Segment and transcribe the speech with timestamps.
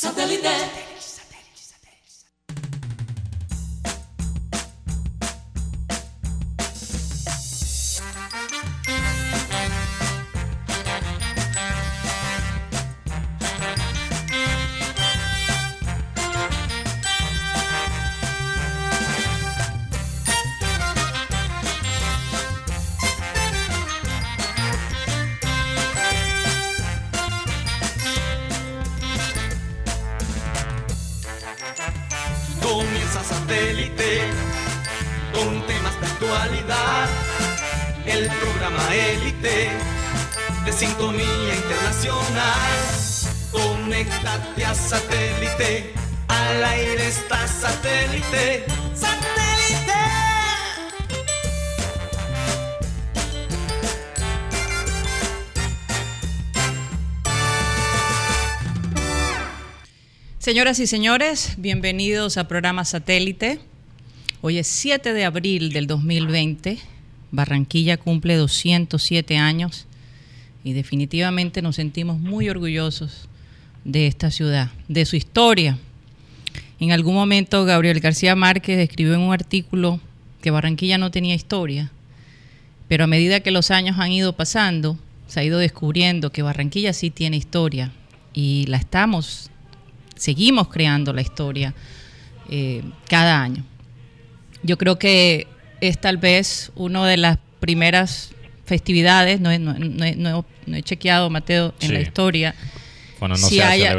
[0.00, 0.97] Satellite.
[60.48, 63.60] Señoras y señores, bienvenidos a programa Satélite.
[64.40, 66.78] Hoy es 7 de abril del 2020.
[67.30, 69.84] Barranquilla cumple 207 años
[70.64, 73.28] y definitivamente nos sentimos muy orgullosos
[73.84, 75.76] de esta ciudad, de su historia.
[76.80, 80.00] En algún momento Gabriel García Márquez escribió en un artículo
[80.40, 81.92] que Barranquilla no tenía historia,
[82.88, 86.94] pero a medida que los años han ido pasando, se ha ido descubriendo que Barranquilla
[86.94, 87.92] sí tiene historia
[88.32, 89.50] y la estamos
[90.18, 91.74] seguimos creando la historia
[92.50, 93.64] eh, cada año.
[94.62, 95.46] Yo creo que
[95.80, 98.32] es tal vez una de las primeras
[98.64, 102.54] festividades, no, he chequeado, Mateo, en la historia.
[103.18, 103.96] Bueno, no si se haya,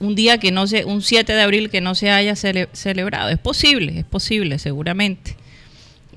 [0.00, 3.28] un día que no se, un 7 de abril que no se haya celebrado.
[3.28, 5.36] Es posible, es posible, seguramente.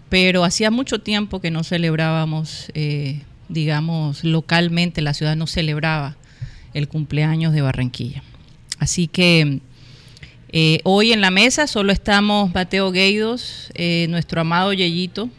[0.10, 6.16] Pero hacía mucho tiempo que no celebrábamos, eh, digamos, localmente, la ciudad no celebraba
[6.74, 8.24] el cumpleaños de Barranquilla.
[8.80, 9.60] Así que
[10.50, 15.30] eh, hoy en la mesa solo estamos Mateo Gueidos, eh, nuestro amado Yeyito,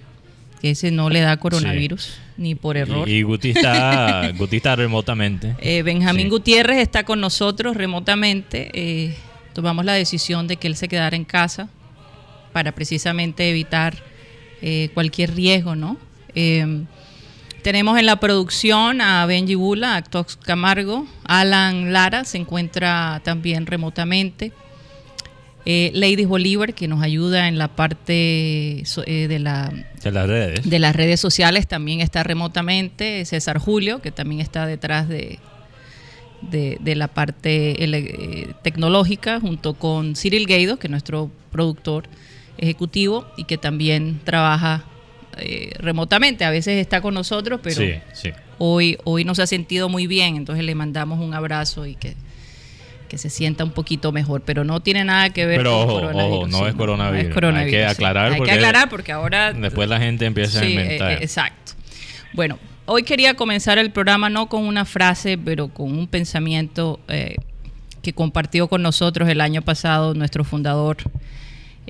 [0.61, 2.19] que ese no le da coronavirus.
[2.37, 3.09] Ni por error.
[3.09, 5.57] Y, Guti, está, remotamente.
[5.61, 9.17] Eh, Benjamín Gutiérrez está con nosotros remotamente.
[9.55, 11.69] tomamos la decisión de que él se quedara en casa
[12.53, 13.97] para precisamente evitar
[14.95, 15.97] cualquier riesgo, ¿no?
[17.63, 23.67] Tenemos en la producción a Benji Bula, a Tox Camargo, Alan Lara se encuentra también
[23.67, 24.53] remotamente.
[25.67, 29.71] Eh, Lady Bolívar, que nos ayuda en la parte eh, de, la,
[30.03, 30.71] de, las redes.
[30.71, 33.25] de las redes sociales, también está remotamente.
[33.27, 35.39] César Julio, que también está detrás de,
[36.41, 42.05] de, la parte eh, tecnológica, junto con Cyril Gueido, que es nuestro productor
[42.57, 44.85] ejecutivo y que también trabaja
[45.41, 46.45] eh, remotamente.
[46.45, 47.83] A veces está con nosotros, pero
[48.61, 52.17] Hoy, hoy no se ha sentido muy bien, entonces le mandamos un abrazo y que,
[53.09, 56.49] que se sienta un poquito mejor, pero no tiene nada que ver con coronavirus.
[56.49, 57.37] no, es coronavirus.
[57.55, 59.53] Hay que aclarar, porque, que aclarar porque ahora...
[59.53, 61.13] Después la gente empieza a inventar.
[61.13, 61.73] Eh, exacto.
[62.33, 67.37] Bueno, hoy quería comenzar el programa no con una frase, pero con un pensamiento eh,
[68.03, 70.97] que compartió con nosotros el año pasado nuestro fundador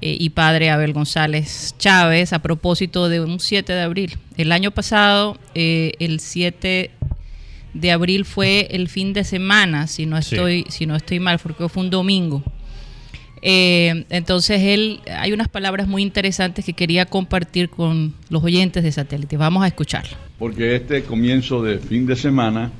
[0.00, 4.16] eh, y padre Abel González Chávez a propósito de un 7 de abril.
[4.36, 6.90] El año pasado, eh, el 7
[7.74, 11.68] de abril fue el fin de semana, si no estoy, si no estoy mal, porque
[11.68, 12.42] fue un domingo.
[13.42, 18.92] Eh, entonces él, hay unas palabras muy interesantes que quería compartir con los oyentes de
[18.92, 19.36] satélite.
[19.36, 20.16] Vamos a escucharlo.
[20.38, 22.72] Porque este comienzo de fin de semana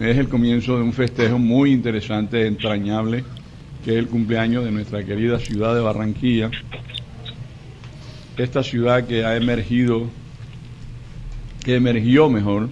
[0.00, 3.24] es el comienzo de un festejo muy interesante, entrañable,
[3.84, 6.50] que es el cumpleaños de nuestra querida ciudad de Barranquilla.
[8.36, 10.08] Esta ciudad que ha emergido,
[11.64, 12.68] que emergió mejor,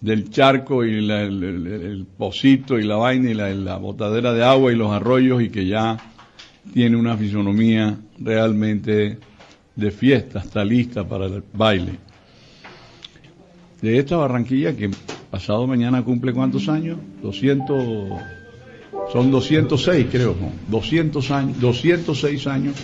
[0.00, 4.92] del charco y el, pocito y la vaina y la, botadera de agua y los
[4.92, 5.96] arroyos y que ya
[6.72, 9.18] tiene una fisonomía realmente
[9.74, 11.98] de fiesta, está lista para el baile.
[13.80, 14.90] De esta Barranquilla que
[15.30, 16.98] pasado mañana cumple cuántos años?
[17.22, 18.35] 200
[19.12, 20.34] son 206 creo,
[20.68, 22.74] 200 años, 206 años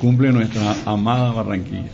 [0.00, 1.90] cumple nuestra amada Barranquilla.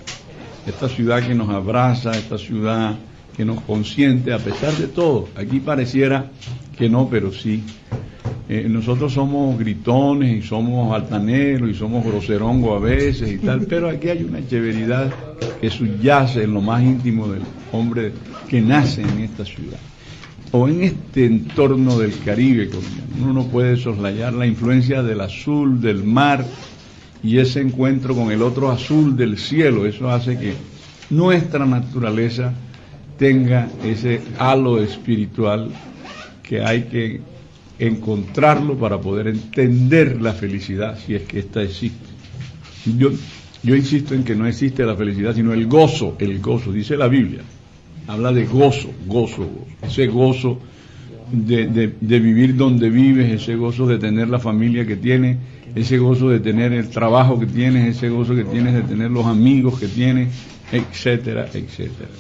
[0.67, 2.97] Esta ciudad que nos abraza, esta ciudad
[3.37, 5.29] que nos consiente a pesar de todo.
[5.37, 6.31] Aquí pareciera
[6.77, 7.63] que no, pero sí.
[8.49, 13.89] Eh, nosotros somos gritones y somos altaneros y somos groserongo a veces y tal, pero
[13.89, 15.11] aquí hay una chéveridad
[15.61, 17.43] que subyace en lo más íntimo del
[17.73, 18.13] hombre
[18.49, 19.79] que nace en esta ciudad
[20.57, 22.71] o en este entorno del Caribe
[23.21, 26.47] Uno no puede soslayar la influencia del azul del mar
[27.25, 29.85] y ese encuentro con el otro azul del cielo.
[29.85, 30.55] Eso hace que
[31.11, 32.53] nuestra naturaleza
[33.19, 35.71] tenga ese halo espiritual
[36.45, 37.21] que hay que
[37.81, 42.07] encontrarlo para poder entender la felicidad, si es que ésta existe.
[42.97, 43.11] Yo,
[43.65, 47.09] yo insisto en que no existe la felicidad, sino el gozo, el gozo, dice la
[47.09, 47.43] Biblia.
[48.07, 49.49] Habla de gozo, gozo,
[49.83, 50.59] ese gozo
[51.33, 51.67] de,
[52.01, 55.39] de, vivir donde vives, ese gozo de tener la familia que tienes,
[55.75, 59.27] ese gozo de tener el trabajo que tienes, ese gozo que tienes de tener los
[59.27, 60.29] amigos que tienes,
[60.71, 62.11] etcétera, etcétera.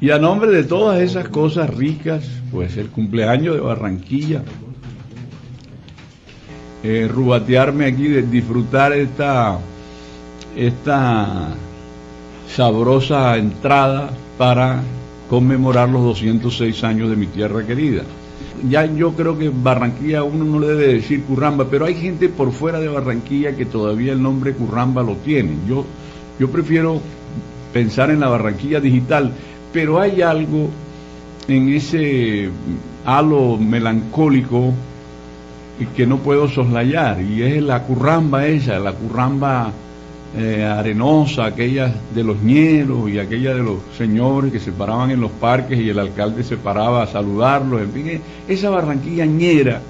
[0.00, 4.42] Y a nombre de todas esas cosas ricas, pues el cumpleaños de Barranquilla,
[6.82, 9.58] eh, rubatearme aquí, de disfrutar esta,
[10.56, 11.54] esta
[12.48, 14.80] sabrosa entrada para
[15.28, 18.04] conmemorar los 206 años de mi tierra querida.
[18.70, 22.50] Ya yo creo que Barranquilla uno no le debe decir Curramba, pero hay gente por
[22.50, 25.56] fuera de Barranquilla que todavía el nombre Curramba lo tiene.
[25.68, 25.84] Yo,
[26.38, 27.02] yo prefiero
[27.74, 29.30] pensar en la Barranquilla digital,
[29.74, 30.70] pero hay algo
[31.46, 32.48] en ese
[33.04, 34.72] halo melancólico
[35.94, 39.70] que no puedo soslayar, y es la curramba esa, la curramba
[40.36, 45.20] eh, arenosa, aquella de los ñeros y aquella de los señores que se paraban en
[45.20, 49.80] los parques y el alcalde se paraba a saludarlos, en fin, e, esa Barranquilla ñera,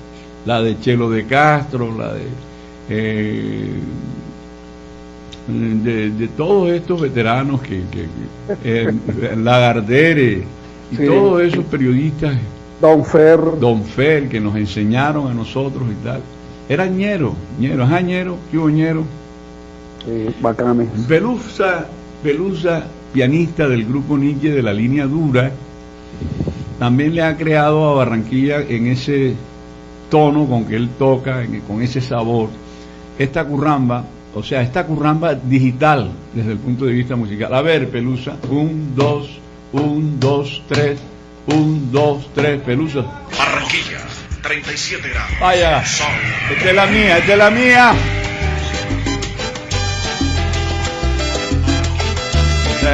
[0.46, 2.22] la de Chelo de Castro, la de,
[2.88, 3.74] eh,
[5.48, 8.06] de, todos estos veteranos que, que,
[8.64, 8.92] eh,
[9.36, 10.44] Lagardere
[10.90, 12.36] y todos esos periodistas.
[12.80, 13.38] Don Fer.
[13.60, 16.22] Don Fer, que nos enseñaron a nosotros y tal.
[16.68, 19.04] Era ñero, ñero, ajá, ñero, ¿qué hubo ñero?
[20.04, 20.88] Sí, bacanes.
[21.06, 21.86] Pelusa,
[22.22, 25.50] Pelusa, pianista del grupo Nietzsche de la línea dura,
[26.78, 29.34] también le ha creado a Barranquilla en ese
[30.10, 32.48] tono con que él toca, con ese sabor,
[33.18, 34.04] esta curramba,
[34.34, 37.52] o sea, esta curramba digital desde el punto de vista musical.
[37.54, 39.38] A ver, Pelusa, un, dos,
[39.72, 40.98] un, dos, tres,
[41.46, 43.04] un, dos, tres, Pelusa.
[43.36, 43.98] Barranquilla,
[44.42, 45.30] 37 grados.
[45.40, 47.94] Vaya, esta es la mía, esta es la mía.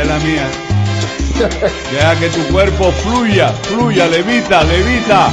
[0.01, 0.49] Es la mía.
[1.93, 5.31] Deja que tu cuerpo fluya, fluya, levita, levita.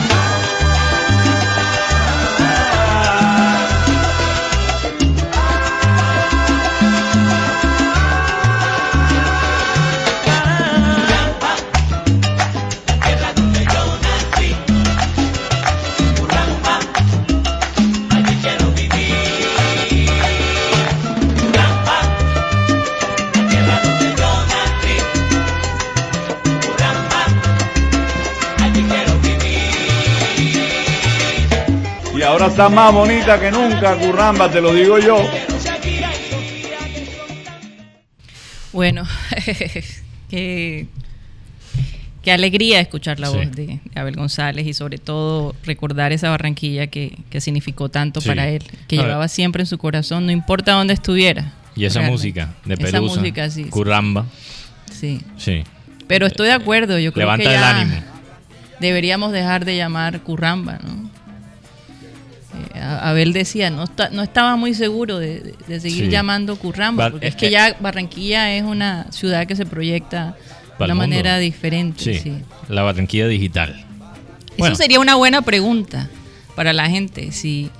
[32.48, 35.18] Está más bonita que nunca, Curramba, te lo digo yo.
[38.72, 39.04] Bueno,
[40.30, 40.88] qué,
[42.22, 47.18] qué, alegría escuchar la voz de Abel González y sobre todo recordar esa Barranquilla que,
[47.40, 51.54] significó tanto para él, que llevaba siempre en su corazón, no importa dónde estuviera.
[51.76, 54.26] Y esa música de Pelusa, esa música, sí, Curramba.
[54.92, 55.22] Sí.
[55.38, 55.64] Sí.
[56.08, 58.02] Pero estoy de acuerdo, yo creo que ya ánimo.
[58.80, 61.14] deberíamos dejar de llamar Curramba, ¿no?
[62.76, 67.76] Abel decía, no, no estaba muy seguro de, seguir llamando Curramba, porque es, que, ya
[67.80, 70.36] Barranquilla es una ciudad que se proyecta
[70.78, 72.20] de una manera diferente.
[72.20, 72.34] Sí,
[72.70, 73.86] la Barranquilla digital.
[74.58, 76.10] Eso sería una buena pregunta
[76.56, 77.72] para la gente, si,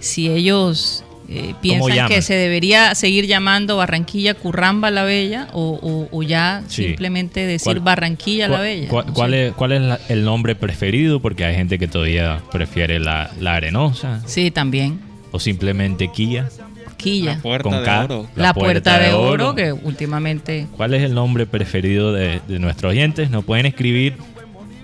[0.00, 6.62] si ellos eh, piensan que se debería seguir llamando Barranquilla Curramba la Bella o, ya
[6.68, 8.88] simplemente decir Barranquilla la Bella.
[8.88, 11.20] ¿Cuál, es, ¿Cuál es el nombre preferido?
[11.20, 14.22] Porque hay gente que todavía prefiere la, arenosa.
[14.26, 15.00] Sí, también.
[15.32, 16.48] O simplemente Quilla.
[16.96, 17.36] Quilla.
[17.36, 18.26] La puerta de oro.
[18.36, 20.66] La, puerta, de, oro, que últimamente...
[20.76, 23.30] ¿Cuál es el nombre preferido de, nuestros oyentes?
[23.30, 24.16] Nos pueden escribir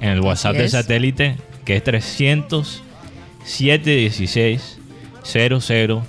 [0.01, 2.83] en el WhatsApp de satélite que es 300
[3.45, 4.79] 716
[5.25, 6.05] 00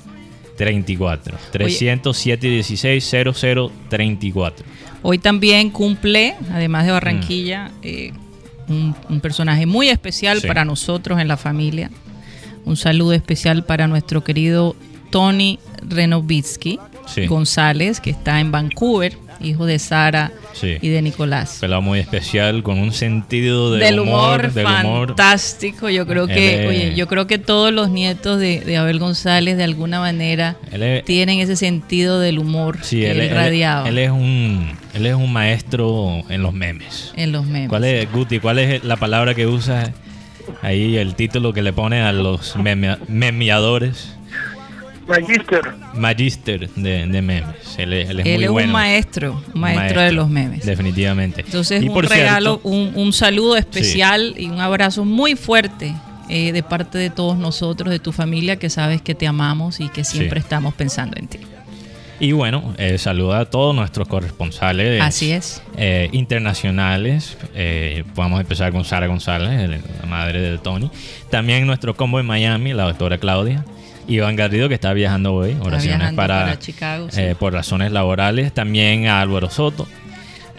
[0.58, 1.38] 34.
[1.52, 4.66] 307 16 00 34.
[5.02, 7.72] Hoy también cumple, además de Barranquilla, mm.
[7.84, 8.14] eh,
[8.68, 11.90] un, personaje muy especial para nosotros en la familia.
[12.66, 14.76] Un saludo especial para nuestro querido
[15.12, 16.80] Tony Renovitsky
[17.28, 20.32] González, que está en Vancouver hijo de Sara
[20.62, 21.58] y de Nicolás.
[21.62, 25.90] Pelado muy especial, con un sentido de del humor, fantástico.
[25.90, 30.00] Yo creo que, oye, yo creo que todos los nietos de, Abel González de alguna
[30.00, 30.56] manera
[31.06, 33.88] tienen ese sentido del humor que él, radiaba.
[33.88, 37.12] Él, es un él es un maestro en los memes.
[37.16, 37.70] En los memes.
[37.70, 39.94] ¿Cuál es, Guti, cuál es la palabra que usa
[40.62, 44.16] ahí, el título que le pone a los meme, memeadores?
[45.08, 45.62] Magister.
[45.94, 47.44] Magister de, memes.
[47.78, 50.66] Él, es, un maestro, un maestro, de los memes.
[50.66, 51.42] Definitivamente.
[51.42, 55.94] Entonces, un regalo, un, saludo especial y un abrazo muy fuerte
[56.30, 59.90] eh, de parte de todos nosotros, de tu familia, que sabes que te amamos y
[59.90, 60.46] que siempre Sí.
[60.46, 61.40] estamos pensando en ti.
[62.20, 65.62] Y bueno, eh, saluda a todos nuestros corresponsales Así es.
[65.76, 67.38] eh, internacionales.
[67.54, 69.70] Eh, podemos empezar con Sara González,
[70.00, 70.90] la madre de Tony.
[71.30, 73.66] También nuestro combo en Miami, la doctora Claudia.
[74.08, 75.56] Iván Garrido, que está viajando hoy.
[75.62, 77.22] Oraciones viajando para, para Chicago, sí.
[77.22, 78.54] eh, por razones laborales.
[78.54, 79.88] También a Álvaro Soto.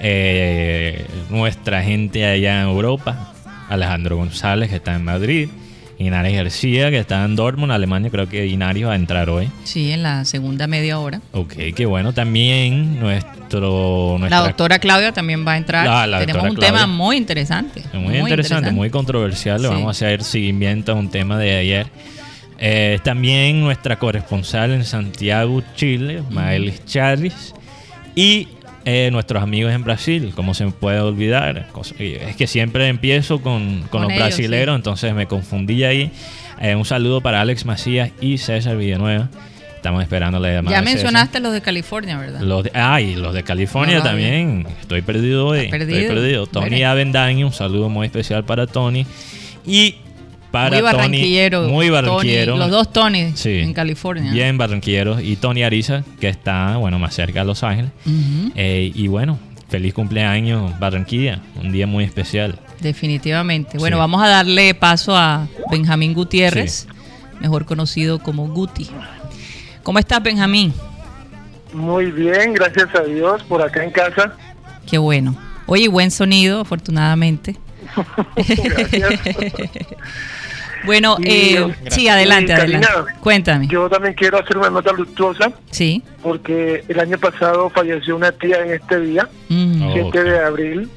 [0.00, 3.32] eh, nuestra gente allá en Europa.
[3.68, 5.48] Alejandro González, que está en Madrid.
[5.96, 8.10] Inaris García, que está en Dortmund, Alemania.
[8.10, 9.48] Creo que Inaris va a entrar hoy.
[9.62, 11.20] Sí, en la segunda media hora.
[11.32, 12.12] Ok, qué bueno.
[12.12, 14.16] También nuestro...
[14.18, 16.08] Nuestra, La doctora Claudia también va a entrar.
[16.08, 16.72] La Tenemos un Claudia.
[16.72, 17.82] tema muy interesante.
[17.92, 19.62] Muy, interesante, muy controversial.
[19.62, 19.74] Le Sí.
[19.74, 21.86] vamos a hacer seguimiento a un tema de ayer.
[22.66, 27.52] Eh, también nuestra corresponsal en Santiago, Chile, Maelis Charis.
[28.14, 28.48] Y
[28.86, 31.66] eh, nuestros amigos en Brasil, como se me puede olvidar.
[32.00, 34.76] Es que siempre empiezo con, con Con los ellos, brasileros, sí.
[34.78, 36.10] entonces me confundí ahí.
[36.58, 39.28] Eh, un saludo para Alex Macías y César Villanueva.
[39.76, 40.74] Estamos esperando la llamada.
[40.74, 42.40] Ya mencionaste los de California, ¿verdad?
[42.40, 44.66] Los de, ah, y los de California No también.
[44.80, 45.66] Estoy perdido hoy.
[45.66, 46.14] Está Estoy perdido.
[46.14, 46.46] perdido.
[46.46, 46.82] Tony.
[46.82, 49.04] Avendaño, un saludo muy especial para Tony.
[49.66, 49.96] Y
[50.54, 50.96] para muy Tony.
[50.96, 51.62] barranquillero.
[51.68, 52.52] Muy barranquillero.
[52.52, 53.58] Tony, los dos Tony Sí.
[53.60, 54.32] en California.
[54.32, 55.20] Bien barranquilleros.
[55.22, 57.90] Y Tony Ariza, que está, bueno, más cerca de Los Ángeles.
[58.54, 61.40] Eh, y bueno, feliz cumpleaños, Barranquilla.
[61.60, 62.58] Un día muy especial.
[62.80, 63.78] Definitivamente.
[63.78, 64.00] Bueno, Sí.
[64.00, 66.86] vamos a darle paso a Benjamín Gutiérrez,
[67.40, 68.88] mejor conocido como Guti.
[69.82, 70.72] ¿Cómo estás, Benjamín?
[71.72, 74.32] Muy bien, gracias a Dios, por acá en casa.
[74.88, 75.34] Qué bueno.
[75.66, 77.56] Oye, buen sonido, afortunadamente.
[78.36, 79.20] Gracias.
[80.84, 83.12] Bueno, Y, eh, sí, adelante, y, Karina, adelante.
[83.20, 83.66] Cuéntame.
[83.68, 86.02] Yo también quiero hacer una nota luctuosa Sí.
[86.22, 89.92] porque el año pasado falleció una tía en este día, Mm, Oh.
[89.94, 90.24] 7 ok.
[90.24, 90.90] de abril.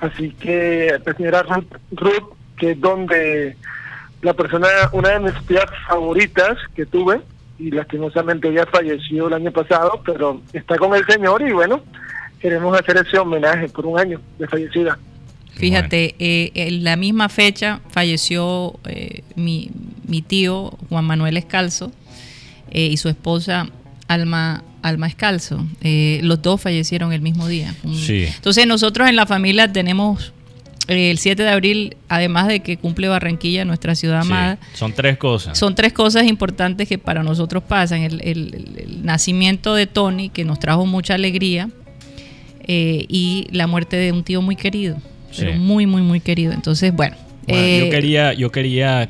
[0.00, 3.56] Así que la señora Ruth, Ruth, que es donde
[4.22, 7.20] la persona, una de mis tías favoritas que tuve,
[7.58, 11.80] y lastimosamente ella falleció el año pasado, pero está con el Señor y bueno,
[12.40, 14.96] queremos hacer ese homenaje por un año de fallecida.
[15.58, 19.70] Fíjate, eh, en la misma fecha falleció eh, mi,
[20.06, 21.92] mi tío Juan Manuel Escalzo
[22.70, 23.68] eh, y su esposa
[24.06, 25.66] Alma, Alma Escalzo.
[25.82, 27.74] Eh, los dos fallecieron el mismo día.
[27.94, 28.24] Sí.
[28.34, 30.32] Entonces nosotros en la familia tenemos
[30.86, 34.92] eh, el 7 de abril, además de que cumple Barranquilla, nuestra ciudad Sí, amada, Son
[34.94, 35.58] tres cosas.
[35.58, 38.02] son tres cosas importantes que para nosotros pasan.
[38.02, 41.68] El, el- el- el nacimiento de Tony, que nos trajo mucha alegría,
[42.70, 44.96] eh, y la muerte de un tío muy querido,
[45.36, 45.58] pero Sí.
[45.58, 46.52] muy, muy, muy querido.
[46.52, 47.16] Entonces, bueno.
[47.46, 49.08] Bueno, eh, yo quería, yo quería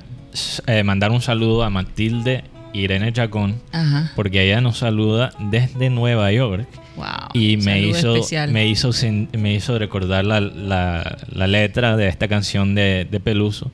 [0.67, 4.13] eh, mandar un saludo a Matilde Irene Chacón, Ajá.
[4.15, 6.69] porque ella nos saluda desde Nueva York.
[6.97, 7.07] Wow.
[7.35, 8.51] Y me hizo, especial.
[8.53, 8.91] me, hizo,
[9.33, 13.71] me hizo recordar la, la- la letra de esta canción de, de Peluso,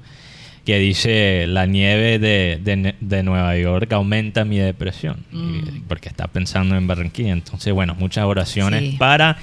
[0.64, 5.82] que dice, la nieve de, de de Nueva York aumenta mi depresión, Y- Mm.
[5.88, 7.32] porque está pensando en Barranquilla.
[7.32, 8.96] Entonces, bueno, muchas oraciones Sí.
[8.98, 9.36] para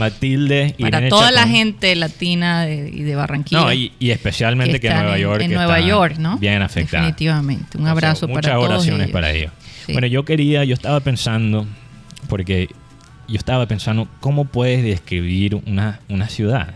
[0.00, 3.60] Matilde y Para toda la gente latina de- y de Barranquilla.
[3.60, 6.38] No, y, y especialmente que, están Nueva en- York En Nueva York, ¿no?
[6.38, 7.04] bien afectada.
[7.04, 7.78] Definitivamente.
[7.78, 8.64] Un abrazo para muchas todos.
[8.68, 9.12] oraciones ellos.
[9.12, 9.52] para ellos.
[9.86, 9.92] Sí.
[9.92, 11.66] Bueno, yo quería, yo estaba pensando,
[12.28, 12.68] porque
[13.28, 16.74] yo estaba pensando, ¿cómo puedes describir una, una ciudad?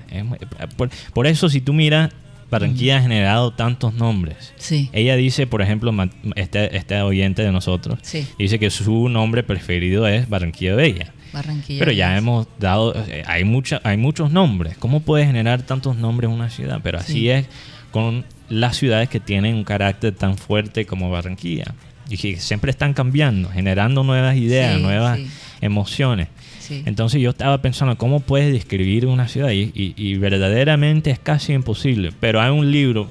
[0.76, 2.10] Por, por eso, si tú miras,
[2.50, 4.52] Barranquilla ha generado tantos nombres.
[4.58, 4.88] Sí.
[4.92, 5.92] Ella dice, por ejemplo,
[6.36, 8.26] este, este oyente de nosotros, Sí.
[8.38, 11.12] dice que su nombre preferido es Barranquilla Bella.
[11.34, 11.78] Barranquilla.
[11.80, 12.94] Pero ya hemos dado,
[13.26, 14.76] hay, mucha, hay muchos nombres.
[14.78, 16.80] ¿Cómo puedes generar tantos nombres en una ciudad?
[16.82, 17.28] Pero así Sí.
[17.30, 17.46] es
[17.90, 21.74] con las ciudades que tienen un carácter tan fuerte como Barranquilla.
[22.08, 25.26] Y que siempre están cambiando, generando nuevas ideas, Sí, nuevas sí.
[25.60, 26.28] emociones.
[26.86, 29.50] Entonces yo estaba pensando, ¿cómo puedes describir una ciudad?
[29.50, 32.10] Y, y- y verdaderamente es casi imposible.
[32.20, 33.10] Pero hay un libro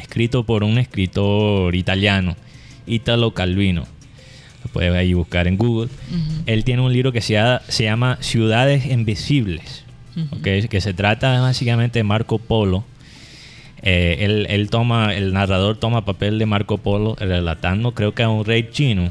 [0.00, 2.36] escrito por un escritor italiano,
[2.86, 3.86] Italo Calvino.
[4.76, 5.88] Puedes ahí buscar en Google.
[6.44, 9.84] Él tiene un libro que se, ha- se llama Ciudades Invisibles,
[10.68, 12.84] que se trata básicamente de Marco Polo.
[13.82, 18.28] Eh, él, él toma, el narrador toma papel de Marco Polo relatando, creo que a
[18.28, 19.10] un rey chino,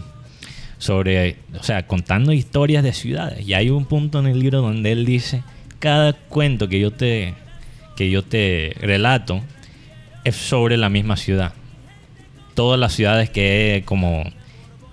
[0.78, 3.48] sobre, o sea, contando historias de ciudades.
[3.48, 5.42] Y hay un punto en el libro donde él dice,
[5.80, 7.34] cada cuento que yo te,
[7.96, 9.42] que yo te relato
[10.26, 11.54] es sobre la misma ciudad.
[12.54, 14.24] Todas las ciudades que he como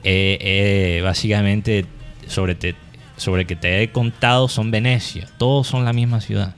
[0.04, 1.84] eh, eh, básicamente
[2.26, 2.74] sobre, te,
[3.16, 5.28] sobre que te he contado son Venecia.
[5.38, 6.54] Todos son la misma ciudad.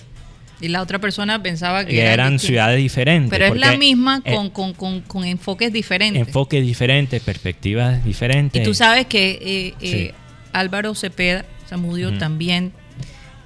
[0.60, 3.28] Y la otra persona pensaba que Que eran ciudades diferentes.
[3.30, 6.26] Pero es la misma eh, con, con, con, con enfoques diferentes.
[6.26, 8.62] enfoques diferentes, perspectivas diferentes.
[8.62, 10.10] Y tú sabes que eh, eh, Sí.
[10.52, 12.18] Álvaro Cepeda Zamudio Ujú.
[12.18, 12.72] también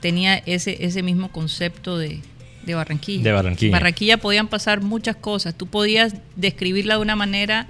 [0.00, 2.20] tenía ese, ese mismo concepto de,
[2.64, 3.24] de Barranquilla.
[3.24, 3.72] De Barranquilla.
[3.72, 5.56] Barranquilla podían pasar muchas cosas.
[5.56, 7.66] Tú podías describirla de una manera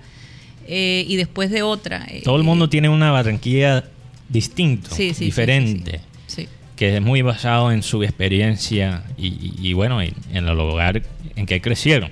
[0.68, 2.06] eh, y después de otra.
[2.08, 3.84] Eh, Todo el mundo tiene una Barranquilla
[4.28, 6.46] distinto, sí, sí, diferente, sí,
[6.76, 11.02] que es muy basado en su experiencia y, y- y, bueno, en, el lugar
[11.34, 12.10] en que crecieron.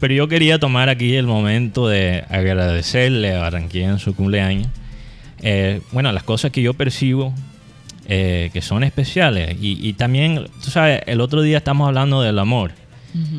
[0.00, 4.66] Pero yo quería tomar aquí el momento de agradecerle a Barranquilla en su cumpleaños.
[5.42, 7.32] Eh, bueno, las cosas que yo percibo
[8.08, 9.56] eh, que son especiales.
[9.60, 12.72] Y, y también, tú sabes, el otro día estamos hablando del amor.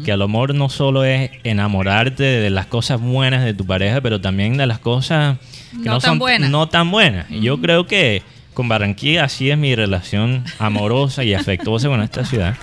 [0.06, 4.22] Que el amor no solo es enamorarte de las cosas buenas de tu pareja, pero
[4.22, 5.38] también de las cosas
[5.72, 6.50] que No no, tan son buenas.
[6.52, 7.28] no tan buenas.
[7.30, 8.22] Yo creo que
[8.54, 12.56] con Barranquilla así es mi relación amorosa y afectuosa con esta ciudad.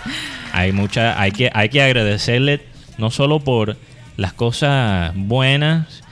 [0.52, 2.60] Hay mucha, hay que, hay que agradecerle
[2.98, 3.76] no solo por
[4.16, 6.02] las cosas buenas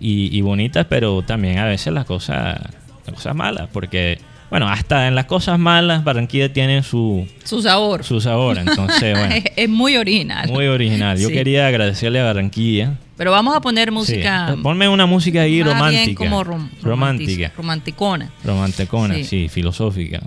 [0.00, 2.60] y, y bonitas, pero también a veces las cosas,
[3.06, 4.18] las cosas malas, porque
[4.52, 8.04] bueno, hasta en las cosas malas Barranquilla tiene su, Su sabor.
[8.04, 10.46] su sabor, entonces bueno, es, es muy original.
[10.50, 11.18] muy original.
[11.18, 11.34] Yo Sí.
[11.34, 12.98] quería agradecerle a Barranquilla.
[13.16, 13.94] Pero vamos a poner Sí.
[13.94, 14.54] música.
[14.62, 16.18] Ponme una música ahí más bien romántica.
[16.18, 17.32] como rom- romántica.
[17.48, 18.30] romantic- romanticona.
[18.44, 19.24] Romanticona, Sí.
[19.24, 20.20] sí, filosófica.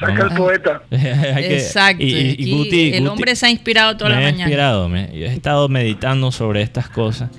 [0.00, 0.82] Saca el poeta.
[0.90, 2.02] Que- Exacto.
[2.02, 4.44] y- y- y Guti- el Guti- hombre se ha inspirado toda me la he mañana.
[4.44, 7.30] inspirado, me- yo he estado meditando sobre estas cosas.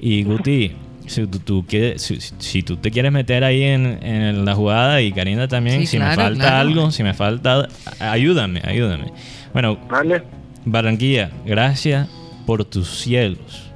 [0.00, 0.72] Y Guti,
[1.08, 5.00] si tú, tú quieres, si, si tú te quieres meter ahí en, en la jugada
[5.02, 6.56] y Karina también, Sí, si me falta claro.
[6.56, 9.12] algo, si me falta, ayúdame, ayúdame.
[9.52, 10.22] Bueno, Vale.
[10.64, 12.08] Barranquilla, gracias
[12.46, 13.70] por tus cielos,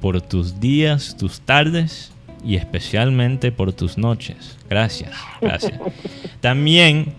[0.00, 2.12] por tus días, tus tardes
[2.44, 4.56] y especialmente por tus noches.
[4.68, 5.78] Gracias, gracias.
[6.40, 7.12] También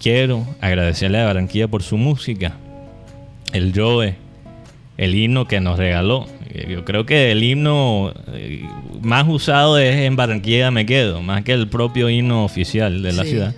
[0.00, 2.52] quiero agradecerle a Barranquilla por su música,
[3.52, 4.16] el Joe,
[4.98, 6.26] el himno que nos regaló.
[6.54, 8.62] Eh, Yo creo que el himno eh,
[9.00, 13.22] más usado es en Barranquilla me quedo, más que el propio himno oficial de la
[13.24, 13.30] Sí.
[13.30, 13.54] ciudad.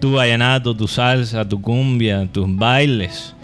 [0.00, 3.34] Tu vallenato, tu salsa, tu cumbia, tus bailes,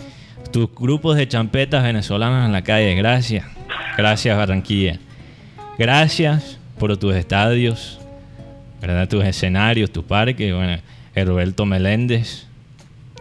[0.53, 2.95] tus grupos de champetas venezolanas en la calle.
[2.95, 3.45] Gracias,
[3.99, 4.99] gracias Barranquilla.
[5.79, 7.99] Gracias por tus estadios,
[8.81, 9.09] ¿verdad?
[9.09, 10.55] tus escenarios, tus parques.
[10.55, 10.79] Bueno,
[11.15, 12.47] el Roberto Meléndez,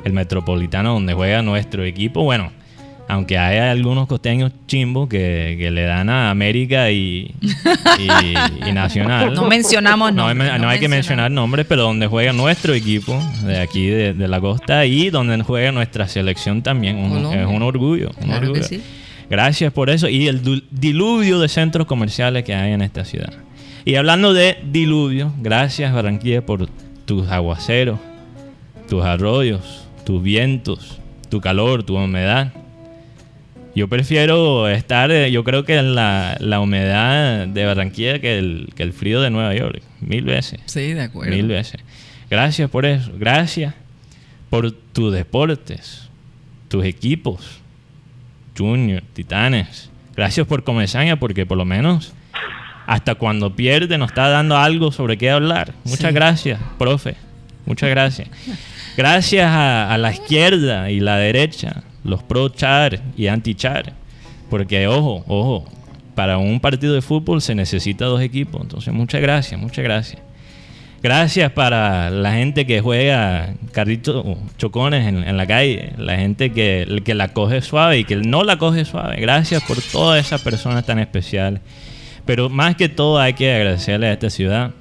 [0.03, 2.23] el Metropolitano donde juega nuestro equipo.
[2.23, 2.51] Bueno,
[3.13, 9.33] aunque hay algunos costeños chimbos que, que le dan a América y, y- y Nacional.
[9.33, 12.73] No mencionamos No, hay- nombres, no no hay que mencionar nombres, pero donde juega nuestro
[12.73, 16.97] equipo de aquí de, de la costa y donde juega nuestra selección también.
[16.97, 18.09] Un- es un orgullo.
[18.19, 18.63] un Claro que orgullo.
[18.63, 18.81] sí.
[19.29, 23.33] Gracias por eso y el diluvio de centros comerciales que hay en esta ciudad.
[23.85, 26.67] Y hablando de diluvio, gracias Barranquilla por
[27.05, 27.99] tus aguaceros,
[28.89, 30.99] tus arroyos, tus vientos,
[31.29, 32.53] tu calor, tu humedad.
[33.75, 38.69] Yo prefiero estar, eh, yo creo que en la, la humedad de Barranquilla que el,
[38.75, 40.59] que el frío de Nueva York, mil veces.
[40.65, 41.33] Sí, de acuerdo.
[41.35, 41.81] Mil veces.
[42.29, 43.11] Gracias por eso.
[43.17, 43.73] Gracias
[44.51, 46.07] por tus deportes,
[46.67, 47.59] tus equipos,
[48.57, 49.89] Junior, Titanes.
[50.15, 52.13] Gracias por Comesaña porque por lo menos
[52.85, 55.73] hasta cuando pierde nos está dando algo sobre qué hablar.
[55.85, 56.13] Muchas Sí.
[56.13, 57.15] gracias, profe.
[57.65, 58.27] Muchas gracias.
[58.97, 63.93] Gracias a, a la izquierda y la derecha, los pro-char y anti-char.
[64.49, 65.65] Porque, ojo, ojo,
[66.15, 68.61] para un partido de fútbol se necesita dos equipos.
[68.61, 70.21] Entonces, muchas gracias, muchas gracias.
[71.01, 74.25] Gracias para la gente que juega carritos,
[74.57, 78.45] chocones en, en la calle, la gente que, que la coge suave y que no
[78.45, 79.19] la coge suave.
[79.19, 81.59] Gracias por todas esas personas tan especiales.
[82.25, 84.71] Pero más que todo hay que agradecerle a esta ciudad,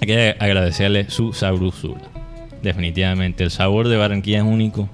[0.00, 2.00] hay que agradecerle su sabrosura.
[2.60, 4.88] Definitivamente, el sabor de Barranquilla es único.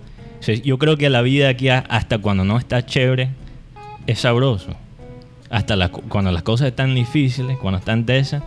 [0.47, 3.31] Sea, Yo creo que la vida aquí hasta cuando no está chévere
[4.07, 4.69] es sabroso.
[5.51, 8.43] Hasta co- cuando las cosas están difíciles, cuando están tensas,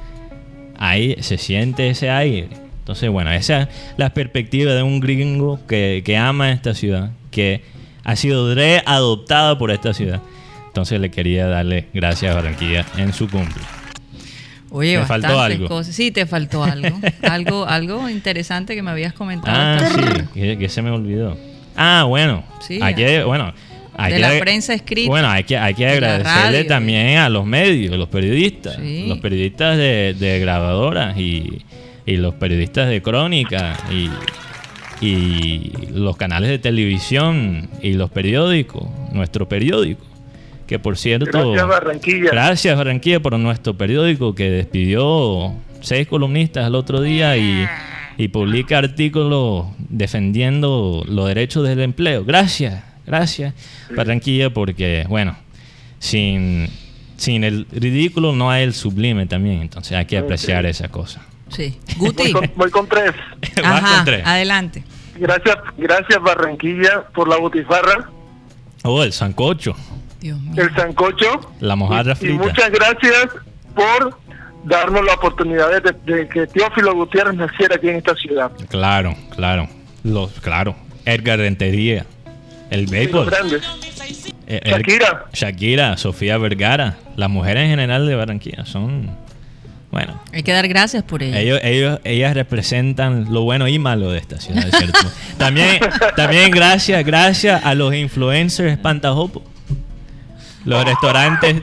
[0.77, 2.49] ahí se siente ese aire.
[2.79, 7.62] Entonces, bueno, esa es la perspectiva de un gringo que, que ama esta ciudad, que
[8.03, 10.21] ha sido readoptada por esta ciudad.
[10.67, 13.62] Entonces le quería darle gracias a Barranquilla en su cumple.
[14.71, 15.67] Oye, Me faltó algo.
[15.67, 15.95] cosas.
[15.95, 16.99] Sí, te faltó algo.
[17.23, 17.65] algo.
[17.65, 19.57] Algo interesante que me habías comentado.
[19.57, 21.35] Ah, sí, que, que se me olvidó.
[21.81, 22.43] Ah, bueno.
[22.59, 23.53] Sí, hay que, bueno,
[23.95, 25.09] hay de que la prensa escrita.
[25.09, 26.67] Bueno, hay que, hay que agradecerle radio.
[26.67, 29.05] también a los medios, los periodistas, Sí.
[29.07, 31.63] los periodistas de, de grabadoras y,
[32.05, 34.09] y los periodistas de crónica y,
[35.05, 40.03] y los canales de televisión y los periódicos, nuestro periódico,
[40.67, 41.51] que por cierto...
[41.51, 42.31] Gracias, Barranquilla.
[42.31, 47.65] Gracias Barranquilla por nuestro periódico que despidió seis columnistas el otro día y,
[48.19, 52.25] y publica artículos defendiendo los derechos del empleo.
[52.25, 53.53] Gracias, gracias
[53.95, 55.38] Barranquilla porque, bueno,
[55.99, 56.67] sin,
[57.17, 61.21] sin el ridículo no hay el sublime también, entonces hay que apreciar esa cosa.
[61.47, 61.79] Sí.
[61.97, 62.32] Voy Guti.
[62.32, 63.13] con, voy con tres.
[63.63, 64.27] Ajá, con tres.
[64.27, 64.84] adelante.
[65.17, 68.10] Gracias, gracias Barranquilla por la botifarra.
[68.84, 69.75] Oh, el sancocho.
[70.21, 70.62] Dios mío.
[70.62, 71.53] el sancocho.
[71.62, 72.43] La mojarra Y- y, frita.
[72.43, 73.29] muchas gracias
[73.73, 74.17] por
[74.69, 78.51] darnos la oportunidad de, de que Teófilo Gutiérrez naciera aquí en esta ciudad.
[78.69, 79.67] Claro, claro.
[80.03, 80.75] Los, claro.
[81.05, 82.05] Edgar Rentería.
[82.69, 83.32] El béisbol.
[84.47, 85.25] Eh, eh, Shakira.
[85.34, 86.97] Shakira, Sofía Vergara.
[87.15, 89.10] Las mujeres en general de Barranquilla son.
[89.91, 91.36] Bueno, Hay que dar gracias por ello.
[91.36, 94.99] ellos, ellos, ellas representan lo bueno y malo de esta ciudad, ¿cierto?
[95.39, 95.79] también,
[96.15, 99.41] también gracias, gracias a los influencers espantajopos.
[100.65, 101.55] Los restaurantes,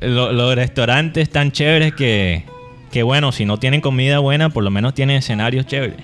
[0.00, 2.44] lo- los restaurantes tan chéveres que,
[2.90, 5.98] que, bueno, si no tienen comida buena, por lo menos tienen escenarios chéveres.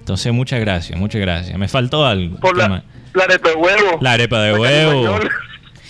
[0.00, 1.58] Entonces, muchas gracias, muchas gracias.
[1.58, 2.38] Me faltó algo.
[2.38, 3.98] Por ¿Qué la, arepa de huevo.
[4.00, 5.18] La arepa de La huevo.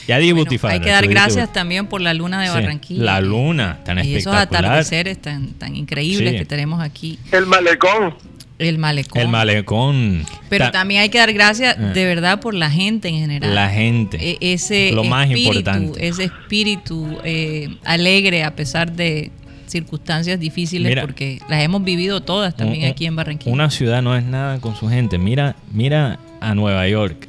[0.08, 3.02] Ya di Bueno, Butifarra, hay que dar gracias también por la luna de Sí, Barranquilla.
[3.02, 4.64] La luna, tan y esos espectacular.
[4.64, 6.38] atardeceres tan, tan increíbles Sí.
[6.38, 7.18] que tenemos aquí.
[7.32, 8.14] El malecón.
[8.58, 9.20] El malecón.
[9.20, 10.24] El malecón.
[10.48, 11.82] Pero Ta- también hay que dar gracias Eh.
[11.94, 13.54] de verdad por la gente en general.
[13.54, 14.16] La gente.
[14.18, 16.06] E- ese Lo más espíritu, importante.
[16.08, 19.30] ese espíritu eh, alegre a pesar de
[19.66, 21.02] circunstancias difíciles Mira.
[21.02, 23.52] porque las hemos vivido todas también Un- aquí en Barranquilla.
[23.52, 25.18] Una ciudad no es nada con su gente.
[25.18, 27.28] Mira, mira a Nueva York.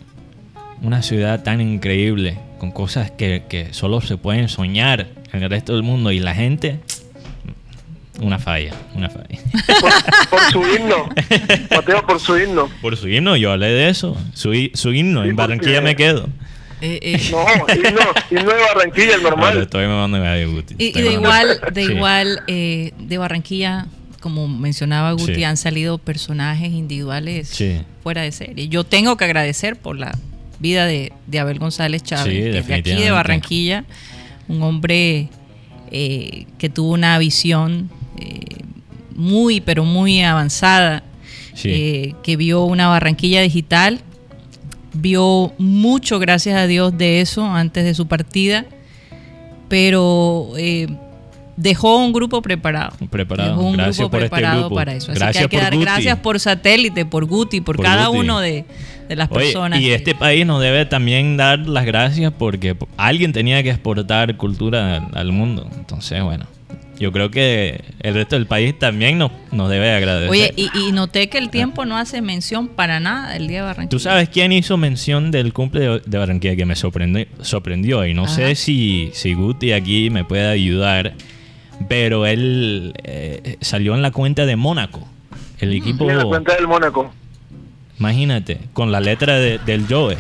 [0.81, 5.73] Una ciudad tan increíble, con cosas que, que solo se pueden soñar en el resto
[5.73, 6.11] del mundo.
[6.11, 6.79] Y la gente,
[8.21, 9.39] una falla, una falla.
[9.79, 9.91] Por,
[10.29, 11.09] por su himno.
[11.71, 12.69] Mateo, por su himno.
[12.81, 14.17] Por su himno, yo hablé de eso.
[14.33, 16.27] Su, su himno, Sí, en Barranquilla me quedo.
[16.81, 17.99] Eh, eh, No, himno,
[18.31, 19.57] himno de Barranquilla, le normal.
[19.61, 20.75] estoy mamando a Guti.
[20.77, 21.91] y, y de igual, de Sí.
[21.91, 23.87] igual eh, de Barranquilla,
[24.19, 25.43] como mencionaba Guti, Sí.
[25.43, 27.81] han salido personajes individuales Sí.
[28.03, 28.67] fuera de serie.
[28.67, 30.15] Yo tengo que agradecer por la
[30.59, 33.11] vida de, de Abel González Chávez, Sí, que es de aquí de.
[33.11, 33.83] Barranquilla,
[34.47, 35.29] un hombre
[35.91, 38.39] eh, que tuvo una visión eh,
[39.15, 41.03] muy, pero muy avanzada,
[41.53, 41.69] Sí.
[41.71, 43.99] eh, que vio una Barranquilla digital,
[44.93, 48.65] vio mucho, gracias a Dios, de eso antes de su partida,
[49.67, 50.87] pero eh,
[51.55, 52.93] dejó un grupo preparado.
[53.09, 53.49] Preparado.
[53.51, 54.75] Dejó un Gracias grupo por este preparado grupo.
[54.75, 55.11] para eso.
[55.11, 55.85] Así Gracias que hay que dar Guti.
[55.85, 58.19] gracias por satélite, por Guti, por, Por cada Guti.
[58.19, 58.65] uno de,
[59.09, 59.79] de las Oye, personas.
[59.79, 64.37] y que- este país nos debe también dar las gracias porque alguien tenía que exportar
[64.37, 65.67] cultura al- al mundo.
[65.75, 66.45] Entonces, bueno,
[66.99, 70.29] yo creo que el resto del país también nos, nos debe agradecer.
[70.29, 73.65] Oye, y, y noté que el tiempo no hace mención para nada del Día de
[73.67, 73.89] Barranquilla.
[73.89, 78.05] ¿Tú sabes quién hizo mención del cumple de, de Barranquilla que me sorprendió, sorprendió?
[78.05, 78.33] Y no Ajá.
[78.35, 81.13] sé si, si Guti aquí me puede ayudar,
[81.87, 85.07] pero él eh, salió en la cuenta de Mónaco.
[85.59, 87.11] El equipo, Sí, en la cuenta del Mónaco.
[87.99, 90.17] imagínate, con la letra de- del Joe.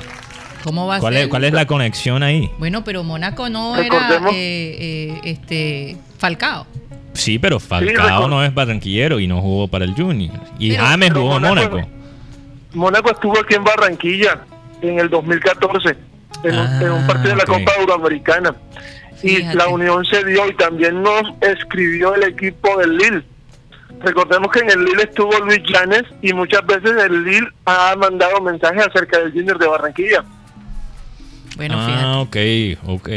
[0.63, 1.23] ¿Cómo va a ¿Cuál ser?
[1.23, 2.49] es, ¿Cuál es la conexión ahí?
[2.59, 4.77] Bueno, pero Mónaco no Recordemos- era eh,
[5.13, 6.65] eh, este Falcao.
[7.13, 10.33] Sí, pero Falcao no es barranquillero y no jugó para el Junior.
[10.59, 11.87] Y Pero- James jugó en Mónaco-
[12.73, 13.09] Mónaco.
[13.11, 14.41] Estuvo aquí en Barranquilla
[14.81, 15.95] en el 2014,
[16.43, 17.45] en, un, Ah, en un partido de la.
[17.45, 18.55] Copa Euroamericana.
[19.23, 23.23] Y la unión se dio y también nos escribió el equipo del Lille.
[23.99, 28.39] Recordemos que en el Lille estuvo Luis Llanes y muchas veces el Lille ha mandado
[28.41, 30.23] mensajes acerca del Junior de Barranquilla.
[31.57, 32.77] Bueno, ah, fíjate.
[32.77, 33.09] ok, ok.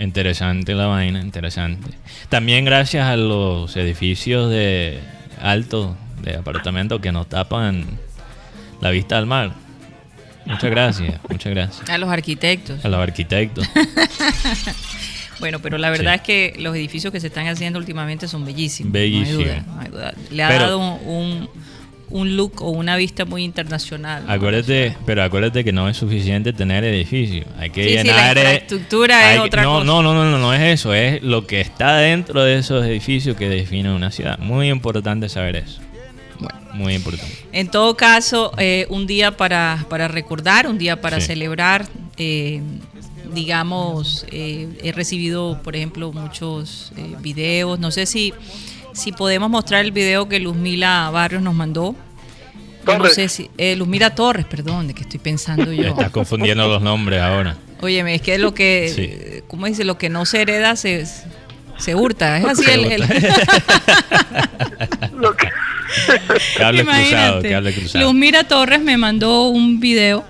[0.00, 1.90] Interesante la vaina, interesante.
[2.28, 4.98] También gracias a los edificios de
[5.40, 7.84] altos de apartamentos que nos tapan
[8.80, 9.52] la vista al mar.
[10.46, 11.88] Muchas gracias, muchas gracias.
[11.88, 12.84] A los arquitectos.
[12.84, 13.68] A los arquitectos.
[15.40, 16.16] Bueno, pero la verdad Sí.
[16.16, 16.22] es
[16.54, 18.92] que los edificios que se están haciendo últimamente son bellísimos.
[18.92, 19.44] Bellísimos.
[19.44, 20.14] No hay duda, no hay duda.
[20.30, 21.48] Le ha Pero- dado un, un-
[22.12, 24.24] un look o una vista muy internacional.
[24.26, 24.32] ¿no?
[24.32, 27.46] Acuérdate, pero acuérdate que no es suficiente tener edificios.
[27.58, 28.38] Hay que Sí, sí, la llenar.
[28.38, 29.84] eh, infraestructura es otra no, cosa.
[29.84, 30.94] No, no, no, no, no es eso.
[30.94, 34.38] Es lo que está dentro de esos edificios que define una ciudad.
[34.38, 35.80] Muy importante saber eso.
[36.74, 37.34] Muy importante.
[37.52, 41.26] En todo caso, eh, un día para, para recordar, un día para Sí.
[41.26, 41.86] celebrar.
[42.18, 42.60] eh,
[43.34, 47.78] digamos, eh, he recibido, por ejemplo, muchos videos.
[47.78, 48.34] No sé si,
[48.92, 51.94] si podemos mostrar el video que Luzmila Barrios nos mandó.
[52.86, 53.48] No sé si.
[53.58, 55.88] eh, Luzmila Torres, perdón, de que estoy pensando yo.
[55.90, 57.56] Estás confundiendo los nombres ahora.
[57.80, 59.42] Óyeme, es que lo que, Sí.
[59.48, 59.84] ¿cómo dice?
[59.84, 61.04] Lo que no se hereda se,
[61.78, 62.38] se hurta.
[62.38, 62.84] Es así Se el...
[62.92, 63.04] el-
[66.56, 68.04] Cable cruzado, cable cruzado.
[68.04, 70.24] Luzmira Torres me mandó un video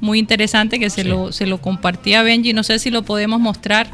[0.00, 1.08] muy interesante que se, Sí.
[1.08, 2.52] lo, se lo compartí a Benji.
[2.52, 3.88] No sé si lo podemos mostrar.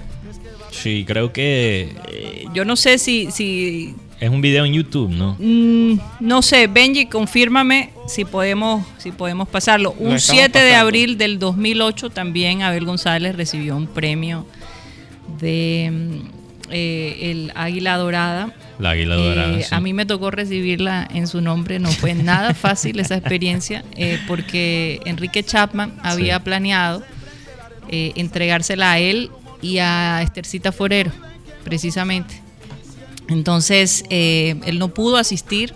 [0.71, 5.37] Sí, creo que Eh, yo no sé si, si es un video en YouTube, ¿no?
[5.39, 9.91] mm, no sé, Benji, confírmame si podemos, si podemos pasarlo.
[9.99, 14.47] Un estamos 7 de abril del 2008 también Abel González recibió un premio
[15.41, 16.29] de mm,
[16.71, 18.55] eh, el Águila Dorada.
[18.79, 19.59] La águila Eh, dorada.
[19.63, 19.75] sí.
[19.75, 24.19] A mí me tocó recibirla en su nombre, no fue nada fácil esa experiencia, eh,
[24.29, 27.03] porque Enrique Chapman había planeado
[27.89, 29.31] eh, entregársela a él
[29.61, 31.11] y a Estercita Forero,
[31.65, 32.42] precisamente.
[33.29, 35.75] Entonces, eh, él no pudo asistir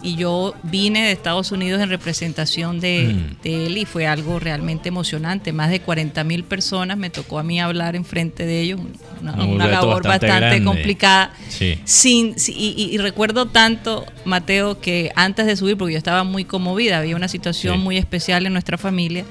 [0.00, 3.42] y yo vine de Estados Unidos en representación de, Mm.
[3.42, 5.52] de él y fue algo realmente emocionante.
[5.52, 8.80] Más de 40 mil personas, me tocó a mí hablar enfrente de ellos,
[9.20, 11.32] una, labor bastante complicada.
[11.48, 11.80] Sí.
[11.84, 16.44] Sin, si- y, y recuerdo tanto, Mateo, que antes de subir, porque yo estaba muy
[16.44, 17.80] conmovida, había una situación Sí.
[17.82, 19.24] muy especial en nuestra familia.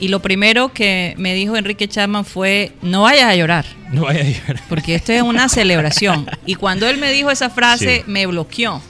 [0.00, 4.20] Y lo primero que me dijo Enrique Chapman fue, no vayas a llorar, No vaya
[4.20, 4.62] a llorar.
[4.68, 6.26] porque esto es una celebración.
[6.46, 8.02] Y cuando él me dijo esa frase, Sí.
[8.10, 8.80] me bloqueó,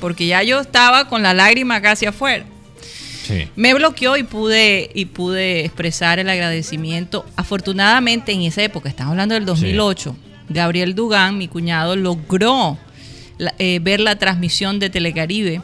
[0.00, 2.44] porque ya yo estaba con la lágrima casi afuera.
[3.24, 3.46] Sí.
[3.56, 7.24] Me bloqueó y pude, y pude expresar el agradecimiento.
[7.36, 10.16] Afortunadamente en esa época, estamos hablando del 2008,
[10.48, 12.78] Gabriel Dugán, mi cuñado, logró
[13.36, 15.60] la- eh, ver la transmisión de Telecaribe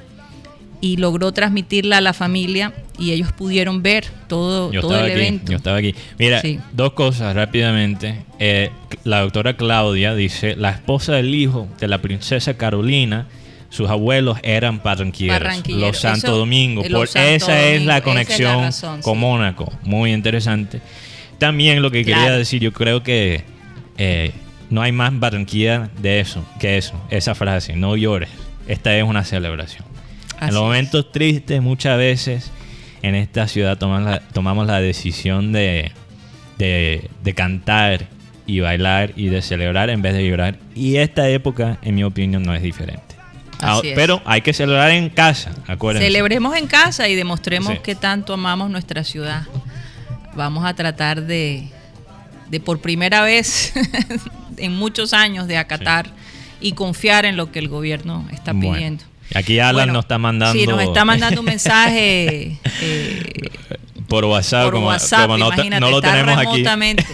[0.81, 5.13] y logró transmitirla a la familia y ellos pudieron ver todo, Yo todo el aquí,
[5.13, 5.51] evento.
[5.53, 5.95] yo estaba aquí.
[6.19, 6.61] Mira, Sí.
[6.73, 8.23] dos cosas rápidamente.
[8.39, 8.71] Eh,
[9.05, 13.27] la doctora Claudia dice, la esposa del hijo de la princesa Carolina,
[13.71, 15.87] sus abuelos eran barranquilleros, Barranquilleros.
[15.89, 16.85] los Santo Eso, Domingo.
[16.85, 19.21] eh, Por, Santo esa es la esa es la conexión razón, con sí.
[19.21, 19.73] Mónaco.
[19.83, 20.81] Muy interesante.
[21.39, 23.43] También lo que quería decir, yo creo que
[23.99, 24.31] eh,
[24.71, 28.29] no hay más Barranquilla de eso, que eso, esa frase, no llores.
[28.69, 29.85] Esta es una celebración.
[30.39, 30.61] Así en los es.
[30.63, 32.51] momentos tristes muchas veces
[33.07, 35.93] en esta ciudad tomamos la, tomamos la decisión de,
[36.59, 38.07] de, de cantar
[38.47, 40.59] y bailar y de celebrar en vez de llorar.
[40.75, 43.15] Y esta época, en mi opinión, no es diferente.
[43.61, 43.81] Ah.
[43.95, 46.07] Pero hay que celebrar en casa, acuérdense.
[46.07, 47.79] Celebremos en casa y demostremos Sí.
[47.83, 49.43] que tanto amamos nuestra ciudad.
[50.35, 51.69] Vamos a tratar de,
[52.51, 53.73] de por primera vez
[54.57, 56.07] en muchos años, de acatar
[56.61, 59.05] y confiar en lo que el gobierno está Bueno, pidiendo.
[59.35, 63.51] Aquí Alan Bueno, nos está mandando Sí, nos está mandando un mensaje eh,
[64.09, 66.47] por WhatsApp, por como, WhatsApp, como no, no lo está tenemos aquí.
[66.53, 67.07] remotamente,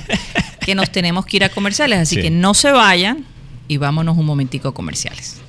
[0.61, 2.23] que nos tenemos que ir a comerciales, así Sí.
[2.23, 3.25] que no se vayan
[3.69, 5.41] y vámonos un momentico a comerciales.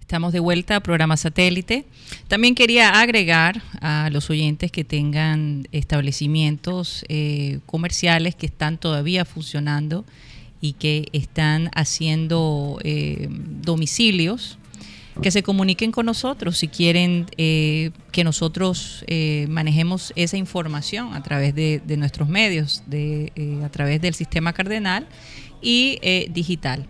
[0.00, 1.84] Estamos de vuelta a programa satélite.
[2.28, 10.04] También quería agregar a los oyentes que tengan establecimientos eh, comerciales que están todavía funcionando
[10.62, 14.56] y que están haciendo eh, domicilios,
[15.20, 21.22] que se comuniquen con nosotros si quieren eh, que nosotros eh, manejemos esa información a
[21.22, 25.06] través de, de nuestros medios, de, eh, a través del sistema cardenal
[25.60, 26.86] y eh, digital.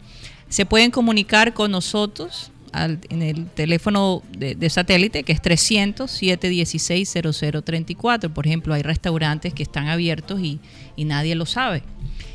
[0.48, 8.32] Se pueden comunicar con nosotros al- en el teléfono de, satélite que es 300-716-0034.
[8.32, 10.60] Por ejemplo, hay restaurantes que están abiertos y,
[10.96, 11.82] y nadie lo sabe.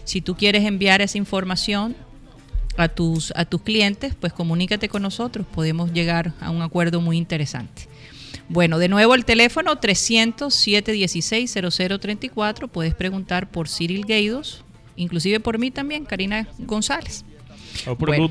[0.07, 1.93] Si tú quieres enviar esa información
[2.77, 5.45] a tus, a tus clientes, pues comunícate con nosotros.
[5.53, 7.89] Podemos llegar a un acuerdo muy interesante.
[8.47, 12.69] Bueno, de nuevo el teléfono 300-716-0034.
[12.69, 14.63] Puedes preguntar por Cyril Gaidos,
[14.95, 17.25] inclusive por mí también, Karina González.
[17.85, 18.29] O por Bueno.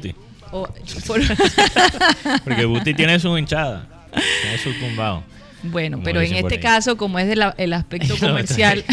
[0.53, 0.67] O
[1.07, 1.21] por-
[2.45, 4.07] Porque Guti tiene su hinchada.
[4.43, 5.23] Tiene su tumbado.
[5.71, 8.85] Bueno, pero en este caso, como es del el aspecto comercial,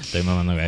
[0.00, 0.22] Estoy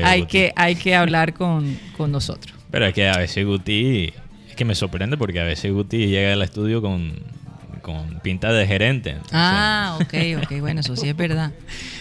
[0.04, 0.30] hay Guti.
[0.30, 2.54] que, hay que hablar con, con nosotros.
[2.70, 4.12] Pero es que a veces Guti,
[4.48, 7.14] es que me sorprende porque a veces Guti llega al estudio con,
[7.82, 9.10] con pinta de gerente.
[9.10, 11.52] entonces- Ah, ok, ok, bueno, eso sí es verdad.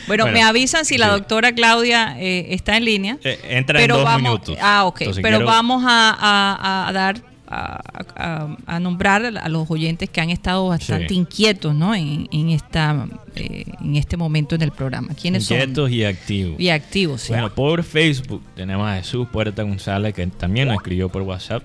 [0.07, 3.17] Bueno, Bueno, me avisan si la doctora Claudia eh, está en línea.
[3.23, 4.57] Eh, entra en dos vamos, minutos.
[4.61, 7.81] Ah, ok, Entonces pero quiero- vamos a, a- a dar, a,
[8.15, 11.15] a- a nombrar a los oyentes que han estado bastante Sí.
[11.15, 11.95] inquietos, ¿no?
[11.95, 15.09] En, en esta, eh, en este momento en el programa.
[15.19, 15.93] ¿Quiénes Inquietos son?
[15.93, 16.59] y activos.
[16.59, 17.33] Y activos, sí.
[17.33, 21.63] Bueno, por Facebook tenemos a Jesús Puerta González, que también nos escribió por WhatsApp.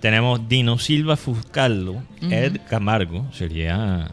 [0.00, 4.08] Tenemos Dino Silva Fuscaldo, Ed Camargo, sería...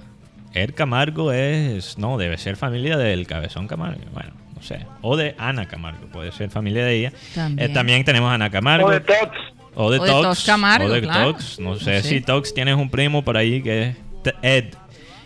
[0.56, 1.98] Ed Camargo es...
[1.98, 4.00] No, debe ser familia del Cabezón Camargo.
[4.14, 4.86] Bueno, no sé.
[5.02, 7.14] O de Ana Camargo, puede ser familia de ella.
[7.34, 7.72] También.
[7.72, 8.88] Eh, también tenemos a Ana Camargo.
[8.88, 9.36] O de Tots.
[9.76, 10.28] O de O de Tox.
[10.28, 11.34] Tox Camargo, o de claro.
[11.34, 11.60] Tox.
[11.60, 13.96] No sé si Tox tienes un primo por ahí que es
[14.42, 14.66] Ed.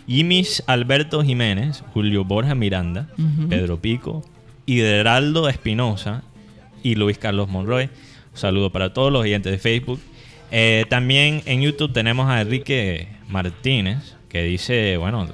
[0.06, 3.08] Yimis Alberto Jiménez, Julio Borja Miranda.
[3.48, 4.24] Pedro Pico,
[4.66, 6.22] Hideraldo Espinosa
[6.82, 7.84] y Luis Carlos Monroy.
[7.84, 10.00] Un saludo para todos los oyentes de Facebook.
[10.50, 15.28] Eh, también en YouTube tenemos a Enrique Martínez que dice, bueno,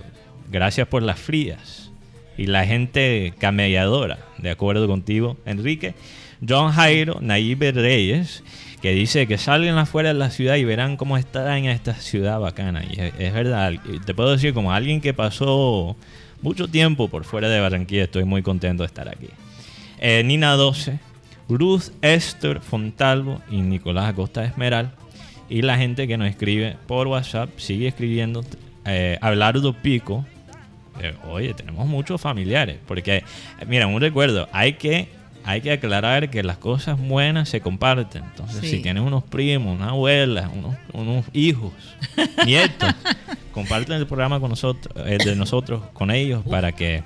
[0.50, 1.90] gracias por las frías
[2.36, 5.94] y la gente camelladora, de acuerdo contigo, Enrique.
[6.46, 8.42] John Jairo Naive Reyes,
[8.84, 12.38] que dice que salgan afuera de la ciudad y verán cómo está en esta ciudad
[12.38, 12.84] bacana.
[12.84, 13.72] Y es, verdad,
[14.04, 15.96] te puedo decir, como alguien que pasó
[16.42, 19.28] mucho tiempo por fuera de Barranquilla, estoy muy contento de estar aquí.
[20.00, 20.98] Eh, Nina 12,
[21.48, 24.92] Ruth Esther Fontalvo y Nicolás Acosta Esmeral.
[25.48, 28.44] Y la gente que nos escribe por WhatsApp sigue escribiendo.
[28.84, 30.26] Eh, Abelardo Pico
[31.00, 32.76] eh, oye, tenemos muchos familiares.
[32.86, 33.24] Porque,
[33.66, 35.08] mira, un recuerdo, hay que,
[35.44, 38.24] hay que aclarar que las cosas buenas se comparten.
[38.24, 38.68] Entonces, Sí.
[38.70, 41.72] si tienes unos primos, una abuela, unos, unos hijos,
[42.46, 42.94] nietos,
[43.52, 47.02] comparten el programa con nosotros, eh, de nosotros con ellos para que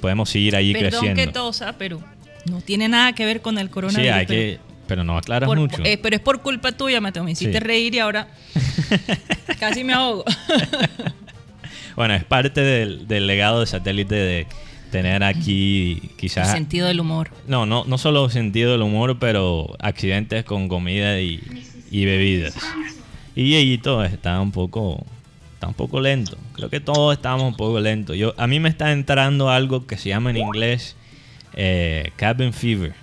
[0.00, 1.20] podamos seguir ahí Perdón creciendo.
[1.22, 2.00] que tosa, pero
[2.46, 4.12] no tiene nada que ver con el sí, coronavirus.
[4.14, 5.82] hay pero- que, pero no aclaras por- mucho.
[5.84, 7.22] eh, pero es por culpa tuya, Mateo.
[7.24, 7.64] Me hiciste Sí.
[7.64, 8.28] reír y ahora
[9.60, 10.24] casi me ahogo.
[11.96, 14.46] Bueno, es parte del, del legado de satélite de
[14.90, 16.52] tener aquí El quizás...
[16.52, 17.30] sentido del humor.
[17.46, 21.40] No, no, no solo sentido del humor, pero accidentes con comida y,
[21.90, 22.56] y bebidas.
[23.34, 25.04] Y Yeyito está un poco
[25.60, 26.38] está un poco lento.
[26.54, 28.16] Creo que todos estamos un poco lentos.
[28.16, 30.96] Yo, a mí me está entrando algo que se llama en inglés
[31.52, 32.94] eh, cabin fever,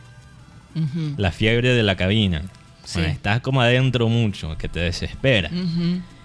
[1.18, 2.44] la fiebre de la cabina.
[2.84, 3.02] Sí.
[3.02, 5.52] Estás como adentro mucho, que te desespera.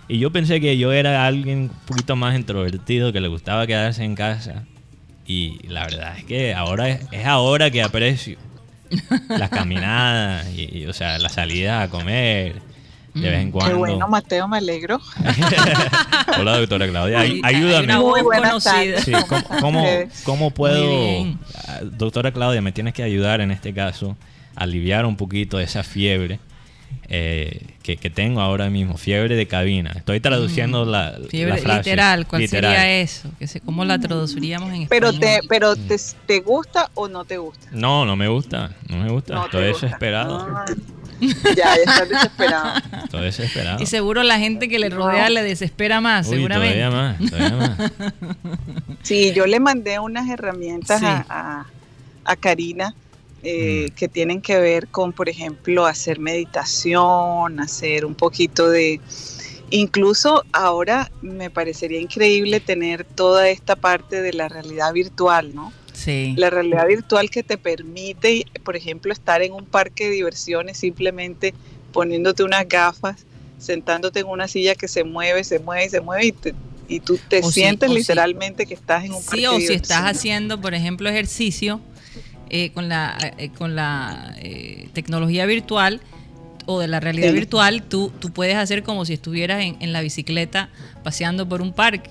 [0.08, 4.02] Y yo pensé que yo era alguien un poquito más introvertido, que le gustaba quedarse
[4.02, 4.64] en casa.
[5.32, 8.36] Y la verdad es que ahora es, es ahora que aprecio
[9.28, 12.56] las caminadas y, y, o sea, las salidas a comer
[13.14, 13.50] de vez en Mm.
[13.52, 13.70] cuando.
[13.72, 15.00] Qué bueno, Mateo, me alegro.
[16.38, 17.96] Hola, doctora Claudia, ay- ayúdame.
[17.98, 18.72] Muy buenas conocida.
[18.72, 19.04] tardes.
[19.04, 19.86] Sí, ¿cómo, cómo,
[20.24, 21.26] cómo puedo.
[21.66, 24.16] Ah, doctora Claudia, me tienes que ayudar en este caso,
[24.56, 26.40] a aliviar un poquito esa fiebre
[27.08, 29.92] eh, que, que tengo ahora mismo, fiebre de cabina.
[29.96, 31.28] Estoy traduciendo la, Mm.
[31.28, 31.78] Fiebre la frase.
[31.90, 32.74] literal, ¿cuál Literal.
[32.74, 33.28] sería eso?
[33.38, 35.38] Que sé, ¿Cómo la traduciríamos en Pero español?
[35.42, 37.68] te, pero te, te gusta o no te gusta?
[37.72, 39.86] No, no me gusta, no me gusta, No estoy gusta.
[39.86, 40.38] desesperado.
[40.40, 40.64] Ah,
[41.20, 42.80] ya, ya estás desesperado.
[43.04, 43.82] Estoy desesperado.
[43.82, 45.34] Y seguro la gente que le rodea No.
[45.34, 46.78] le desespera más, Uy, seguramente.
[46.80, 47.92] todavía más, todavía más.
[49.02, 51.06] Sí, yo le mandé unas herramientas Sí.
[51.06, 51.66] a, a-
[52.24, 52.94] a Karina
[53.42, 53.94] eh, Mm.
[53.94, 59.00] que tienen que ver con, por ejemplo, hacer meditación, hacer un poquito de...
[59.70, 65.72] Incluso ahora me parecería increíble tener toda esta parte de la realidad virtual, ¿no?
[65.94, 66.34] Sí.
[66.36, 71.54] La realidad virtual que te permite, por ejemplo, estar en un parque de diversiones simplemente
[71.92, 73.24] poniéndote unas gafas,
[73.58, 76.54] sentándote en una silla que se mueve, se mueve y se mueve y, te-
[76.88, 80.02] y tú te O sientes literalmente que estás en un parque Sí, o si estás
[80.02, 81.80] haciendo, por ejemplo, ejercicio
[82.52, 86.00] eh, con la, eh, con la eh, tecnología virtual
[86.66, 87.34] o de la realidad Sí.
[87.34, 90.68] virtual, tú, tú puedes hacer como si estuvieras en, en la bicicleta
[91.02, 92.10] paseando por un parque.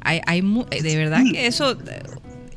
[0.00, 1.78] Hay, hay eh, de verdad que eso,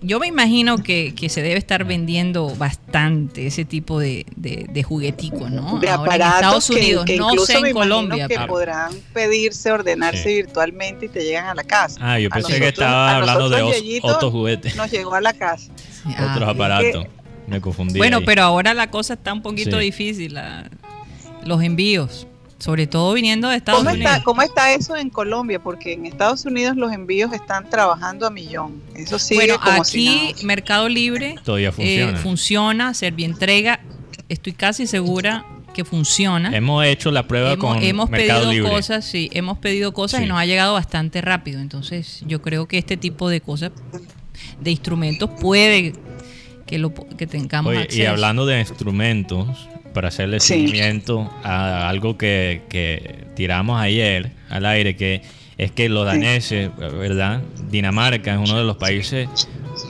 [0.06, 4.84] yo me imagino que, que se debe estar vendiendo bastante ese tipo de, de, de
[4.84, 5.80] jugueticos, ¿no?
[5.80, 8.28] de Ahora en aparatos Estados que- Unidos, que, no incluso sé en Colombia.
[8.28, 10.34] que pero- podrán pedirse, ordenarse Sí.
[10.36, 12.00] virtualmente y te llegan a la casa.
[12.02, 15.72] Ah, yo pensé que estaba hablando de otros juguetes, Nos llegó a la casa.
[16.06, 16.56] Ah, otros ok.
[16.56, 17.06] aparatos.
[17.48, 17.98] Me confundí.
[17.98, 18.24] Bueno, ahí.
[18.26, 19.86] pero ahora la cosa está un poquito Sí.
[19.86, 20.70] difícil, la-
[21.44, 22.28] los envíos,
[22.60, 24.12] sobre todo viniendo de Estados ¿Cómo Unidos.
[24.12, 25.60] está, ¿Cómo está eso en Colombia?
[25.62, 28.82] Porque en Estados Unidos los envíos están trabajando a millón.
[28.96, 30.44] Eso sigue bueno, como si aquí nada.
[30.46, 32.18] Mercado Libre Todavía eh, funciona.
[32.18, 33.82] funciona, Servientrega,
[34.30, 36.56] estoy casi segura que funciona.
[36.56, 38.70] hemos hecho la prueba hemos con hemos Mercado pedido Libre.
[38.72, 40.26] cosas, sí, hemos pedido cosas Sí.
[40.26, 41.60] y nos ha llegado bastante rápido.
[41.60, 43.72] Entonces, yo creo que este tipo de cosas,
[44.62, 45.91] de instrumentos, puede
[46.65, 48.10] que lo que tengamos Oye, y acceso.
[48.12, 50.53] hablando de instrumentos, para hacerle Sí.
[50.53, 55.23] seguimiento a algo que, que tiramos ayer al aire, que
[55.58, 57.41] es que los daneses, ¿verdad?
[57.71, 59.27] Dinamarca es uno de los países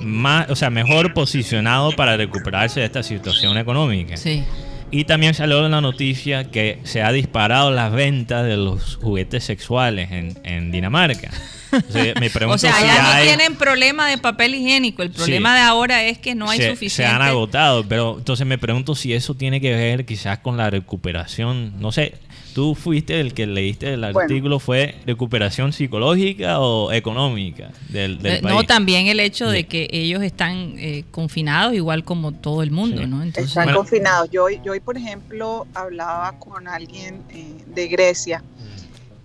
[0.02, 4.16] más, o sea, mejor posicionado para recuperarse de esta situación económica.
[4.16, 4.44] Sí.
[4.92, 9.44] Y también salió en la noticia que se ha disparado las ventas de los juguetes
[9.44, 11.32] sexuales en, en Dinamarca.
[11.76, 15.04] Entonces, me pregunto O sea, si ya no hay- tienen problema de papel higiénico.
[15.04, 15.56] El problema Sí.
[15.56, 17.10] de ahora es que no hay se, suficiente.
[17.12, 20.70] se han agotado, pero entonces me pregunto si eso tiene que ver quizás con la
[20.70, 21.74] recuperación.
[21.80, 22.16] No sé,
[22.54, 24.20] tú fuiste el que leíste el Bueno.
[24.20, 28.56] artículo, ¿fue recuperación psicológica o económica del, del Eh, país?
[28.56, 33.02] No, también el hecho de que ellos están eh, confinados igual como todo el mundo,
[33.02, 33.08] Sí.
[33.08, 33.22] ¿no?
[33.22, 33.80] Entonces, Están Bueno.
[33.80, 34.30] confinados.
[34.32, 38.42] Yo, hoy- yo hoy, por ejemplo, hablaba con alguien eh, de Grecia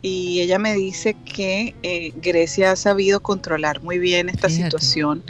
[0.03, 4.65] y ella me dice que eh, Grecia ha sabido controlar muy bien esta Fíjate.
[4.65, 5.23] situación.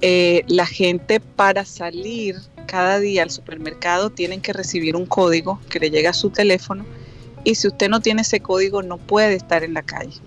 [0.00, 2.36] Eh, la gente para salir
[2.66, 6.84] cada día al supermercado tienen que recibir un código que le llega a su teléfono
[7.44, 10.18] y si usted no tiene ese código no puede estar en la calle.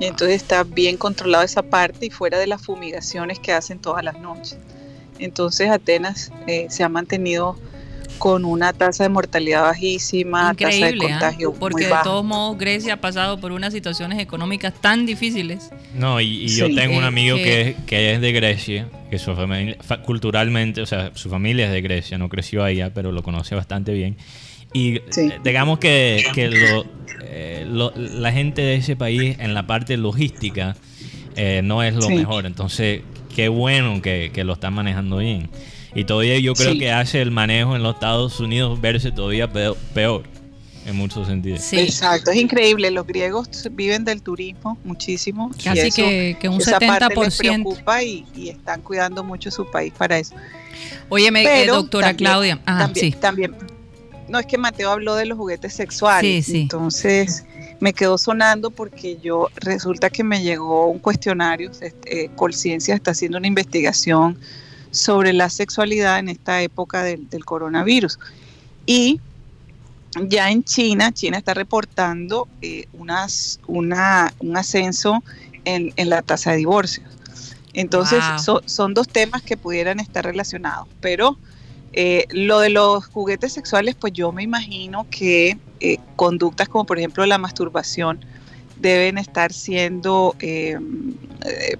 [0.00, 4.04] Y entonces está bien controlada esa parte y fuera de las fumigaciones que hacen todas
[4.04, 4.58] las noches.
[5.18, 7.56] Entonces Atenas eh, se ha mantenido
[8.18, 10.98] con una tasa de mortalidad bajísima, tasa de ¿ah?
[10.98, 12.02] contagio porque muy de baja.
[12.02, 15.70] todos modos Grecia ha pasado por unas situaciones económicas tan difíciles.
[15.94, 16.74] No, y, y yo Sí.
[16.74, 20.02] tengo un Eh, amigo que- que, es- que es de Grecia, que su familia, fa-
[20.02, 23.92] culturalmente, o sea, su familia es de Grecia, no creció allá, pero lo conoce bastante
[23.92, 24.16] bien.
[24.72, 25.22] Y Sí.
[25.32, 26.84] eh, digamos que, que lo-
[27.22, 30.76] eh, lo- la gente de ese país en la parte logística
[31.36, 32.14] eh, no es lo Sí.
[32.14, 32.46] mejor.
[32.46, 33.02] Entonces,
[33.34, 35.50] qué bueno que, que lo están manejando bien.
[35.96, 36.78] Y todavía yo creo Sí.
[36.78, 40.24] que hace el manejo en los Estados Unidos verse todavía peor, peor
[40.84, 41.62] en muchos sentidos.
[41.62, 41.78] Sí.
[41.80, 42.90] Exacto, es increíble.
[42.92, 45.50] Los griegos viven del turismo muchísimo.
[45.58, 47.38] y Casi eso- que, que un esa parte les 70%.
[47.72, 50.34] preocupa y, y están cuidando mucho su país para eso.
[51.08, 52.60] Óyeme, eh, Pero doctora también- Claudia.
[52.66, 53.18] Ajá, también, sí.
[53.18, 53.56] también,
[54.28, 56.60] no es que Mateo habló de los juguetes sexuales, Sí, sí.
[56.62, 57.44] entonces
[57.80, 63.10] me quedó sonando porque yo resulta que me llegó un cuestionario, este, eh, Colciencia está
[63.12, 64.38] haciendo una investigación
[64.96, 68.18] sobre la sexualidad en esta época del, del coronavirus
[68.86, 69.20] y
[70.28, 75.22] ya en China, China está reportando eh, unas, una, un ascenso
[75.64, 77.06] en, en la tasa de divorcios.
[77.74, 78.38] Entonces, Wow.
[78.38, 81.36] so- son dos temas que pudieran estar relacionados, pero
[81.92, 86.98] eh, lo de los juguetes sexuales, pues yo me imagino que eh, conductas como por
[86.98, 88.24] ejemplo la masturbación
[88.80, 90.34] deben estar siendo,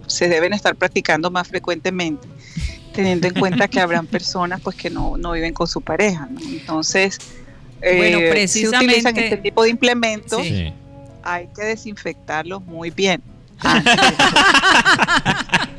[0.06, 2.26] se deben estar practicando más frecuentemente,
[2.96, 6.26] teniendo en cuenta que habrán personas pues que no, no viven con su pareja.
[6.30, 6.40] ¿no?
[6.40, 7.18] Entonces,
[7.80, 10.72] Bueno, eh, si utilizan este tipo de implementos, Sí.
[11.28, 13.20] Hay que desinfectarlos muy bien.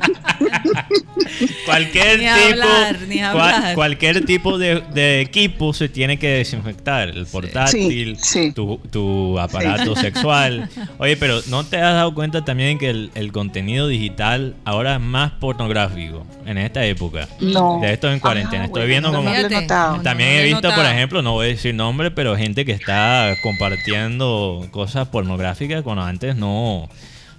[1.66, 3.24] Cualquier Ni tipo, hablar, ni cual-
[3.54, 3.74] hablar.
[3.74, 7.08] cualquier tipo de, de equipo se tiene que desinfectar.
[7.10, 8.52] El portátil, sí.
[8.52, 10.68] Tu, tu aparato sexual.
[10.98, 15.00] Oye, pero ¿no te has dado cuenta también que el, el contenido digital ahora es
[15.00, 17.28] más pornográfico en esta época?
[17.40, 17.78] No.
[17.80, 18.62] De esto en cuarentena.
[18.62, 19.34] Ah, Estoy bueno, viendo no como...
[19.34, 20.00] he notado.
[20.02, 23.34] También no he visto, por ejemplo, no voy a decir nombre, pero gente que está
[23.42, 26.88] compartiendo cosas pornográficas cuando antes no,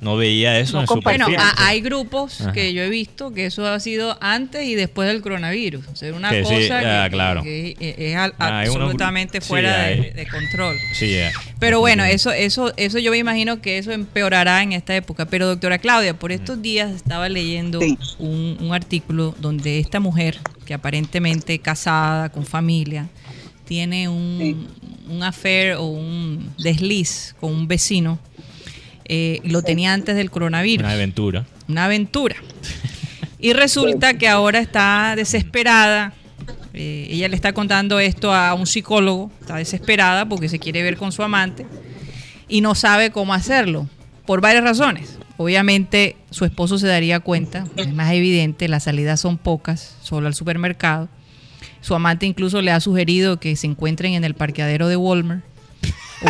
[0.01, 1.43] no veía eso No en su Bueno, perfil.
[1.57, 2.51] hay grupos Ajá.
[2.53, 5.85] que yo he visto que eso ha sido antes y después del coronavirus.
[5.87, 7.43] O sea, una Que sí, cosa ah, que, claro.
[7.43, 10.77] que- que es al- Ah, absolutamente sí, fuera de, control.
[10.93, 11.31] Sí, ya.
[11.59, 15.25] Pero bueno, eso, eso, eso yo me imagino que eso empeorará en esta época.
[15.25, 17.97] Pero doctora Claudia, por estos días estaba leyendo Sí.
[18.19, 23.09] un, un artículo donde esta mujer, que aparentemente casada, con familia,
[23.65, 24.67] tiene un,
[25.09, 28.17] un affair o un desliz con un vecino,
[29.09, 31.45] eh, lo tenía antes del coronavirus Una aventura.
[31.67, 32.35] una aventura.
[33.39, 36.13] Y resulta que ahora está desesperada.
[36.73, 39.31] eh, ella le está contando esto a un psicólogo.
[39.41, 41.65] Está desesperada porque se quiere ver con su amante
[42.47, 43.87] y no sabe cómo hacerlo.
[44.25, 45.17] Por varias razones.
[45.37, 50.33] Obviamente su esposo se daría cuenta, es más evidente, las salidas son pocas, solo al
[50.35, 51.07] supermercado.
[51.81, 55.43] Su amante incluso le ha sugerido que se encuentren en el parqueadero de Walmart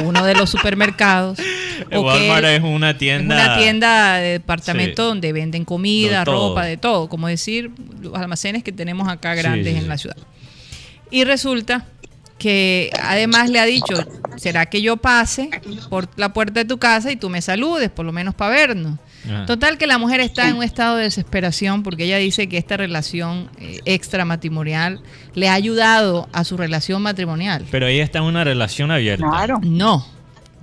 [0.04, 1.40] uno de los supermercados.
[1.94, 3.36] O Walmart es una tienda.
[3.36, 5.08] una tienda de departamento Sí.
[5.08, 7.08] donde venden comida, De ropa, de todo.
[7.08, 7.72] Como decir,
[8.02, 10.18] los almacenes que tenemos acá grandes sí, en la ciudad.
[11.10, 11.86] Y resulta
[12.38, 13.96] que además le ha dicho,
[14.36, 15.50] ¿será que yo pase
[15.90, 19.00] por la puerta de tu casa y tú me saludes, por lo menos para vernos?
[19.26, 19.46] Ajá.
[19.46, 22.78] Total que la mujer está en un estado de desesperación porque ella dice que esta
[22.78, 25.02] relación eh, extramatrimonial
[25.36, 27.66] le ha ayudado a su relación matrimonial.
[27.72, 29.28] Pero ella está en una relación abierta.
[29.30, 29.60] Claro.
[29.64, 30.06] No,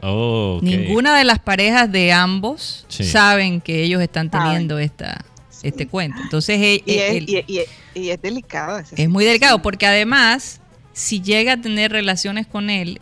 [0.02, 0.61] Oh.
[0.62, 3.02] Ninguna de las parejas de ambos Sí.
[3.04, 5.24] saben que ellos están teniendo esta,
[5.62, 6.20] este cuento.
[6.22, 8.78] Entonces e- Y e- es, el- y, y- y es delicado.
[8.94, 10.61] es muy delicado porque además,
[10.92, 13.00] si llega a tener relaciones con él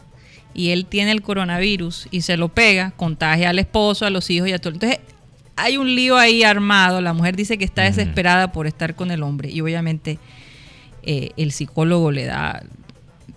[0.55, 4.49] y él tiene el coronavirus y se lo pega, contagia al esposo, a los hijos
[4.49, 4.75] y a todo.
[4.75, 5.01] Entonces
[5.57, 7.01] hay un lío ahí armado.
[7.01, 10.19] La mujer dice que está desesperada por estar con el hombre y obviamente
[11.03, 12.63] eh, el psicólogo le da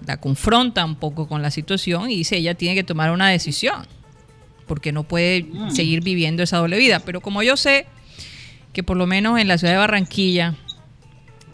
[0.05, 3.85] la confronta un poco con la situación y dice ella tiene que tomar una decisión
[4.65, 5.71] porque no puede Mm.
[5.71, 6.99] seguir viviendo esa doble vida.
[6.99, 7.85] Pero como yo sé
[8.73, 10.55] que por lo menos en la ciudad de Barranquilla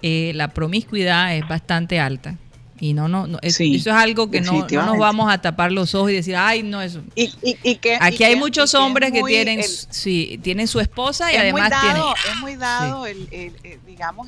[0.01, 2.37] eh, la promiscuidad es bastante alta
[2.83, 5.39] y no, no, no es- Sí, eso es algo que no, no nos vamos a
[5.39, 7.01] tapar los ojos y decir, ay, no, eso.
[7.15, 10.81] Y, y- y que- Aquí hay muchos hombres que muy- tienen, el- sí, tienen su
[10.81, 12.33] esposa y es además muy dado, tienen...
[12.35, 14.27] es muy dado el, el- el, digamos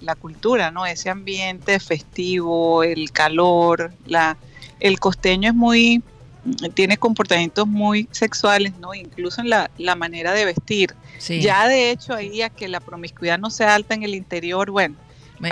[0.00, 4.38] la cultura no ese ambiente festivo el calor la
[4.80, 6.02] el costeño es muy
[6.74, 10.94] tiene comportamientos muy sexuales no incluso en la, la manera de vestir.
[11.18, 11.40] Sí.
[11.42, 14.94] ya de hecho ahí a que la promiscuidad no sea alta en el interior bueno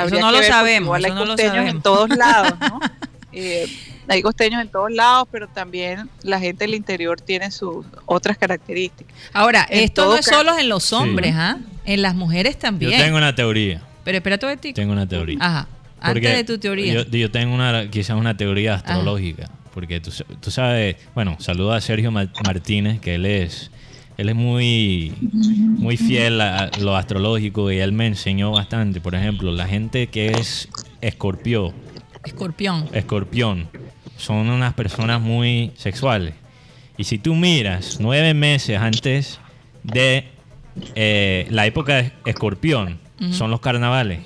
[0.07, 2.53] Eso no que lo ver, sabemos, igual eso hay no lo costeños en todos lados
[2.61, 2.81] no
[3.39, 3.67] Eh,
[4.09, 9.15] hay costeños en todos lados pero también la gente del interior tiene sus otras características
[9.35, 11.59] Ahora, en esto no es caso- solo en los hombres, ¿ah?
[11.85, 12.99] En las mujeres Yo también.
[13.01, 13.83] tengo una teoría.
[14.05, 14.73] Pero espérate un.
[14.75, 15.37] Tengo una teoría.
[15.41, 15.69] Ajá.
[16.01, 16.93] Antes Porque de tu teoría.
[16.95, 19.51] Yo, yo tengo una, quizás una teoría astrológica.
[19.75, 20.11] Porque tú,
[20.41, 23.71] tú sabes, bueno, saluda a Sergio Ma- Martínez, que él es,
[24.17, 29.01] él es muy, muy fiel a, lo astrológico y él me enseñó bastante.
[29.01, 30.69] Por ejemplo, la gente que es
[31.01, 31.73] escorpio,
[32.25, 32.89] Escorpión.
[32.93, 33.69] escorpión,
[34.17, 36.35] son unas personas muy sexuales.
[36.99, 39.39] Y si tú miras nueve meses antes
[39.83, 40.25] de
[40.95, 42.99] eh, la época de escorpión
[43.31, 44.21] son los carnavales.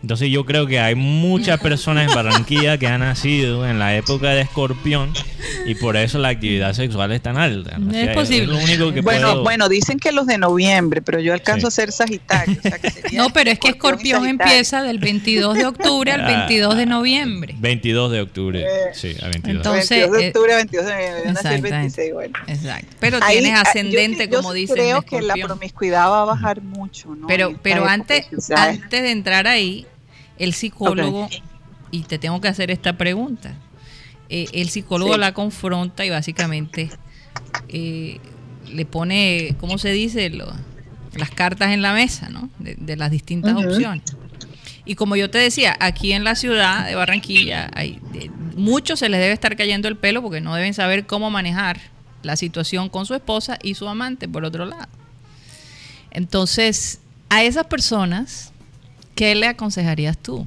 [0.00, 4.30] Entonces yo creo que hay muchas personas en Barranquilla que han nacido en la época
[4.30, 5.12] de escorpión
[5.66, 7.78] y por eso la actividad sexual es tan alta.
[7.92, 8.46] Es posible.
[8.46, 11.82] lo único que Bueno, puedo- bueno, dicen que los de noviembre, pero yo alcanzo Sí.
[11.82, 12.56] a ser Sagitario.
[12.58, 16.20] o sea que sería No, pero es que Escorpión empieza del 22 de octubre al
[16.24, 16.26] Ah.
[16.46, 17.54] 22 de noviembre.
[17.58, 18.64] 22 de octubre.
[18.94, 19.56] Sí, a 22.
[19.66, 21.70] Entonces, 22 de eh, octubre, 22 de noviembre, yo el exactamente.
[21.76, 22.38] 26, bueno.
[22.46, 22.86] Exacto.
[23.00, 24.76] Pero Ahí, tienes ah, yo ascendente, sí- yo como dicen.
[24.76, 27.26] Creo que la promiscuidad va a bajar mucho, ¿no?
[27.26, 29.86] Pero, pero antes, o sea, antes de entrar ahí,
[30.38, 31.28] el psicólogo,
[31.90, 33.54] y te tengo que hacer esta pregunta,
[34.28, 35.20] eh, el psicólogo Sí.
[35.20, 36.90] la confronta y básicamente
[37.68, 38.18] eh,
[38.70, 40.28] le pone, ¿cómo se dice?
[40.30, 40.52] Lo-
[41.14, 42.50] las cartas en la mesa, ¿no?
[42.58, 44.04] De, de las distintas opciones.
[44.84, 49.08] Y como yo te decía, aquí en la ciudad de Barranquilla, hay, de- muchos se
[49.08, 51.80] les debe estar cayendo el pelo porque no deben saber cómo manejar
[52.22, 54.86] la situación con su esposa y su amante, por otro lado.
[56.10, 58.52] Entonces, a esas personas,
[59.18, 60.46] ¿qué le aconsejarías tú?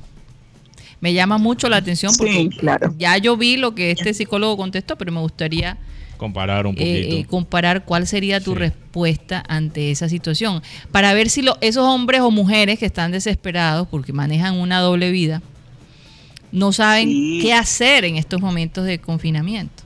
[1.00, 2.94] Me llama mucho la atención porque Sí, claro.
[2.98, 5.78] ya yo vi lo que este psicólogo contestó, pero me gustaría
[6.18, 7.16] Comparar un eh, poquito.
[7.18, 8.60] eh, comparar cuál sería tu Sí.
[8.60, 10.62] respuesta ante esa situación,
[10.92, 15.10] para ver si lo- esos hombres o mujeres que están desesperados porque manejan una doble
[15.10, 15.42] vida,
[16.52, 17.40] no saben Sí.
[17.42, 19.82] qué hacer en estos momentos de confinamiento.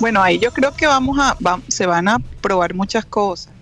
[0.00, 3.52] Bueno, ahí yo creo que vamos a, va- se van a probar muchas cosas,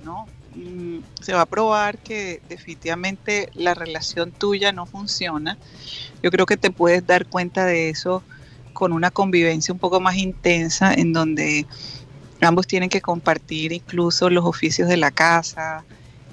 [0.68, 5.58] Mm, Se va a probar que definitivamente la relación tuya no funciona.
[6.22, 8.22] Yo creo que te puedes dar cuenta de eso
[8.72, 11.66] con una convivencia un poco más intensa, en donde
[12.40, 15.84] ambos tienen que compartir incluso los oficios de la casa,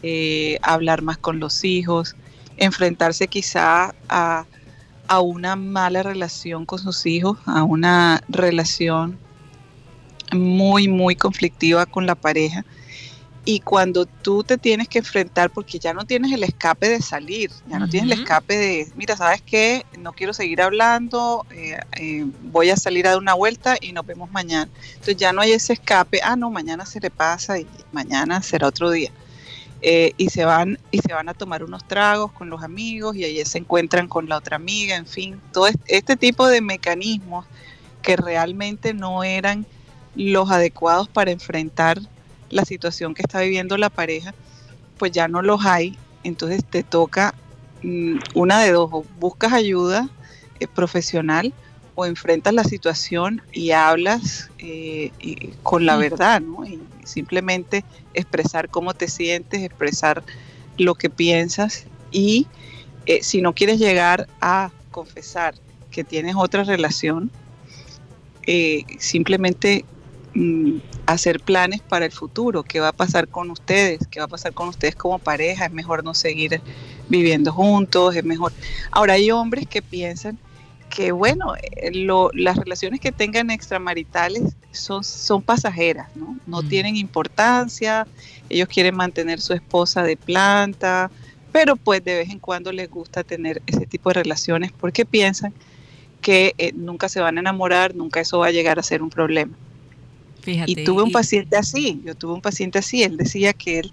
[0.04, 2.16] eh, hablar más con los hijos,
[2.58, 4.46] enfrentarse quizá a,
[5.08, 9.18] a una mala relación con sus hijos, a una relación
[10.34, 12.66] muy, muy conflictiva con la pareja.
[13.48, 17.52] Y cuando tú te tienes que enfrentar, porque ya no tienes el escape de salir,
[17.70, 19.86] ya no tienes el escape de, mira, ¿sabes qué?
[20.00, 24.04] No quiero seguir hablando, eh, eh, voy a salir a dar una vuelta y nos
[24.04, 24.68] vemos mañana.
[24.94, 28.68] Entonces ya no hay ese escape, ah, no, mañana se le pasa y mañana será
[28.68, 29.12] otro día.
[29.84, 33.26] Eh, y se van y se van a tomar unos tragos con los amigos y
[33.26, 37.46] ahí se encuentran con la otra amiga, en fin, todo est- este tipo de mecanismos
[38.02, 39.68] que realmente no eran
[40.16, 42.00] los adecuados para enfrentar
[42.50, 44.34] la situación que está viviendo la pareja,
[44.98, 45.98] pues ya no los hay.
[46.24, 47.34] Entonces te toca
[47.84, 50.10] mm, una de dos, o buscas ayuda
[50.60, 51.54] eh, profesional
[51.96, 56.66] o enfrentas la situación y hablas eh, y- con la verdad, ¿no?
[56.66, 57.84] Y simplemente
[58.14, 60.24] expresar cómo te sientes, expresar
[60.78, 62.48] lo que piensas y
[63.06, 65.56] eh, si no quieres llegar a confesar
[65.92, 67.32] que tienes otra relación,
[68.48, 69.86] eh, simplemente
[70.34, 74.30] mm, hacer planes para el futuro, qué va a pasar con ustedes, qué va a
[74.30, 76.62] pasar con ustedes como pareja, es mejor no seguir
[77.10, 78.54] viviendo juntos, es mejor.
[78.92, 80.38] Ahora hay hombres que piensan
[80.90, 86.38] que bueno, eh, lo- las relaciones que tengan extramaritales son, son pasajeras, ¿no?
[86.48, 86.68] No Mm.
[86.70, 88.08] tienen importancia,
[88.50, 91.12] ellos quieren mantener su esposa de planta,
[91.52, 95.54] pero pues de vez en cuando les gusta tener ese tipo de relaciones porque piensan
[96.22, 99.10] que eh, nunca se van a enamorar, nunca eso va a llegar a ser un
[99.10, 99.54] problema.
[100.46, 100.72] Fíjate.
[100.72, 103.92] Y tuve un paciente así, yo tuve un paciente así, él decía que él,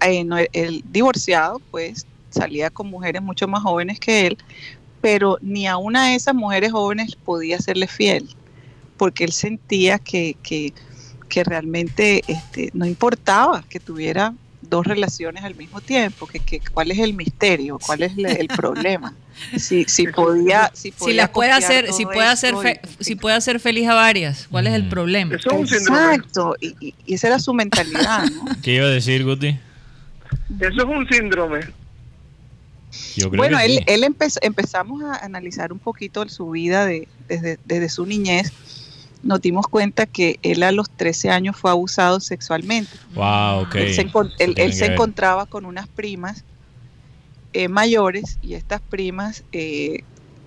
[0.00, 4.38] eh, no, él divorciado, pues salía con mujeres mucho más jóvenes que él,
[5.00, 8.28] pero ni a una de esas mujeres jóvenes podía serle fiel,
[8.96, 10.72] porque él sentía que, que,
[11.28, 14.34] que realmente este, no importaba que tuviera
[14.70, 19.12] dos relaciones al mismo tiempo, que, que cuál es el misterio, cuál es el problema.
[19.58, 23.04] Si, si podía, si, si podía las puede hacer, si puede hacer, esto fe- y-
[23.04, 24.88] si puede hacer feliz a varias, ¿cuál es el Mm.
[24.90, 25.34] problema?
[25.34, 25.98] Eso es un síndrome.
[26.14, 28.44] Exacto, y, y- y esa era su mentalidad, ¿no?
[28.62, 29.48] ¿Qué iba a decir, Guti?
[30.60, 31.60] Eso es un síndrome.
[33.16, 33.84] Yo creo Bueno, que él, sí.
[33.86, 38.52] él empezó, empezamos a analizar un poquito su vida de, desde, desde su niñez.
[39.22, 42.98] Nos dimos cuenta que él a los 13 años fue abusado sexualmente.
[43.14, 43.74] Wow, ok.
[43.76, 44.92] Él se, encon- él- Tiene él que se ver.
[44.92, 46.44] encontraba con unas primas
[47.52, 50.04] eh, mayores y estas primas eh,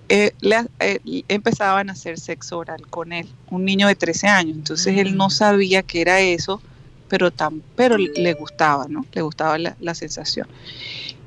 [0.08, 4.56] eh, le- eh, empezaban a hacer sexo oral con él, un niño de 13 años.
[4.56, 5.30] Entonces él no Mm.
[5.30, 6.60] sabía que era eso,
[7.08, 9.06] pero, tan, pero le gustaba, ¿no?
[9.12, 10.46] Le gustaba la, la sensación.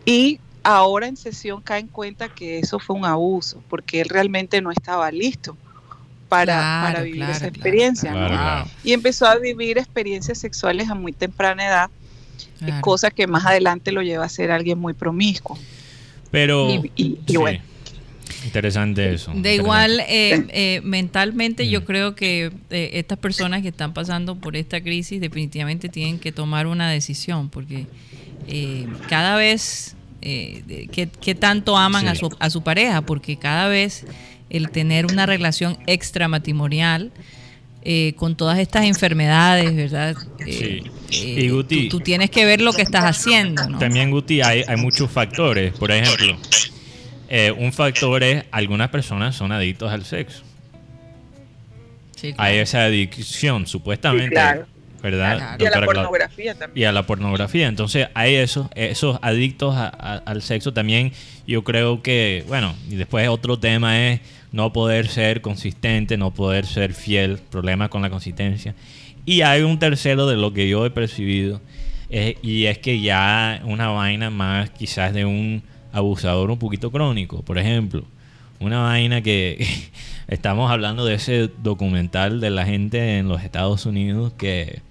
[0.06, 4.62] Y ahora en sesión cae en cuenta que eso fue un abuso, porque él realmente
[4.62, 5.56] no estaba listo
[6.30, 8.11] para, Claro, para vivir claro, esa experiencia.
[8.11, 8.30] claro.
[8.36, 8.41] ¿no?
[8.41, 8.69] claro.
[8.84, 11.89] Y empezó a vivir experiencias sexuales a muy temprana edad,
[12.59, 12.82] Claro.
[12.82, 15.57] cosa que más adelante lo lleva a ser alguien muy promiscuo.
[16.32, 16.69] Pero.
[16.69, 17.38] Y- y- y sí.
[17.38, 17.59] bueno.
[18.43, 19.32] Interesante eso.
[19.36, 21.84] De igual, eh, eh, mentalmente yo mm.
[21.86, 26.67] creo que eh, estas personas que están pasando por esta crisis definitivamente tienen que tomar
[26.67, 27.88] una decisión, porque
[29.09, 34.05] cada vez que, tanto aman a, su, a su pareja, porque cada vez
[34.50, 37.12] el tener una relación extramatrimonial
[38.18, 40.18] con todas estas enfermedades, ¿verdad?
[40.45, 40.84] sí.
[41.10, 43.66] y Guti, tú, tienes que ver lo que estás haciendo.
[43.80, 45.72] También, Guti, hay, hay muchos factores.
[45.72, 46.38] Por ejemplo,
[47.30, 50.43] eh, un factor es, algunas personas son adictos al sexo.
[52.38, 54.36] Hay esa adicción, supuestamente.
[55.02, 55.58] ¿Verdad?
[55.60, 56.84] Y a la pornografía también.
[56.84, 57.68] Y a la pornografía.
[57.68, 61.12] Entonces, hay esos, esos adictos al sexo también.
[61.45, 64.22] Yo creo que, bueno, y después otro tema es
[64.52, 68.76] no poder ser consistente, no poder ser fiel, problemas con la consistencia.
[69.26, 71.62] Y hay un tercero de lo que yo he percibido,
[72.10, 77.41] y es que ya una vaina más quizás de un abusador un poquito crónico.
[77.43, 78.06] Por ejemplo,
[78.60, 79.66] una vaina que
[80.28, 84.82] estamos hablando de ese documental de la gente en los Estados Unidos que,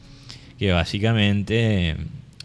[0.59, 1.97] que básicamente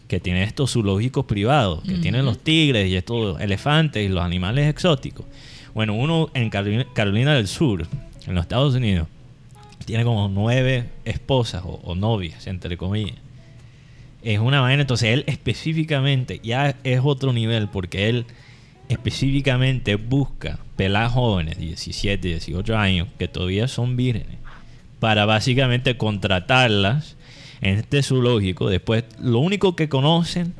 [0.07, 4.67] que tiene estos zoológicos privados, que tienen los tigres y estos elefantes y los animales
[4.67, 5.25] exóticos.
[5.73, 7.87] Bueno, uno en Carolina, del Sur,
[8.27, 9.07] en los Estados Unidos,
[9.85, 13.15] tiene como nueve esposas o, o novias, entre comillas.
[14.21, 18.25] Es una vaina, entonces él específicamente ya es otro nivel porque él
[18.89, 24.39] específicamente busca peladas jóvenes, 17, 18 años, que todavía son vírgenes,
[24.99, 27.15] para básicamente contratarlas
[27.61, 28.69] en este zoológico.
[28.69, 30.53] Después, lo único que conocen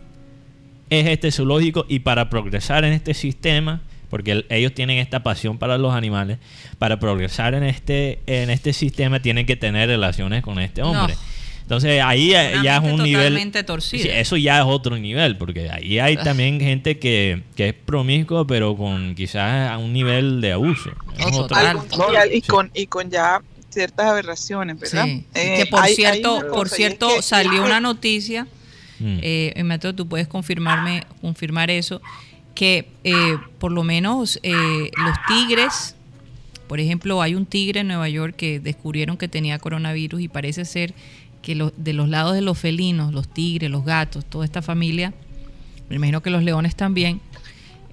[0.89, 5.77] es este zoológico y para progresar en este sistema, porque ellos tienen esta pasión para
[5.77, 6.37] los animales,
[6.77, 11.15] para progresar en este, en este sistema tienen que tener relaciones con este hombre.
[11.61, 13.51] Entonces ahí ya es un nivel...
[13.65, 14.11] Torcido.
[14.11, 16.23] eso ya es otro nivel, porque ahí hay ah.
[16.23, 20.91] también gente que, es promiscua, pero con quizás a un nivel de abuso.
[22.33, 23.41] y, con, y con ya
[23.71, 25.05] ciertas aberraciones, ¿verdad?
[25.05, 25.25] Sí.
[25.33, 28.43] Eh, que por cierto, por cierto salió una noticia,
[28.99, 29.19] mm.
[29.21, 32.01] eh, Mateo, tú puedes confirmarme, confirmar eso,
[32.53, 35.95] que eh, por lo menos eh, los tigres,
[36.67, 40.65] por ejemplo, hay un tigre en Nueva York que descubrieron que tenía coronavirus y parece
[40.65, 40.93] ser
[41.41, 45.13] que de los lados de los felinos, los tigres, los gatos, toda esta familia,
[45.89, 47.19] me imagino que los leones también,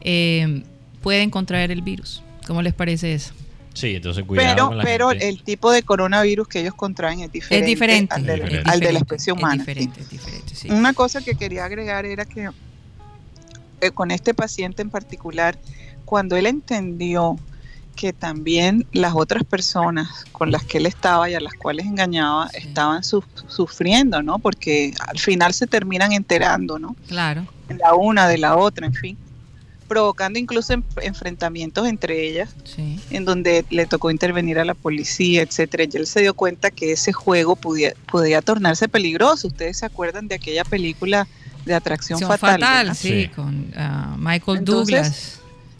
[0.01, 0.63] eh,
[1.03, 2.23] pueden contraer el virus.
[2.47, 3.33] ¿Cómo les parece eso?
[3.79, 4.71] Sí, entonces cuidado.
[4.71, 8.27] Pero, pero el tipo de coronavirus que ellos contraen es diferente, es diferente al,
[8.81, 9.55] de, la especie humana.
[9.55, 10.69] Es diferente, es diferente, sí.
[10.69, 12.51] Una cosa que quería agregar era que
[13.81, 15.57] eh, con este paciente en particular,
[16.05, 17.37] cuando él entendió
[17.95, 22.49] que también las otras personas con las que él estaba y a las cuales engañaba
[22.55, 24.41] estaban sufriendo, ¿no?
[24.41, 26.97] Porque al final se terminan enterando, ¿no?
[27.07, 27.47] Claro.
[27.69, 29.19] La una de la otra, en fin.
[29.89, 32.55] Provocando incluso enfrentamientos entre ellas,
[33.11, 35.85] en donde le tocó intervenir a la policía, etcétera.
[35.85, 39.49] Y él se dio cuenta que ese juego podía, podía tornarse peligroso.
[39.49, 41.27] Ustedes se acuerdan de aquella película
[41.65, 42.95] de atracción fatal.
[42.95, 45.39] sí, con ah, Michael Douglas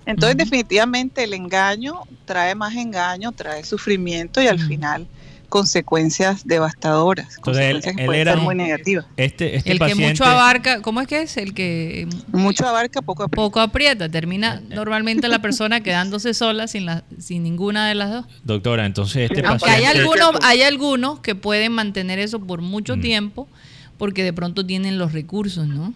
[0.09, 5.07] entonces, definitivamente el engaño trae más engaño, trae sufrimiento y al final
[5.49, 9.07] consecuencias devastadoras, consecuencias que pueden ser muy negativas.
[9.17, 11.37] Este, este el que mucho abarca, ¿cómo es que es?
[11.37, 13.43] El que mucho abarca, poco aprieta.
[13.43, 18.27] Poco aprieta, termina normalmente la persona quedándose sola sin la, sin ninguna de las dos.
[18.45, 23.01] Doctora, entonces este Aunque hay algunos, hay algunos que pueden mantener eso por mucho mm.
[23.01, 23.49] tiempo
[23.97, 25.93] porque de pronto tienen los recursos, ¿no?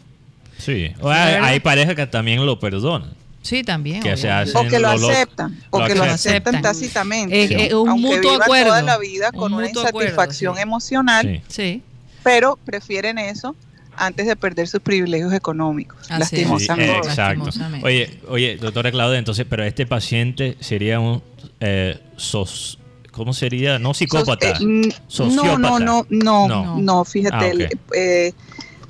[0.58, 3.21] Sí, hay, hay parejas que también lo perdonan.
[3.42, 3.98] Sí, también.
[4.00, 7.66] o que lo, aceptan, o que lo aceptan tácitamente.
[7.66, 8.68] Es, un mutuo acuerdo.
[8.68, 11.82] toda la vida con una insatisfacción emocional, sí.
[12.22, 13.54] pero prefieren eso
[13.96, 17.08] antes de perder sus privilegios económicos, lastimosamente.
[17.08, 17.50] exacto.
[17.82, 21.22] Oye, oye, doctora Claudia, entonces, pero este paciente sería un
[21.60, 22.78] eh, sos,
[23.10, 23.78] ¿cómo sería?
[23.78, 28.32] No psicópata, eh, no, no, no, no, no, fíjate, ah, eh,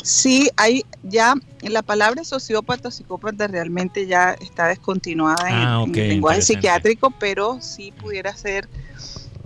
[0.02, 6.08] Sí, hay ya la palabra sociópata o psicópata realmente ya está descontinuada en, ah, el
[6.08, 8.68] lenguaje psiquiátrico, pero sí pudiera ser,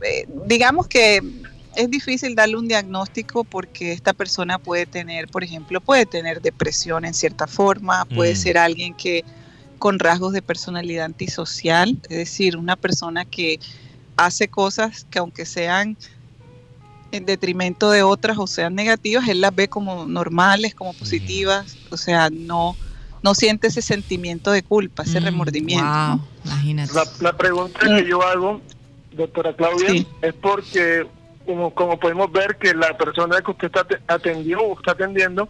[0.02, 1.20] eh, digamos que
[1.76, 7.04] es difícil darle un diagnóstico porque esta persona puede tener, por ejemplo, puede tener depresión
[7.04, 8.36] en cierta forma, puede mm.
[8.36, 9.24] ser alguien que
[9.78, 13.60] con rasgos de personalidad antisocial, es decir, una persona que
[14.16, 15.98] hace cosas que aunque sean
[17.12, 21.96] en detrimento de otras o sean negativas, él las ve como normales, como positivas, o
[21.96, 22.76] sea, no,
[23.22, 26.20] no siente ese sentimiento de culpa, ese mm, remordimiento.
[27.20, 28.60] La, pregunta que yo hago,
[29.12, 31.06] doctora Claudia, es porque
[31.44, 35.48] como, como podemos ver que la persona que usted está atendió o está atendiendo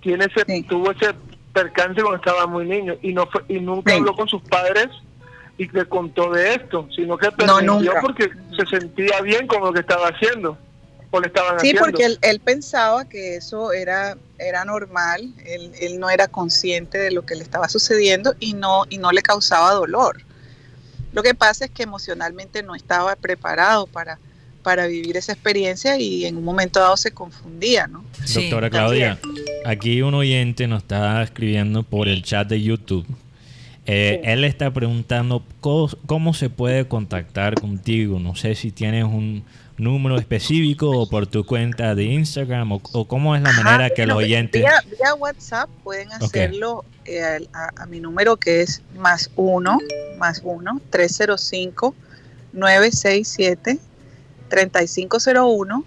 [0.00, 1.14] tiene ese, tuvo ese
[1.52, 4.88] percance cuando estaba muy niño y no fue, y nunca habló con sus padres
[5.58, 8.00] y le contó de esto, sino que No, permitió nunca.
[8.02, 10.58] porque se sentía bien con lo que estaba haciendo
[11.10, 11.82] o le estaban Sí, haciendo.
[11.82, 17.10] porque él, él pensaba que eso era, era normal, él, él no era consciente de
[17.10, 20.22] lo que le estaba sucediendo y no, y no le causaba dolor.
[21.12, 24.18] Lo que pasa es que emocionalmente no estaba preparado para,
[24.62, 28.04] para vivir esa experiencia y en un momento dado se confundía, ¿no?
[28.24, 29.18] Sí, Doctora Claudia,
[29.64, 33.06] aquí un oyente nos está escribiendo por el chat de YouTube.
[33.86, 38.18] Eh, Él está preguntando cómo, cómo se puede contactar contigo.
[38.18, 39.44] No sé si tienes un
[39.78, 43.94] número específico o por tu cuenta de Instagram o, o cómo es la manera Ajá,
[43.94, 44.62] que los oyentes...
[44.62, 49.78] Vía, vía WhatsApp pueden hacerlo eh, a, a mi número que es más uno,
[50.18, 51.94] más uno, 305
[52.52, 53.78] 967
[54.48, 55.84] 3501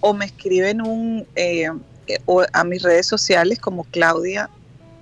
[0.00, 1.68] o me escriben un eh,
[2.06, 4.50] eh, o a mis redes sociales como Claudia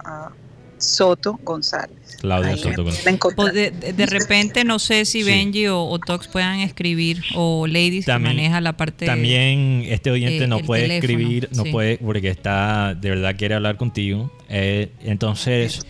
[0.05, 0.30] ah,
[0.79, 1.97] Soto González.
[2.20, 3.20] Claudia Ahí Soto González.
[3.37, 5.24] Po- De, de- de repente, no sé si Sí.
[5.24, 9.07] Benji o, o Tox puedan escribir, o Ladies También- que maneja la parte.
[9.07, 11.70] También este oyente eh, no puede teléfono, escribir, no sí.
[11.70, 14.33] puede, porque está, de verdad quiere hablar contigo.
[14.49, 15.87] Eh, entonces,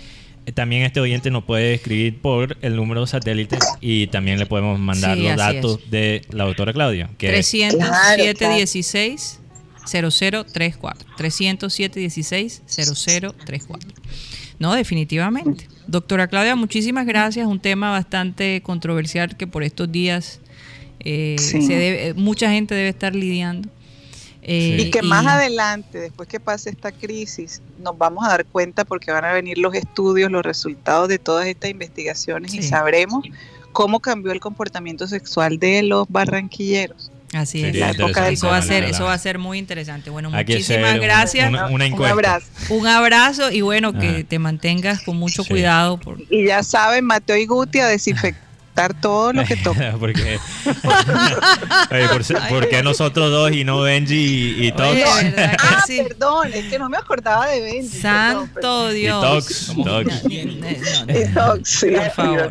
[0.47, 4.79] eh, también este oyente no puede escribir por el número satélite y también le podemos
[4.79, 7.09] mandar Sí, los datos de la doctora Claudia.
[7.19, 9.41] Que 307 Claro, 16
[9.87, 11.09] 0034.
[11.17, 13.89] 307 16 0034.
[14.59, 15.69] No, definitivamente.
[15.87, 17.47] Doctora Claudia, muchísimas gracias.
[17.47, 20.41] Un tema bastante controversial que por estos días
[21.05, 21.63] eh, Sí.
[21.63, 23.69] se debe- eh, mucha gente debe estar lidiando.
[24.43, 24.87] Eh, Sí.
[24.87, 29.13] Y que más adelante, después que pase esta crisis, nos vamos a dar cuenta porque
[29.13, 33.25] van a venir los estudios, los resultados de todas estas investigaciones y sabremos
[33.73, 37.13] cómo cambió el comportamiento sexual de los barranquilleros.
[37.35, 37.67] Así es.
[37.67, 40.09] Sería La época del Eso va a ser, eso va a ser muy interesante.
[40.09, 41.49] Bueno, muchísimas hacer un- gracias.
[41.51, 42.13] Una, Un encuesta.
[42.15, 42.47] abrazo.
[42.71, 44.23] Un abrazo y bueno, que Ajá.
[44.27, 45.51] te mantengas con mucho Sí.
[45.51, 45.99] cuidado.
[45.99, 46.19] Por...
[46.31, 48.48] Y ya saben, Mateo y Guti a desinfectar
[49.01, 49.95] todo lo que toca.
[50.01, 50.39] porque,
[52.11, 54.15] por, ser- ¿por qué nosotros dos y no Benji
[54.59, 54.89] y, y Tox?
[54.91, 56.01] Oye, ¿verdad que Ah, sí?
[56.07, 57.99] perdón, es que no me acordaba de Benji.
[58.01, 59.21] Santo Dios.
[59.23, 60.23] Tox, Tox.
[60.31, 62.49] Y Tox, favor,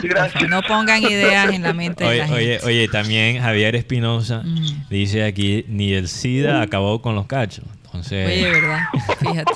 [0.49, 2.65] no pongan ideas en la mente de Oye, la oye, gente.
[2.65, 4.87] oye, también Javier Espinosa Mm.
[4.89, 7.65] dice aquí, ni el SIDA acabó con los cachos.
[7.97, 8.79] Entonces, Oye, verdad,
[9.19, 9.53] fíjate.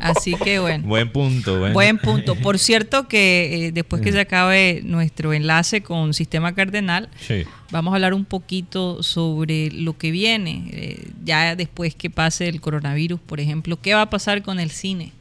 [0.00, 0.86] Así que bueno.
[0.86, 1.58] buen punto.
[1.58, 2.34] Buen, Buen punto.
[2.34, 7.44] Por cierto que eh, después que se acabe nuestro enlace con Sistema Cardenal, Sí.
[7.70, 12.60] vamos a hablar un poquito sobre lo que viene, eh, ya después que pase el
[12.62, 15.12] coronavirus, por ejemplo, qué va a pasar con el cine.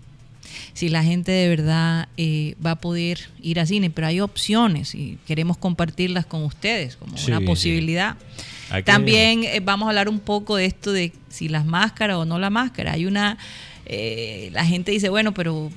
[0.74, 4.96] Si la gente de verdad eh, va a poder ir al cine, pero hay opciones
[4.96, 8.16] y queremos compartirlas con ustedes como Sí, una posibilidad.
[8.86, 12.38] También eh, vamos a hablar un poco de esto de si las máscaras o no
[12.40, 12.94] la máscara.
[12.94, 13.38] Hay una,
[13.86, 15.72] eh, la gente dice, bueno, pero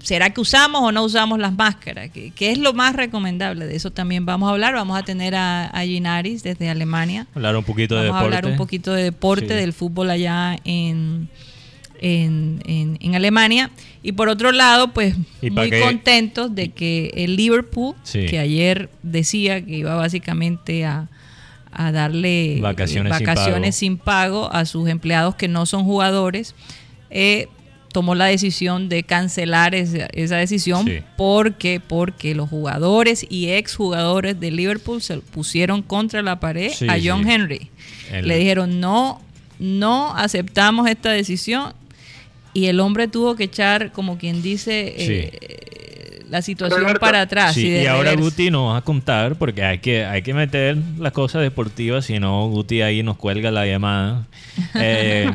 [0.00, 2.10] ¿será que usamos o no usamos las máscaras?
[2.10, 3.66] ¿Qué, qué es lo más recomendable?
[3.66, 4.74] De eso también vamos a hablar.
[4.74, 7.26] Vamos a tener a, a Ginaris desde Alemania.
[7.34, 8.36] Hablar un poquito de Vamos a deporte.
[8.38, 9.54] hablar un poquito de deporte, Sí.
[9.54, 11.28] del fútbol allá en,
[12.00, 13.70] en, en- en Alemania.
[14.02, 18.26] Y por otro lado, pues muy contentos de que el Liverpool, Sí.
[18.26, 21.08] que ayer decía que iba básicamente a,
[21.72, 23.72] a darle eh, Vacaciones sin vacaciones pago.
[23.78, 26.54] sin pago a sus empleados que no son jugadores,
[27.10, 27.46] eh,
[27.92, 30.98] tomó la decisión de cancelar esa, esa decisión Sí.
[31.16, 36.96] porque porque los jugadores y exjugadores de Liverpool se pusieron contra la pared Sí, a
[37.02, 37.28] John.
[37.28, 37.68] Henry.
[38.12, 39.20] El- Le dijeron, no,
[39.58, 41.74] no aceptamos esta decisión.
[42.52, 47.54] Y el hombre tuvo que echar, como quien dice, eh, la situación para atrás.
[47.54, 48.14] Sí, y ahora.
[48.14, 52.18] Guti nos va a contar, porque hay que, hay que meter las cosas deportivas, si
[52.18, 54.26] no Guti ahí nos cuelga la llamada.
[54.74, 55.30] Eh,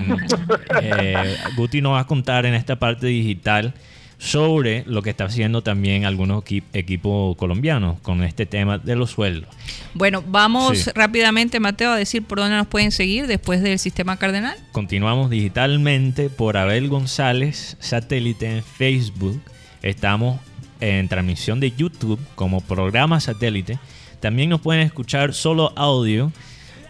[0.82, 3.74] eh, Guti nos va a contar en esta parte digital
[4.18, 9.12] sobre lo que está haciendo también algunos equi- equipos colombianos con este tema de los
[9.12, 9.50] sueldos.
[9.94, 10.92] Bueno, vamos Sí.
[10.96, 14.56] rápidamente, Mateo, a decir por dónde nos pueden seguir después del sistema cardenal.
[14.72, 19.42] Continuamos digitalmente por Abel González, satélite en Facebook.
[19.82, 20.40] Estamos
[20.80, 23.80] en transmisión de YouTube como programa satélite.
[24.20, 26.32] También nos pueden escuchar solo audio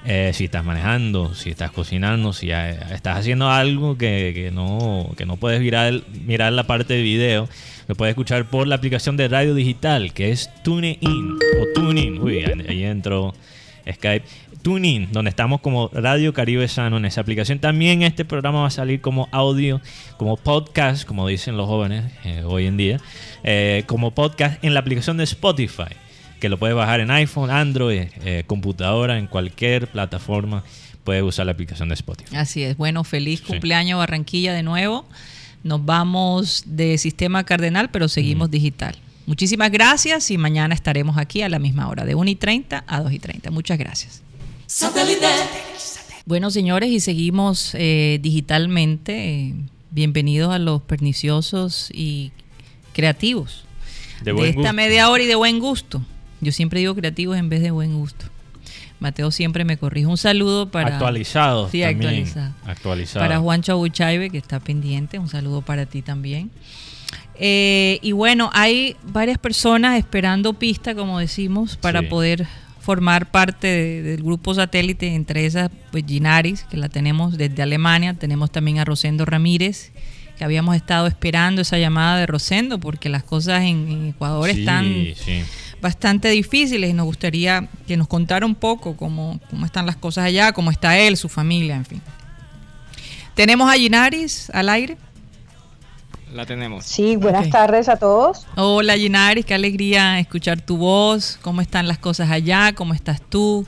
[0.06, 5.38] eh, si estás manejando, si estás cocinando, si estás haciendo algo que, no, que no
[5.38, 7.50] puedes mirar, mirar la parte de video.
[7.88, 12.20] Lo puedes escuchar por la aplicación de radio digital que es TuneIn o TuneIn.
[12.20, 13.34] Uy, ahí ahí entró
[13.92, 14.26] Skype.
[14.66, 17.60] TuneIn, donde estamos como Radio Caribe Sano en esa aplicación.
[17.60, 19.80] También este programa va a salir como audio,
[20.18, 23.00] como podcast, como dicen los jóvenes eh, hoy en día,
[23.44, 25.94] eh, como podcast en la aplicación de Spotify,
[26.40, 30.64] que lo puedes bajar en iPhone, Android, eh, computadora, en cualquier plataforma.
[31.04, 32.36] Puedes usar la aplicación de Spotify.
[32.36, 32.78] Así es.
[32.78, 33.46] Bueno, feliz Sí.
[33.46, 35.06] cumpleaños Barranquilla de nuevo.
[35.64, 38.96] Nos vamos de sistema cardenal, pero seguimos digital.
[39.26, 43.02] Muchísimas gracias y mañana estaremos aquí a la misma hora, de 1 y 30 a
[43.02, 43.50] 2 y 30.
[43.50, 44.22] Muchas gracias.
[46.26, 49.54] Bueno, señores, y seguimos eh, digitalmente.
[49.92, 52.32] bienvenidos a los perniciosos y
[52.94, 53.66] creativos
[54.22, 56.02] de, esta media hora y de buen gusto.
[56.42, 58.26] Yo siempre digo creativos en vez de buen gusto.
[59.00, 60.08] Mateo siempre me corrige.
[60.08, 60.96] Un saludo para.
[60.96, 61.70] Actualizado.
[61.70, 62.54] Sí, actualizado.
[63.14, 65.20] Para Juan Chabuchaibe, que está pendiente.
[65.20, 66.50] Un saludo para ti también.
[67.38, 72.48] Eh, y bueno, hay varias personas esperando pista, como decimos, para poder
[72.80, 73.68] formar parte
[74.04, 78.14] del grupo satélite, entre esas, pues Ginaris, que la tenemos desde Alemania.
[78.14, 79.92] Tenemos también a Rosendo Ramírez,
[80.38, 84.86] que habíamos estado esperando esa llamada de Rosendo, porque las cosas en, Ecuador están
[85.82, 90.26] bastante difíciles y nos gustaría que nos contara un poco cómo, cómo están las cosas
[90.26, 92.02] allá, cómo está él, su familia, en fin.
[93.36, 94.98] ¿Tenemos a Ginaris al aire?
[96.34, 96.86] La tenemos.
[96.86, 98.46] Sí, buenas tardes a todos.
[98.56, 101.38] Hola Ginaris, qué alegría escuchar tu voz.
[101.42, 102.74] ¿Cómo están las cosas allá?
[102.74, 103.66] ¿Cómo estás tú?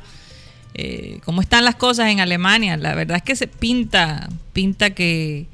[0.74, 2.76] Eh, ¿Cómo están las cosas en Alemania?
[2.78, 5.48] La verdad es que se pinta, pinta que,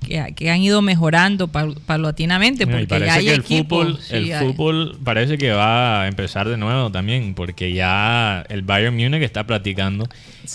[0.00, 6.02] que, han ido mejorando paulatinamente porque parece que el fútbol, el fútbol parece que va
[6.02, 10.08] a empezar de nuevo también porque ya el Bayern Múnich está practicando.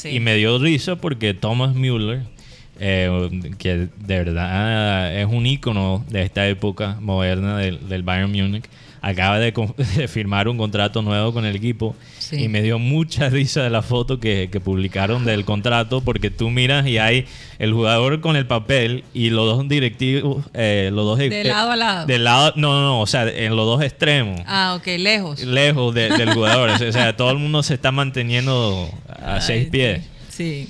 [0.06, 2.22] Y me dio risa porque Thomas Müller
[2.80, 3.30] eh,
[3.60, 8.66] que de verdad es un icono de esta época moderna del, del Bayern Múnich
[9.04, 9.54] acaba de,
[10.08, 11.96] firmar un contrato nuevo con el equipo
[12.32, 16.88] y me dio mucha risa de la foto que, publicaron del contrato porque tú miras
[16.88, 17.26] y hay
[17.60, 21.18] el jugador con el papel y los dos directivos, eh, los dos...
[21.18, 22.06] De lado a lado.
[22.06, 24.42] De lado, no, no, no, o sea, en los dos extremos.
[24.46, 25.42] Ah, ok, lejos.
[25.42, 30.04] Lejos del jugador, o sea, todo el mundo se está manteniendo a seis pies.
[30.30, 30.70] Sí.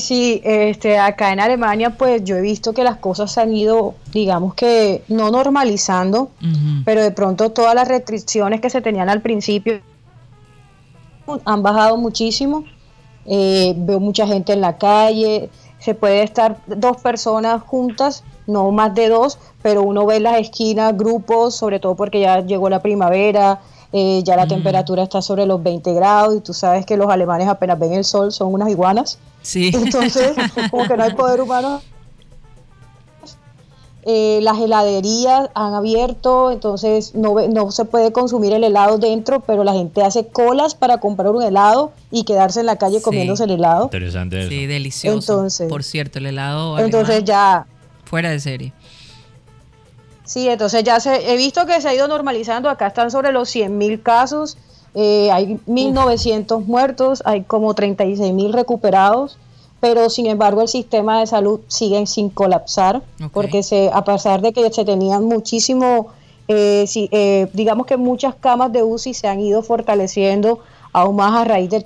[0.00, 3.94] sí, este, acá en Alemania pues yo he visto que las cosas se han ido,
[4.12, 6.30] digamos que no normalizando,
[6.84, 9.80] pero de pronto todas las restricciones que se tenían al principio
[11.44, 12.64] han bajado muchísimo.
[13.26, 18.94] Eh, veo mucha gente en la calle, se puede estar dos personas juntas, no más
[18.94, 22.80] de dos, pero uno ve en las esquinas grupos, sobre todo porque ya llegó la
[22.80, 23.60] primavera,
[23.92, 27.48] eh, ya la temperatura está sobre los 20 grados y tú sabes que los alemanes
[27.48, 29.18] apenas ven el sol son unas iguanas.
[29.42, 29.70] Sí.
[29.74, 30.32] Entonces,
[30.70, 31.80] como que no hay poder humano.
[34.10, 39.64] Eh, las heladerías han abierto, entonces no, no se puede consumir el helado dentro, pero
[39.64, 43.50] la gente hace colas para comprar un helado y quedarse en la calle comiéndose el
[43.50, 43.84] helado.
[43.84, 44.48] Interesante eso.
[44.48, 45.32] Sí, delicioso.
[45.32, 46.78] Entonces, Por cierto, el helado.
[46.78, 47.66] Entonces ya.
[48.04, 48.72] Fuera de serie.
[50.28, 52.68] Sí, entonces ya se, he visto que se ha ido normalizando.
[52.68, 54.58] Acá están sobre los 100.000 casos
[54.94, 59.38] eh, hay 1.900 muertos, hay como 36.000 recuperados,
[59.80, 63.02] pero sin embargo el sistema de salud sigue sin colapsar,
[63.32, 66.08] porque se, a pesar de que se tenían muchísimo,
[66.48, 70.60] eh, eh, digamos que muchas camas de UCI se han ido fortaleciendo
[70.92, 71.84] aún más a raíz de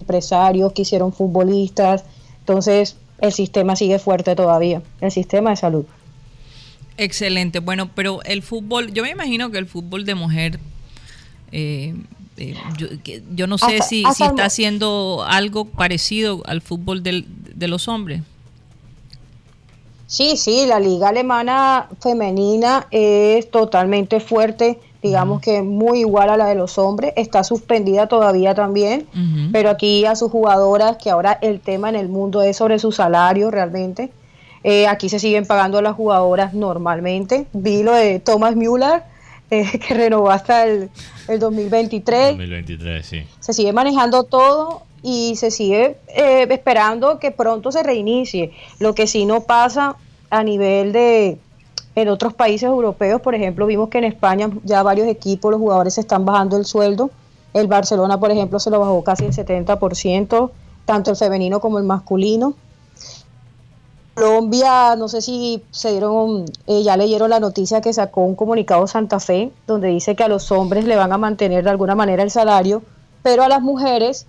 [0.00, 2.04] empresarios que hicieron futbolistas,
[2.40, 5.86] entonces el sistema sigue fuerte todavía, el sistema de salud.
[6.96, 10.60] Excelente, bueno, pero el fútbol, yo me imagino que el fútbol de mujer
[11.50, 11.94] eh,
[12.36, 12.56] eh,
[13.34, 18.22] yo, no sé si, si está haciendo algo parecido al fútbol de los hombres.
[20.06, 26.46] Sí, sí, la liga alemana femenina es totalmente fuerte, digamos que muy igual a la
[26.46, 29.06] de los hombres, está suspendida todavía también,
[29.52, 32.92] pero aquí a sus jugadoras, que ahora el tema en el mundo es sobre su
[32.92, 34.10] salario realmente,
[34.64, 37.46] eh, aquí se siguen pagando las jugadoras normalmente.
[37.52, 39.02] Vi lo de Thomas Müller,
[39.50, 40.88] que renovó hasta el,
[41.28, 42.30] el 2023.
[42.30, 43.22] 2023, sí.
[43.40, 48.52] Se sigue manejando todo y se sigue eh, esperando que pronto se reinicie.
[48.78, 49.96] Lo que sí no pasa
[50.30, 51.38] a nivel de
[51.94, 55.94] en otros países europeos, por ejemplo, vimos que en España ya varios equipos, los jugadores
[55.94, 57.10] se están bajando el sueldo.
[57.52, 60.50] El Barcelona, por ejemplo, se lo bajó casi el 70%,
[60.86, 62.54] tanto el femenino como el masculino.
[64.14, 68.86] Colombia, no sé si se dieron, eh, ya leyeron la noticia que sacó un comunicado
[68.86, 72.22] Santa Fe, donde dice que a los hombres le van a mantener de alguna manera
[72.22, 72.82] el salario,
[73.22, 74.26] pero a las mujeres,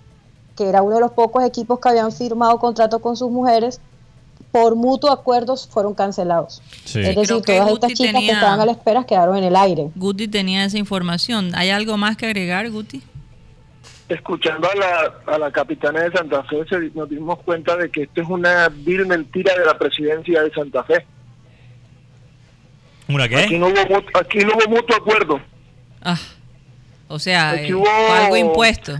[0.55, 3.79] que era uno de los pocos equipos que habían firmado contrato con sus mujeres,
[4.51, 6.61] por mutuo acuerdos fueron cancelados.
[6.85, 9.91] Es decir, todas estas chicas que estaban a la espera quedaron en el aire.
[9.95, 11.51] Guti tenía esa información.
[11.55, 13.03] ¿Hay algo más que agregar, Guti?
[14.09, 16.57] Escuchando a la, a la capitana de Santa Fe,
[16.93, 20.83] nos dimos cuenta de que esto es una vil mentira de la presidencia de Santa
[20.83, 21.05] Fe.
[23.07, 23.37] ¿Una qué?
[23.37, 25.39] Aquí no hubo, aquí no hubo mutuo acuerdo.
[26.01, 26.19] Ah,
[27.07, 27.71] o sea, eh,
[28.11, 28.97] algo impuesto.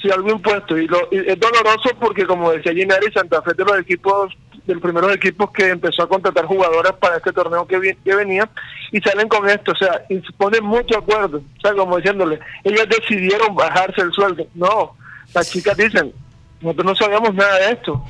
[0.00, 0.76] Sí, algo impuesto.
[0.76, 4.32] Y, lo, es doloroso porque, como decía Ginari, Santa Fe de los equipos
[4.66, 8.48] de los primeros equipos que empezó a contratar jugadoras para este torneo que, que venía
[8.90, 12.38] y salen con esto, o sea, y se ponen mucho acuerdo, o sea, como diciéndole,
[12.62, 14.46] ellas decidieron bajarse el sueldo.
[14.54, 14.96] No,
[15.34, 16.12] las chicas dicen,
[16.60, 18.04] nosotros no sabíamos nada de esto.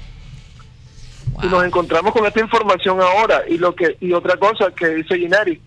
[1.43, 5.17] Y nos encontramos con esta información ahora y lo que y otra cosa que dice
[5.17, 5.61] Ginari,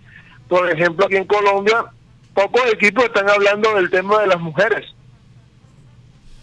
[0.47, 1.85] por ejemplo, aquí en Colombia
[2.35, 4.85] pocos equipos están hablando del tema de las mujeres.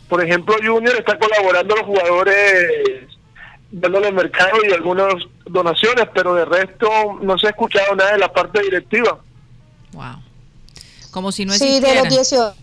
[0.09, 3.12] Por ejemplo, Junior está colaborando los jugadores
[3.73, 5.15] dándole mercado y algunas
[5.47, 6.89] donaciones, pero de resto
[7.21, 9.19] no se ha escuchado nada de la parte directiva.
[9.93, 10.23] Wow.
[11.11, 11.89] Como si no existiera.
[11.89, 12.55] Sí, de los 18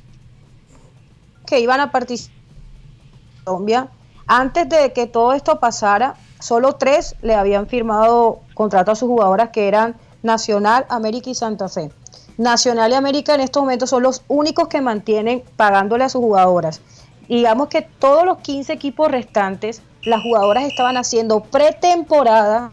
[1.50, 3.88] que iban a participar en Colombia,
[4.28, 9.50] antes de que todo esto pasara, solo tres le habían firmado contrato a sus jugadoras
[9.50, 11.92] que eran Nacional, América y Santa Fe.
[12.38, 16.82] Nacional y América en estos momentos son los únicos que mantienen pagándole a sus jugadoras.
[17.28, 22.72] Digamos que todos los 15 equipos restantes, las jugadoras estaban haciendo pretemporada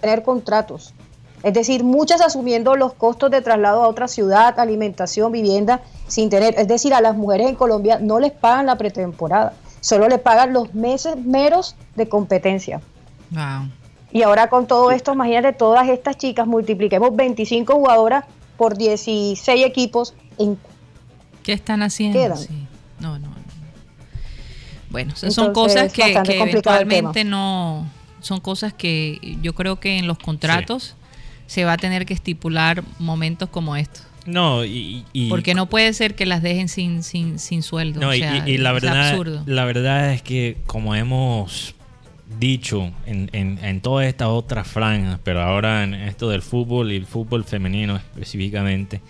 [0.00, 0.94] tener contratos.
[1.42, 6.54] Es decir, muchas asumiendo los costos de traslado a otra ciudad, alimentación, vivienda, sin tener.
[6.58, 10.52] Es decir, a las mujeres en Colombia no les pagan la pretemporada, solo les pagan
[10.52, 12.80] los meses meros de competencia.
[14.12, 18.24] Y ahora con todo esto, imagínate todas estas chicas, multipliquemos 25 jugadoras
[18.58, 20.14] por 16 equipos.
[20.36, 20.58] En
[21.42, 22.34] ¿Qué están haciendo?
[22.98, 23.29] No, no,
[24.90, 27.88] Bueno, son cosas que, eventualmente no...
[28.20, 30.94] Son cosas que yo creo que en los contratos
[31.46, 34.04] se va a tener que estipular momentos como estos.
[34.26, 38.00] No, y, porque no puede ser que las dejen sin sin, sin sueldo.
[38.00, 38.20] No, y,
[38.58, 41.74] la verdad, la verdad es que como hemos
[42.38, 47.06] dicho en, en, todas estas otras franjas, pero ahora en esto del fútbol y el
[47.06, 49.00] fútbol femenino específicamente,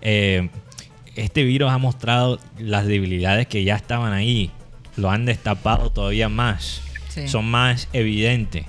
[0.00, 0.48] eh,
[1.16, 4.50] este virus ha mostrado las debilidades que ya estaban ahí,
[4.96, 6.82] lo han destapado todavía más,
[7.26, 8.66] son más evidentes.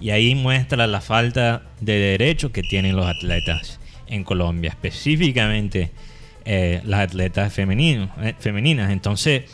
[0.00, 5.90] Y ahí muestra la falta de derechos que tienen los atletas en Colombia, específicamente
[6.44, 8.90] eh, las atletas femeninos, eh, femeninas.
[8.90, 9.44] Entonces,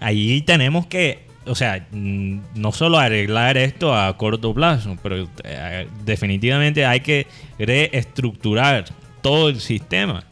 [0.00, 5.86] ahí tenemos que o sea, mm, no solo arreglar esto a corto plazo, pero eh,
[6.04, 7.26] definitivamente hay que
[7.58, 8.86] reestructurar
[9.22, 10.24] todo el sistema.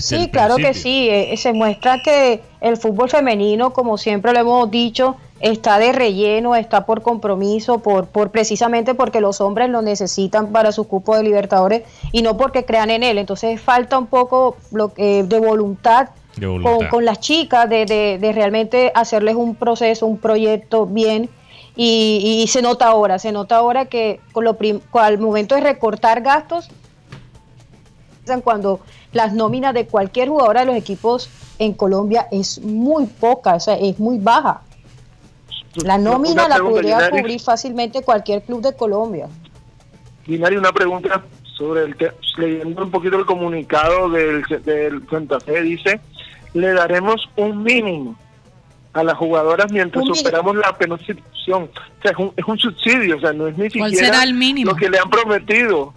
[0.00, 1.08] Sí, claro que sí.
[1.10, 6.54] Eh, se muestra que el fútbol femenino, como siempre lo hemos dicho, está de relleno,
[6.54, 11.22] está por compromiso, por, por precisamente porque los hombres lo necesitan para su cupo de
[11.22, 11.82] Libertadores
[12.12, 13.18] y no porque crean en él.
[13.18, 16.08] Entonces falta un poco lo, de voluntad
[16.90, 17.86] con, las chicas, de,
[18.20, 21.28] de, realmente hacerles un proceso, un proyecto bien.
[21.76, 24.56] Y, se nota ahora, se nota ahora que con lo
[24.92, 26.70] al momento de recortar gastos,
[28.42, 28.80] cuando
[29.14, 33.76] las nóminas de cualquier jugadora de los equipos en Colombia es muy poca, o sea,
[33.76, 34.62] es muy baja.
[35.76, 39.28] La nómina la podría cubrir fácilmente cualquier club de Colombia.
[40.26, 41.24] Dinari, una pregunta
[41.56, 46.00] sobre el que, leyendo un poquito el comunicado del, del Santa Fe, dice
[46.54, 48.16] le daremos un mínimo
[48.92, 51.64] a las jugadoras mientras superamos la penalización.
[51.64, 54.70] O sea, es un, es un subsidio, o sea, no es ni siquiera el mínimo?
[54.70, 55.92] lo que le han prometido.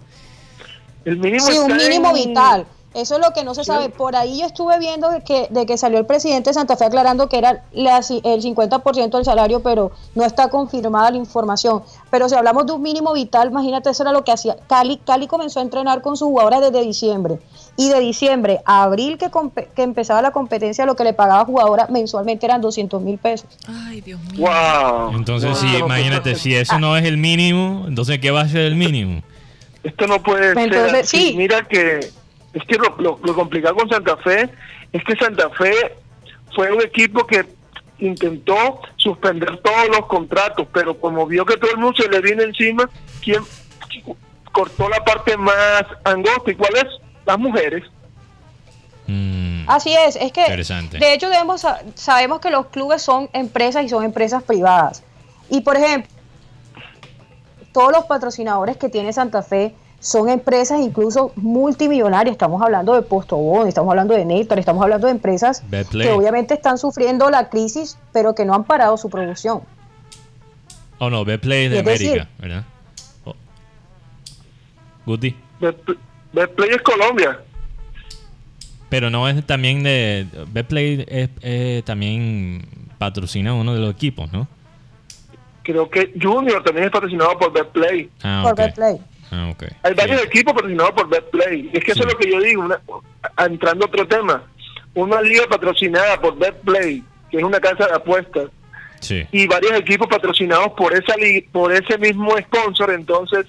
[1.04, 2.66] El mínimo sí, un mínimo vital.
[2.94, 3.90] Eso es lo que no se sabe.
[3.90, 6.86] Por ahí yo estuve viendo de que, de que salió el presidente de Santa Fe
[6.86, 11.82] aclarando que era el 50% del salario, pero no está confirmada la información.
[12.10, 14.56] Pero si hablamos de un mínimo vital, imagínate, eso era lo que hacía.
[14.66, 17.38] Cali, Cali comenzó a entrenar con sus jugadores desde diciembre.
[17.76, 19.30] Y de diciembre a abril, que,
[19.76, 23.48] que empezaba la competencia, lo que le pagaba a jugadora mensualmente eran 200 mil pesos.
[23.68, 24.48] Ay, Dios mío.
[25.14, 28.76] Entonces, si, imagínate, si eso no es el mínimo, entonces, ¿qué va a ser el
[28.76, 29.22] mínimo?
[29.84, 31.06] Esto no puede ser.
[31.06, 31.34] Sí.
[31.36, 32.10] Mira que
[32.52, 34.48] es que lo, complicado con Santa Fe
[34.92, 35.96] es que Santa Fe
[36.54, 37.44] fue un equipo que
[37.98, 42.44] intentó suspender todos los contratos, pero como vio que todo el mundo se le viene
[42.44, 42.88] encima,
[43.22, 43.42] ¿quién
[44.52, 46.50] cortó la parte más angosta?
[46.50, 46.86] ¿Y cuál es?
[47.26, 47.84] Las mujeres.
[49.06, 49.64] Mm.
[49.68, 50.46] Así es, es que
[50.98, 55.02] de hecho debemos, sabemos que los clubes son empresas y son empresas privadas.
[55.50, 56.10] Y por ejemplo,
[57.72, 62.32] todos los patrocinadores que tiene Santa Fe son empresas incluso multimillonarias.
[62.32, 66.78] Estamos hablando de Postobón, estamos hablando de Néctar, estamos hablando de empresas que obviamente están
[66.78, 69.62] sufriendo la crisis, pero que no han parado su producción.
[70.98, 72.64] Oh no, Betplay de América, ¿verdad?
[73.24, 73.34] Oh.
[75.06, 75.36] Guti.
[76.32, 77.40] Betplay es Colombia.
[78.88, 80.26] Pero no es también de.
[80.50, 82.66] Betplay es, también
[82.98, 84.48] patrocina uno de los equipos, ¿no?
[85.62, 88.08] Creo que Junior también es patrocinado por Betplay.
[88.22, 88.98] Ah, por Betplay.
[89.30, 89.68] Ah, okay.
[89.82, 91.70] Hay varios equipos patrocinados por BetPlay.
[91.72, 92.66] Es que eso es lo que yo digo,
[93.38, 94.42] entrando a otro tema.
[94.94, 98.48] Una liga patrocinada por BetPlay, que es una casa de apuestas,
[99.32, 101.14] y varios equipos patrocinados por esa
[101.52, 103.46] por ese mismo sponsor, entonces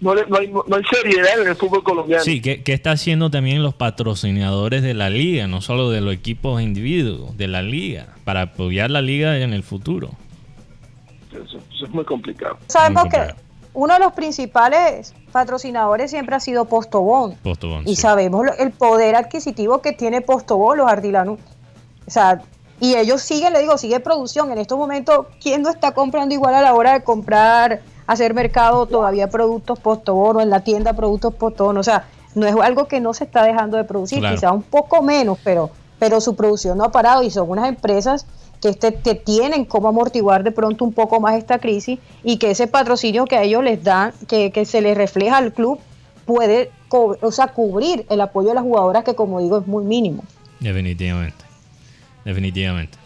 [0.00, 2.22] no, no, hay, no hay seriedad en el fútbol colombiano.
[2.22, 6.14] Sí, ¿qué, ¿qué, está haciendo también los patrocinadores de la liga, no solo de los
[6.14, 10.10] equipos individuos, de la liga, para apoyar la liga en el futuro?
[11.32, 12.58] Eso, es muy complicado.
[12.68, 13.34] Sabemos que
[13.78, 17.36] uno de los principales patrocinadores siempre ha sido Postobón.
[17.44, 21.38] Postobón y sabemos el poder adquisitivo que tiene Postobón, los ardilanos.
[22.04, 22.42] O sea,
[22.80, 24.50] y ellos siguen, le digo, sigue producción.
[24.50, 28.86] En estos momentos, ¿quién no está comprando igual a la hora de comprar hacer mercado
[28.86, 33.14] todavía productos postobono, en la tienda productos postobono, o sea, no es algo que no
[33.14, 35.70] se está dejando de producir, quizá un poco menos, pero,
[36.00, 38.26] pero su producción no ha parado y son unas empresas
[38.60, 42.50] que, este, que tienen cómo amortiguar de pronto un poco más esta crisis y que
[42.50, 45.78] ese patrocinio que a ellos les dan, que, que se les refleja al club,
[46.24, 50.24] puede o sea, cubrir el apoyo de las jugadoras que como digo es muy mínimo.
[50.60, 51.44] Definitivamente,
[52.24, 52.98] definitivamente.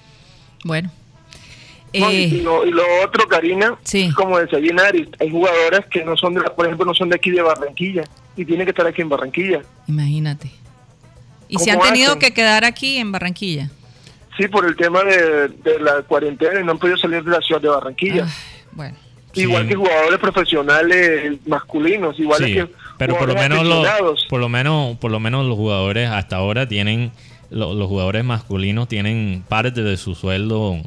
[0.65, 0.91] Bueno,
[1.93, 2.61] eh, y, lo,
[3.05, 3.79] otro, Karina,
[4.17, 7.31] como decía Ginaris, hay jugadoras que no son, de, por ejemplo, no son de aquí
[7.31, 9.63] de Barranquilla y tienen que estar aquí en Barranquilla.
[9.87, 10.51] Imagínate.
[11.49, 13.71] ¿Y se han tenido que quedar aquí en Barranquilla?
[14.37, 17.61] Sí, por el tema de, la cuarentena y no han podido salir de la ciudad
[17.61, 18.27] de Barranquilla.
[18.73, 18.97] bueno.
[19.35, 22.69] Igual que jugadores profesionales masculinos, igual que
[22.99, 26.69] pero por lo menos los, por lo menos por lo menos los jugadores hasta ahora
[26.69, 27.13] tienen
[27.49, 30.79] los jugadores masculinos tienen parte de su sueldo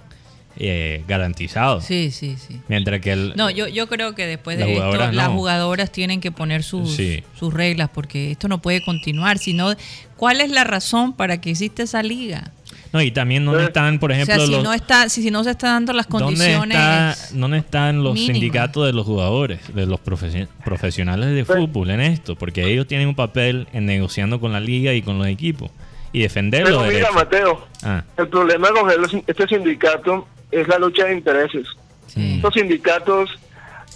[0.57, 1.81] eh, garantizado.
[1.81, 2.61] Sí, sí, sí.
[2.69, 6.31] Mientras que el, No, yo, yo creo que después de esto las jugadoras tienen que
[6.31, 6.97] poner sus,
[7.37, 9.37] sus reglas porque esto no puede continuar.
[9.37, 9.73] Sino,
[10.15, 12.51] ¿cuál es la razón para que existe esa liga?
[12.95, 15.91] No, y también dónde están, por ejemplo, si no está, si, no se están dando
[15.91, 17.33] las condiciones.
[17.33, 22.37] ¿Dónde, están los sindicatos de los jugadores, de los profesionales de fútbol en esto?
[22.37, 25.71] Porque ellos tienen un papel en negociando con la liga y con los equipos
[26.13, 26.83] y defenderlo.
[26.83, 28.01] Pero mira, Mateo, ah.
[28.15, 28.89] el problema con
[29.27, 31.67] este sindicato es la lucha de intereses.
[32.15, 33.29] Estos sindicatos,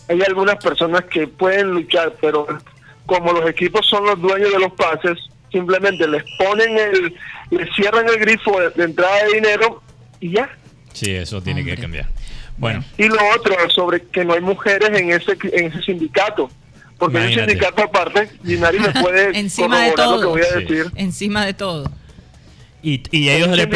[0.09, 2.47] hay algunas personas que pueden luchar, pero
[3.05, 5.17] como los equipos son los dueños de los pases,
[5.51, 7.15] simplemente les ponen el,
[7.51, 9.81] les cierran el grifo de, entrada de dinero
[10.19, 10.49] y ya.
[10.93, 12.07] Sí, eso tiene que cambiar.
[12.57, 12.83] Bueno.
[12.97, 16.49] Y lo otro, sobre que no hay mujeres en ese, en ese sindicato.
[16.97, 20.15] Porque hay un sindicato aparte, y nadie me puede Encima de todo.
[20.15, 20.91] lo que voy a decir.
[20.95, 21.89] Encima de todo.
[22.81, 23.67] Y, y ellos le,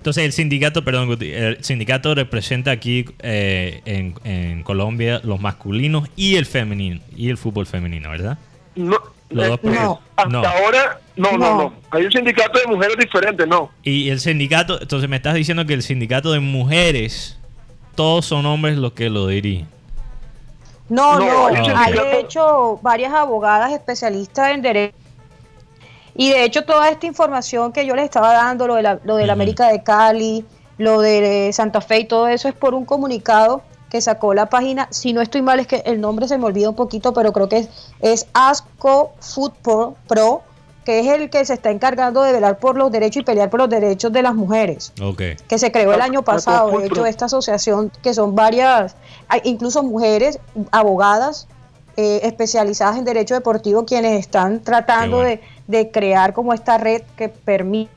[0.00, 6.46] entonces el sindicato, perdón, el sindicato representa aquí eh, en, Colombia los masculinos y el
[6.46, 8.38] femenino y el fútbol femenino, ¿verdad?
[8.76, 8.98] No,
[9.30, 9.58] eh,
[10.16, 13.70] hasta ahora no, no, no, Hay un sindicato de mujeres diferente, no.
[13.82, 17.38] Y el sindicato, entonces me estás diciendo que el sindicato de mujeres,
[17.94, 19.68] todos son hombres los que lo dirigen.
[20.88, 24.96] No, no, hay de hecho varias abogadas especialistas en derecho
[26.16, 29.16] y de hecho toda esta información que yo les estaba dando, lo de la, lo
[29.16, 30.44] de la América de Cali,
[30.78, 34.88] lo de Santa Fe y todo eso es por un comunicado que sacó la página,
[34.90, 37.48] si no estoy mal es que el nombre se me olvida un poquito, pero creo
[37.48, 37.68] que es,
[38.00, 40.42] es ASCO Football Pro,
[40.84, 43.60] que es el que se está encargando de velar por los derechos y pelear por
[43.60, 44.92] los derechos de las mujeres.
[45.46, 46.78] Que se creó el año pasado.
[46.78, 48.96] De hecho, esta asociación, que son varias,
[49.44, 50.38] incluso mujeres,
[50.70, 51.48] abogadas,
[51.96, 57.28] eh, especializadas en derecho deportivo, quienes están tratando de de crear como esta red que
[57.28, 57.92] permite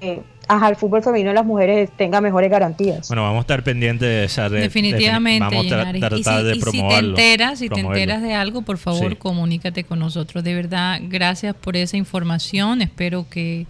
[0.00, 3.08] que el fútbol femenino y las mujeres tenga mejores garantías.
[3.08, 4.62] Bueno, vamos a estar pendientes de esa red.
[4.62, 5.44] Definitivamente.
[5.44, 7.16] Vamos a tratar de promoverlo.
[7.16, 10.42] Si te enteras, si te enteras de algo, por favor, comunícate con nosotros.
[10.44, 12.82] De verdad, gracias por esa información.
[12.82, 13.66] Espero que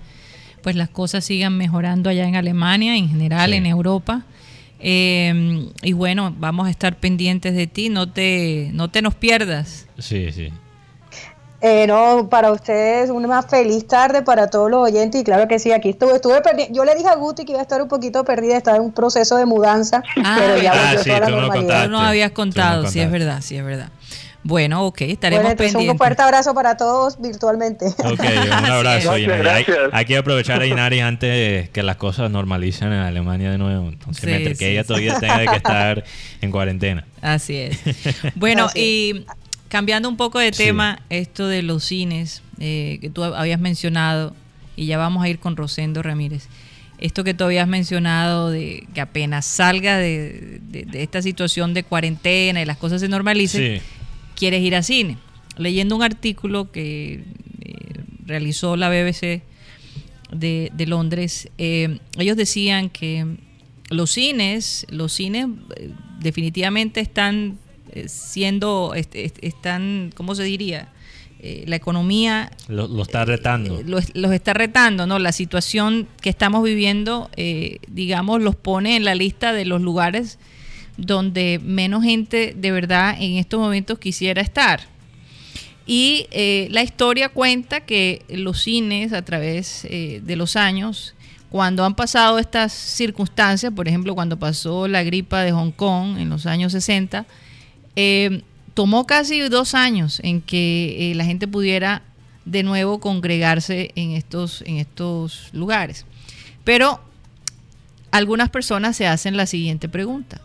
[0.63, 4.25] pues las cosas sigan mejorando allá en Alemania, en general en Europa.
[4.81, 9.89] Eh, y bueno, vamos a estar pendientes de ti, no te, no te nos pierdas.
[9.99, 10.51] Sí, sí.
[11.61, 15.73] Eh, no, para ustedes una feliz tarde para todos los oyentes y claro que sí,
[15.73, 16.69] aquí estuve, estuve perdida.
[16.71, 18.93] Yo le dije a Guti que iba a estar un poquito perdida, estaba en un
[18.93, 21.89] proceso de mudanza, ah, pero ya ah, sí, la normalidad.
[21.89, 23.91] No, no habías contado, sí es verdad, sí es verdad.
[24.45, 25.91] Bueno, ok, estaremos bueno, pendientes.
[25.91, 27.87] Un fuerte abrazo para todos virtualmente.
[28.05, 29.11] Ok, un abrazo.
[29.13, 29.27] hay,
[29.93, 33.89] hay, que aprovechar a Inari antes que las cosas normalicen en Alemania de nuevo.
[33.89, 36.05] Entonces, mientras que ella todavía tenga que estar
[36.41, 37.05] en cuarentena.
[37.21, 37.81] Así es.
[38.37, 39.27] Bueno, y
[39.69, 44.35] Cambiando un poco de tema, esto de los cines eh, que tú habías mencionado,
[44.77, 46.49] y ya vamos a ir con Rosendo Ramírez.
[46.99, 50.61] Esto que tú habías mencionado de que apenas salga de,
[50.95, 53.81] esta situación de cuarentena y las cosas se normalicen,
[54.35, 55.19] quieres ir a cine.
[55.57, 57.25] Leyendo un artículo que
[57.61, 59.43] eh, realizó la BBC
[60.33, 63.37] de, Londres, eh, ellos decían que
[63.91, 65.47] los cines, los cines
[66.21, 67.59] definitivamente están
[67.93, 70.89] eh, siendo, están, ¿cómo se diría?
[71.41, 73.79] eh, la economía lo, está retando.
[73.79, 75.21] Eh, los está retando, ¿no?
[75.21, 77.31] La situación que estamos viviendo,
[77.87, 80.39] digamos, los pone en la lista de los lugares
[80.97, 84.81] donde menos gente de verdad en estos momentos quisiera estar.
[85.87, 86.27] Y
[86.71, 91.15] la historia cuenta que los cines a través de los años
[91.51, 96.29] cuando han pasado estas circunstancias, por ejemplo, cuando pasó la gripa de Hong Kong en
[96.29, 97.25] los años 60,
[98.01, 98.43] eh,
[98.75, 102.03] tomó casi dos años en que eh, la gente pudiera
[102.45, 106.07] de nuevo congregarse en estos, en estos lugares.
[106.63, 107.01] Pero
[108.13, 110.41] algunas personas se hacen la siguiente pregunta.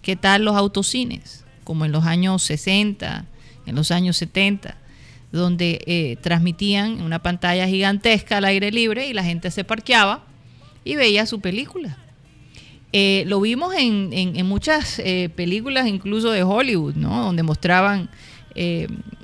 [0.00, 1.44] ¿Qué tal los autocines?
[1.64, 3.26] Como en los años 60,
[3.66, 4.78] en los años 70
[5.32, 10.24] donde eh, transmitían una pantalla gigantesca al aire libre y la gente se parqueaba
[10.82, 11.98] y veía su película.
[12.92, 17.24] Eh, lo vimos en, muchas eh, películas, incluso de Hollywood, ¿no?
[17.24, 18.10] donde mostraban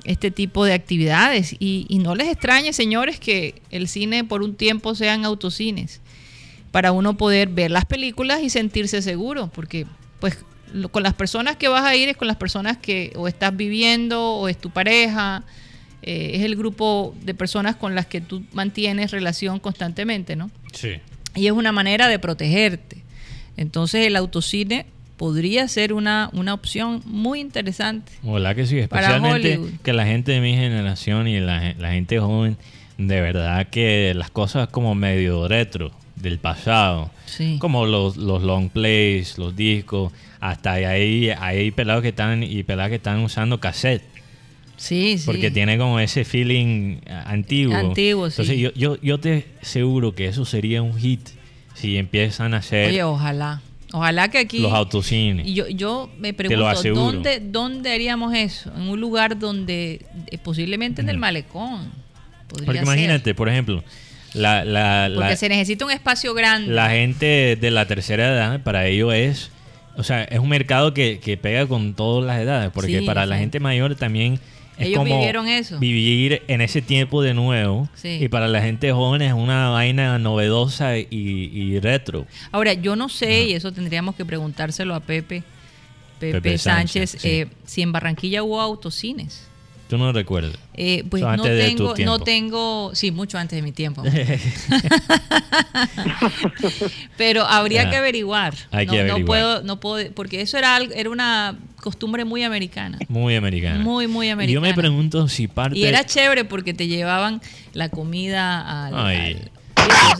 [0.03, 1.53] este tipo de actividades.
[1.59, 6.01] Y, y, no les extrañe, señores, que el cine por un tiempo sean autocines,
[6.71, 9.85] para uno poder ver las películas y sentirse seguro, porque
[10.19, 10.37] pues
[10.91, 14.31] con las personas que vas a ir es con las personas que o estás viviendo
[14.31, 15.43] o es tu pareja
[16.01, 20.49] eh, es el grupo de personas con las que tú mantienes relación constantemente, ¿no?
[20.71, 21.01] Sí.
[21.35, 23.03] Y es una manera de protegerte.
[23.57, 24.85] Entonces el autocine
[25.17, 28.11] podría ser una, una opción muy interesante.
[28.23, 32.57] Hola que sí, especialmente que la gente de mi generación y la, gente joven,
[32.97, 37.11] de verdad que las cosas como medio retro del pasado,
[37.59, 42.89] como los, los long plays, los discos, hasta ahí hay pelados que están y peladas
[42.89, 44.03] que están usando cassette
[44.77, 45.25] Sí, sí.
[45.25, 47.75] Porque tiene como ese feeling antiguo.
[47.75, 48.35] Antiguo, sí.
[48.41, 51.29] Entonces yo, yo, yo te aseguro que eso sería un hit
[51.79, 52.89] si empiezan a hacer...
[52.89, 53.61] Oye, ojalá.
[53.93, 54.59] Ojalá que aquí...
[54.59, 55.45] Los autocines.
[55.53, 58.71] Yo, yo me pregunto, ¿dónde, ¿dónde haríamos eso?
[58.75, 60.01] En un lugar donde,
[60.31, 61.91] eh, posiblemente en el malecón.
[62.47, 63.83] Porque imagínate, por ejemplo,
[64.33, 66.73] la, la, Porque se necesita un espacio grande.
[66.73, 69.51] La gente de la tercera edad, para ello es...
[69.95, 72.71] O sea, es un mercado que, que pega con todas las edades.
[72.73, 74.39] Porque para la gente mayor también
[74.79, 75.79] ellos vivieron eso.
[75.79, 77.89] Vivir en ese tiempo de nuevo.
[78.03, 82.25] Y para la gente joven es una vaina novedosa y, retro.
[82.51, 85.43] Ahora, yo no sé, y eso tendríamos que preguntárselo a Pepe,
[86.19, 89.47] Pepe, Sánchez, eh, si en Barranquilla hubo autocines.
[89.87, 90.57] Tú no recuerdas.
[90.73, 94.03] Eh, pues no tengo, no tengo, sí, mucho antes de mi tiempo.
[97.17, 98.53] Pero habría que averiguar.
[98.71, 99.21] Hay no, que averiguar.
[99.21, 102.99] No puedo, no puedo, porque eso era era una costumbre muy americana.
[103.07, 103.79] Muy americana.
[103.79, 104.51] Muy, muy americana.
[104.51, 105.77] Y yo me pregunto si parte.
[105.77, 107.41] Y era chévere porque te llevaban
[107.73, 108.93] la comida al.
[108.95, 109.49] Ay.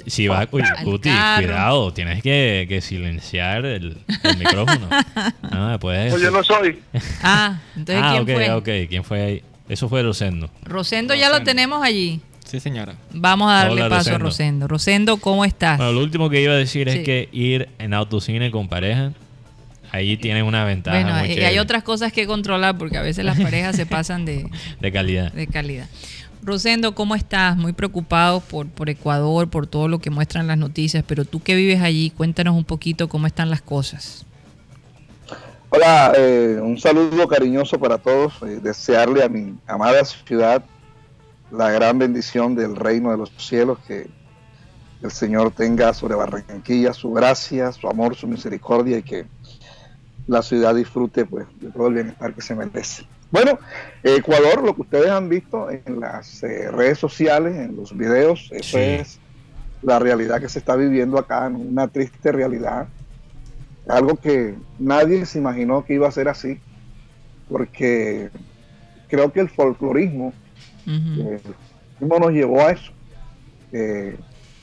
[0.06, 3.98] si vas, cuidado, tienes que, silenciar el,
[4.38, 4.88] micrófono.
[5.60, 6.80] Ah, pues, yo no soy.
[7.24, 8.84] Ah, entonces ah, ¿quién okay, fue?
[8.84, 9.44] ok, ¿quién fue ahí?
[9.70, 10.50] Eso fue Rosendo.
[10.64, 12.22] Rosendo ya lo tenemos allí.
[12.46, 12.96] Sí, señora.
[13.12, 14.68] Vamos a darle paso a Rosendo.
[14.70, 15.78] Rosendo, ¿cómo estás?
[15.78, 19.12] Bueno, lo último que iba a decir es que ir en autocine con pareja,
[19.98, 21.02] ahí tiene una ventaja.
[21.02, 24.50] Bueno, y hay otras cosas que controlar porque a veces las parejas se pasan de,
[24.80, 25.32] de calidad.
[25.34, 25.88] De calidad.
[26.42, 27.58] Rosendo, ¿cómo estás?
[27.58, 31.56] Muy preocupado por, por Ecuador, por todo lo que muestran las noticias, pero tú que
[31.56, 34.26] vives allí, cuéntanos un poquito cómo están las cosas.
[35.70, 38.34] Hola, eh, un saludo cariñoso para todos.
[38.44, 40.64] Eh, desearle a mi amada ciudad
[41.52, 44.08] la gran bendición del reino de los cielos, que
[45.02, 49.26] el Señor tenga sobre Barranquilla su gracia, su amor, su misericordia y que
[50.28, 53.06] la ciudad disfrute pues, de todo el bienestar que se merece.
[53.32, 53.60] Bueno,
[54.04, 58.78] Ecuador, lo que ustedes han visto en las eh, redes sociales, en los videos, eso
[58.78, 59.20] es
[59.82, 62.88] la realidad que se está viviendo acá, una triste realidad
[63.88, 66.60] algo que nadie se imaginó que iba a ser así,
[67.50, 68.30] porque
[69.08, 70.34] creo que el folclorismo
[70.86, 71.40] eh,
[72.00, 72.92] nos llevó a eso.
[73.72, 74.18] Eh,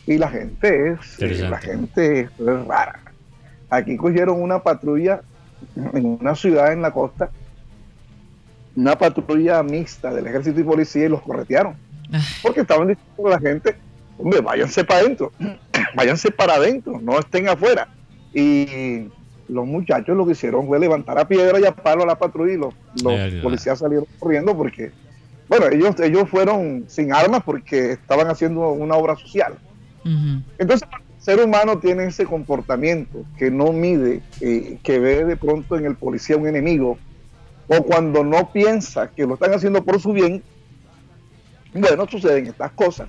[0.06, 3.00] y la gente es, la gente es rara.
[3.70, 5.22] Aquí cogieron una patrulla
[5.76, 7.30] en una ciudad en la costa,
[8.76, 11.76] una patrulla mixta del ejército y policía y los corretearon.
[12.42, 13.76] Porque estaban diciendo a la gente,
[14.18, 15.32] hombre, váyanse para adentro,
[15.96, 17.88] váyanse para adentro, no estén afuera.
[18.32, 19.08] Y
[19.48, 22.52] los muchachos lo que hicieron fue levantar a piedra y a palo a la patrulla
[22.52, 22.74] y los,
[23.42, 24.92] policías salieron corriendo porque,
[25.48, 29.54] bueno, ellos, ellos fueron sin armas porque estaban haciendo una obra social.
[30.58, 30.86] Entonces,
[31.24, 35.96] ser humano tiene ese comportamiento que no mide, eh, que ve de pronto en el
[35.96, 36.98] policía un enemigo,
[37.66, 40.42] o cuando no piensa que lo están haciendo por su bien,
[41.72, 43.08] bueno, suceden estas cosas.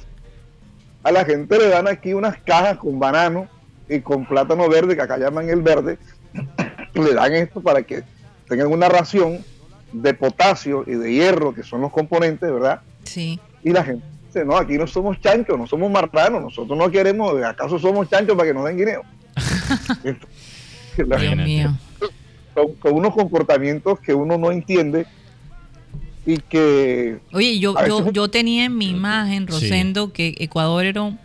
[1.03, 3.49] A la gente le dan aquí unas cajas con banano
[3.89, 5.97] y con plátano verde, que acá llaman el verde,
[6.93, 8.03] le dan esto para que
[8.47, 9.43] tengan una ración
[9.91, 12.79] de potasio y de hierro, que son los componentes, ¿verdad?
[13.03, 13.41] Sí.
[13.61, 14.05] Y la gente
[14.35, 18.35] dice, no, aquí no somos chanchos, no somos marranos, nosotros no queremos, ¿acaso somos chanchos
[18.35, 19.01] para que nos den guineo?
[20.97, 21.77] Dios mío.
[22.53, 25.05] Con, con, unos comportamientos que uno no entiende
[26.25, 27.19] y que...
[27.33, 31.19] Oye, yo, yo, yo tenía en mi imagen, Rosendo, que Ecuador era un,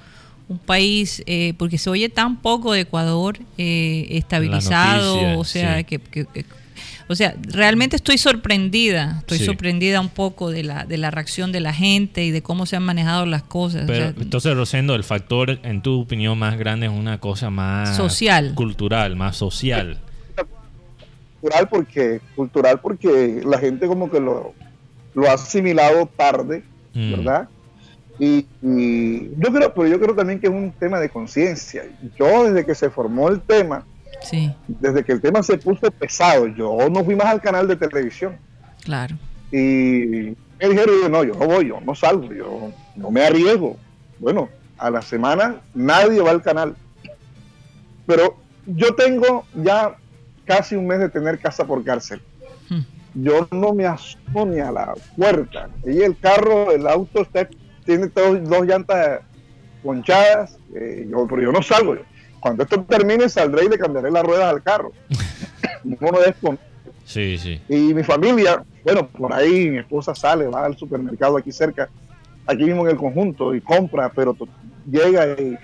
[0.67, 6.01] país, eh, porque se oye tan poco de Ecuador eh, estabilizado, o sea, que,
[7.11, 11.59] o sea, realmente estoy sorprendida, estoy sorprendida un poco de la, de la reacción de
[11.59, 13.91] la gente y de cómo se han manejado las cosas.
[13.91, 19.17] entonces, Rosendo, el factor, en tu opinión, más grande es una cosa más social, cultural,
[19.17, 19.99] más social.
[21.41, 24.55] Cultural porque, cultural porque la gente como que lo,
[25.15, 26.63] lo ha asimilado tarde,
[26.95, 27.11] mm.
[27.11, 27.49] ¿verdad?
[28.21, 31.87] Y, yo creo, pero yo creo también que es un tema de conciencia.
[32.17, 33.85] Yo desde que se formó el tema,
[34.23, 34.55] sí.
[34.67, 38.37] desde que el tema se puso pesado, yo no fui más al canal de televisión.
[38.85, 39.17] Claro.
[39.53, 43.77] Y me dijeron, no, yo no voy, yo no salgo, yo no me arriesgo.
[44.19, 44.49] Bueno,
[44.79, 46.77] a la semana nadie va al canal.
[48.07, 48.37] Pero
[48.67, 49.97] yo tengo ya
[50.45, 52.23] casi un mes de tener casa por cárcel
[53.15, 55.69] yo no me asomo ni a la puerta.
[55.85, 57.49] Y el carro, el auto está,
[57.85, 59.21] tiene dos llantas
[59.83, 61.97] ponchadas, eh, yo, pero yo no salgo.
[62.41, 64.93] Cuando esto termine saldré y le cambiaré las ruedas al carro.
[65.85, 65.97] no
[67.05, 67.61] Sí, sí.
[67.69, 71.89] Y mi familia, bueno, por ahí mi esposa sale, va al supermercado aquí cerca,
[72.47, 74.37] aquí mismo en el conjunto, y compra, pero
[74.89, 75.59] llega y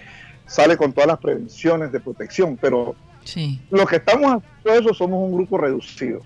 [0.46, 2.58] sale con todas las prevenciones de protección.
[2.60, 3.60] Pero sí.
[3.70, 6.20] los que estamos haciendo eso somos un grupo reducido.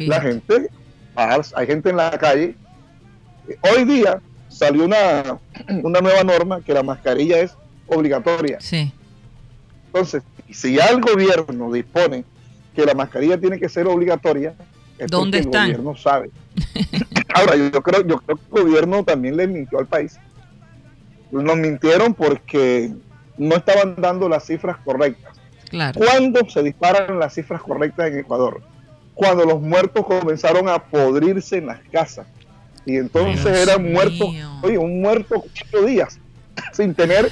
[0.00, 0.68] La gente,
[1.14, 2.56] hay gente en la calle.
[3.72, 5.38] Hoy día salió una,
[5.82, 8.60] una nueva norma que la mascarilla es obligatoria.
[8.60, 8.92] Sí.
[9.92, 12.24] Entonces, si ya el gobierno dispone
[12.74, 14.54] que la mascarilla tiene que ser obligatoria,
[14.98, 16.30] es ¿Dónde el gobierno sabe.
[17.34, 20.18] Ahora, yo creo, yo creo que el gobierno también le mintió al país.
[21.30, 22.92] Nos mintieron porque
[23.38, 25.38] no estaban dando las cifras correctas.
[25.70, 26.00] Claro.
[26.00, 28.60] ¿Cuándo se disparan las cifras correctas en Ecuador?
[29.20, 32.26] cuando los muertos comenzaron a podrirse en las casas.
[32.86, 34.30] Y entonces eran muertos,
[34.62, 36.18] oye, un muerto cuatro días,
[36.72, 37.30] sin tener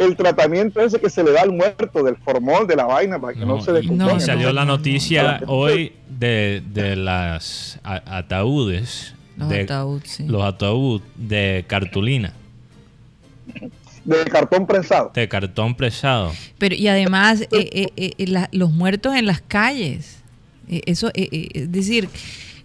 [0.00, 3.34] el tratamiento ese que se le da al muerto, del formol, de la vaina, para
[3.34, 4.14] que no, se descomponga.
[4.14, 9.14] No, salió la noticia hoy de, de las ataúdes.
[9.36, 12.32] Los de, ataúdes, Los ataúdes de cartulina.
[14.04, 15.12] De cartón prensado.
[15.14, 16.32] De cartón prensado.
[16.58, 20.20] Pero y además, eh, eh, eh, los muertos en las calles.
[20.70, 22.08] Eh, eso, eh, eh, es decir,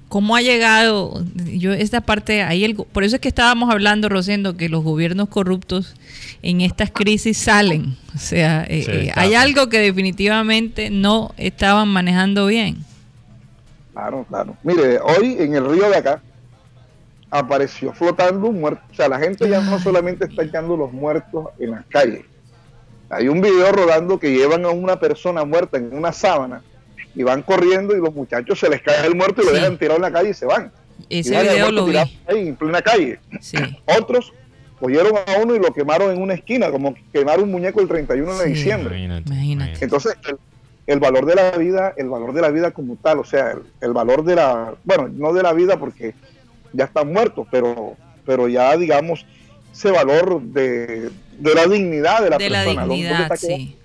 [0.09, 4.55] cómo ha llegado, yo esta parte, ahí el, por eso es que estábamos hablando, Rosendo,
[4.55, 5.95] que los gobiernos corruptos
[6.41, 7.97] en estas crisis salen.
[8.15, 8.67] O sea,
[9.15, 12.77] hay algo que definitivamente no estaban manejando bien.
[13.93, 14.57] Claro, claro.
[14.63, 16.21] Mire, hoy en el río de acá
[17.29, 18.81] apareció flotando un muerto.
[18.91, 22.25] O sea, la gente ya no solamente está echando los muertos en las calles.
[23.09, 26.61] Hay un video rodando que llevan a una persona muerta en una sábana
[27.15, 29.95] y van corriendo y los muchachos se les cae el muerto y lo dejan tirado
[29.97, 30.71] en la calle y se van.
[31.09, 31.97] Ese video lo vi.
[31.97, 33.19] Ahí en plena calle.
[33.99, 34.33] Otros
[34.79, 38.37] cogieron a uno y lo quemaron en una esquina, como quemar un muñeco el 31
[38.37, 38.99] de diciembre.
[38.99, 39.83] Imagínate.
[39.83, 40.17] Entonces,
[40.85, 43.93] el, valor de la vida, el valor de la vida como tal, o sea, el,
[43.93, 46.13] valor de la, bueno, no de la vida porque
[46.73, 49.25] ya están muertos, pero, pero ya digamos
[49.71, 51.09] ese valor de,
[51.41, 52.85] la dignidad de la de persona.
[52.85, 53.77] La dignidad, sí.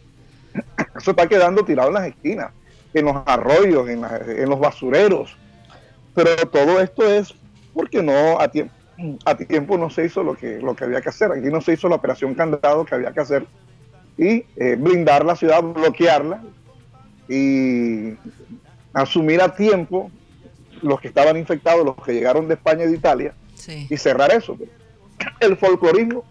[0.96, 2.50] Eso está quedando tirado en las esquinas
[2.94, 5.36] en los arroyos, en, en los basureros.
[6.14, 7.34] Pero todo esto es
[7.72, 8.74] porque no a tiempo,
[9.24, 11.32] a tiempo no se hizo lo que, lo que había que hacer.
[11.32, 13.46] Aquí no se hizo la operación candado que había que hacer
[14.18, 16.42] y eh, blindar la ciudad, bloquearla
[17.28, 18.14] y
[18.92, 20.10] asumir a tiempo
[20.82, 23.34] los que estaban infectados, los que llegaron de España y de Italia
[23.88, 24.56] y cerrar eso.
[25.38, 26.24] El folclorismo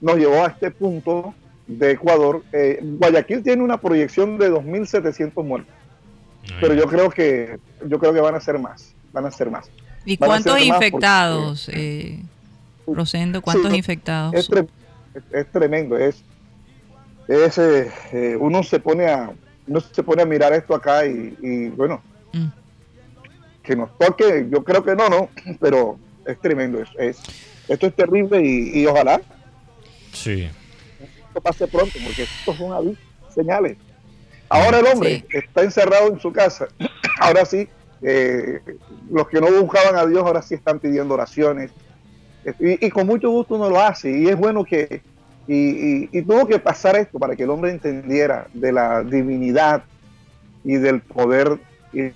[0.00, 1.34] nos llevó a este punto
[1.66, 2.42] de Ecuador.
[2.52, 5.79] Eh, Guayaquil tiene una proyección de 2.700 muertos
[6.60, 9.70] pero yo creo que yo creo que van a ser más, van a ser más.
[10.04, 12.22] ¿Y cuántos infectados, eh,
[12.86, 13.42] Rosendo?
[13.42, 14.34] ¿Cuántos infectados?
[14.34, 14.48] Es,
[15.32, 16.22] es, tremendo, es,
[17.28, 19.30] es eh, eh, uno se pone a
[19.66, 22.02] uno se pone a mirar esto acá y, bueno,
[22.32, 22.46] mm.
[23.62, 25.28] que nos toque, yo creo que no, no,
[25.60, 27.18] pero es tremendo, es,
[27.68, 29.20] esto es terrible y, ojalá
[30.12, 30.48] sí.
[30.98, 33.76] esto pase pronto, porque esto son avisos, señales.
[34.50, 36.66] Ahora el hombre está encerrado en su casa.
[37.20, 37.68] Ahora sí,
[38.02, 38.60] eh,
[39.08, 41.70] los que no buscaban a Dios ahora sí están pidiendo oraciones.
[42.58, 44.10] Y, con mucho gusto uno lo hace.
[44.10, 45.02] Y es bueno que...
[45.46, 49.84] Y, tuvo que pasar esto para que el hombre entendiera de la divinidad
[50.64, 51.58] y del poder
[51.92, 52.10] y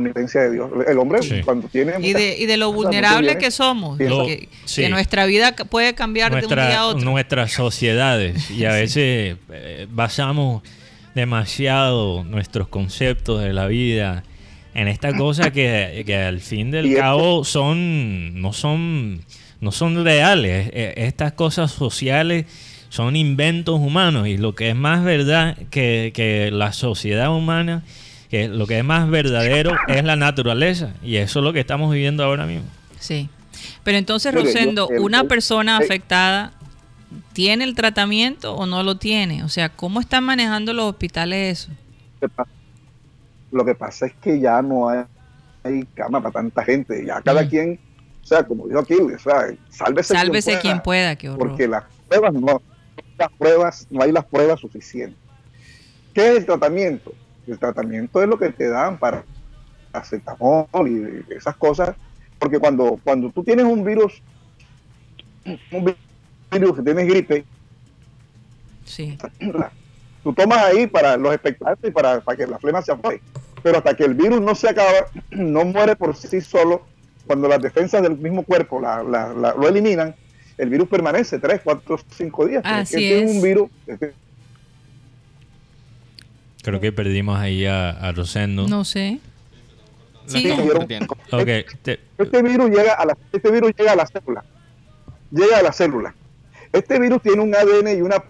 [0.00, 0.70] omnipotencia de Dios.
[0.86, 1.40] El hombre Sí.
[1.44, 1.94] cuando tiene...
[2.00, 4.82] Y de, y de lo vulnerable bienes, que somos, Lo- que, sí.
[4.82, 7.00] que nuestra vida puede cambiar de un día a otro.
[7.04, 10.62] nuestras sociedades y a veces eh, basamos
[11.14, 14.22] demasiado nuestros conceptos de la vida
[14.74, 19.20] en esta cosa que, que al fin del Y esto- cabo son no son
[19.60, 22.46] no son reales Eh, estas cosas sociales
[22.90, 27.82] son inventos humanos y lo que es más verdad que, que la sociedad humana
[28.30, 31.92] que lo que es más verdadero es la naturaleza y eso es lo que estamos
[31.92, 32.66] viviendo ahora mismo
[32.98, 33.28] Sí.
[33.82, 36.52] Pero entonces, Mire, yo- Rosendo, el- una persona eh, afectada
[37.32, 39.42] tiene el tratamiento o no lo tiene?
[39.42, 41.72] O sea, ¿cómo están manejando los hospitales eso?
[43.50, 45.04] Lo que pasa es que ya no hay,
[45.64, 47.04] hay cama para tanta gente.
[47.04, 47.48] Ya cada Mm.
[47.48, 47.80] quien,
[48.22, 51.48] o sea, como dijo aquí, o sea, sálvese, Sálvese quien quien pueda, qué horror.
[51.48, 52.62] Porque las pruebas no,
[53.18, 55.18] las pruebas, no hay las pruebas suficientes.
[56.14, 57.12] ¿Qué es el tratamiento?
[57.46, 59.24] El tratamiento es lo que te dan para
[59.92, 61.96] acetamol y esas cosas.
[62.38, 64.22] Porque cuando, cuando tú tienes un virus,
[65.72, 65.96] un vi-
[66.50, 67.44] virus que tienes gripe,
[68.84, 69.16] Sí.
[70.22, 73.20] tú tomas ahí para los expectantes y para, para que la flema se apague.
[73.62, 76.82] Pero hasta que el virus no se acaba, no muere por sí solo,
[77.26, 80.14] cuando las defensas del mismo cuerpo la- la- la- lo eliminan,
[80.56, 82.62] el virus permanece 3, 4, 5 días.
[82.64, 83.30] Así este es.
[83.30, 84.14] un virus, este-
[86.62, 89.18] creo que perdimos ahí a, a Rosendo No sé.
[90.26, 90.38] Sí.
[90.38, 91.16] estamos Vieron- perdiendo.
[91.32, 94.44] Ok, te- este virus llega a la, este virus llega a la célula.
[95.30, 96.14] Llega a la célula.
[96.72, 98.22] Este virus tiene un ADN y una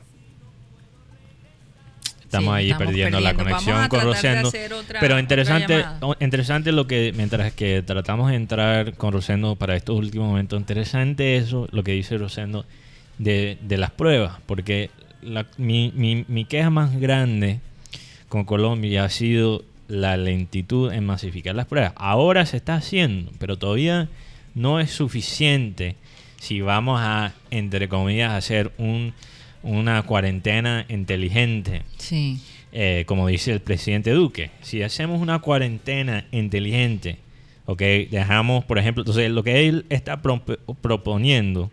[2.24, 4.48] Estamos Sí, ahí estamos perdiendo, la conexión con Rosendo.
[4.78, 5.84] otra- Pero interesante,
[6.20, 11.36] interesante lo que, mientras que tratamos de entrar con Rosendo para estos últimos momentos, interesante
[11.38, 12.64] eso, lo que dice Rosendo
[13.18, 14.90] de, de las pruebas, porque
[15.22, 17.58] la- mi, mi, mi queja más grande
[18.30, 21.92] con Colombia ha sido la lentitud en masificar las pruebas.
[21.96, 24.08] Ahora se está haciendo, pero todavía
[24.54, 25.96] no es suficiente
[26.38, 29.12] si vamos a, entre comillas, hacer un,
[29.62, 32.40] una cuarentena inteligente Sí.
[32.72, 37.18] eh, como dice el presidente Duque, si hacemos una cuarentena inteligente,
[37.66, 40.42] ok, dejamos, por ejemplo, entonces lo que él está pro-
[40.80, 41.70] proponiendo,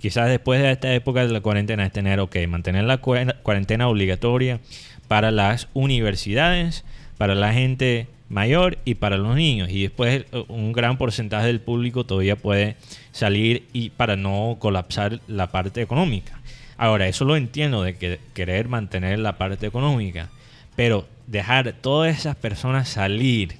[0.00, 3.88] quizás después de esta época de la cuarentena, es tener, ok, mantener la cua- cuarentena
[3.88, 4.60] obligatoria
[5.08, 6.84] para las universidades,
[7.18, 9.70] para la gente mayor y para los niños.
[9.70, 12.76] Y después eh, un gran porcentaje del público todavía puede
[13.12, 16.40] salir y para no colapsar la parte económica.
[16.76, 20.28] Ahora, eso lo entiendo de que querer mantener la parte económica,
[20.74, 23.56] pero dejar todas esas personas salir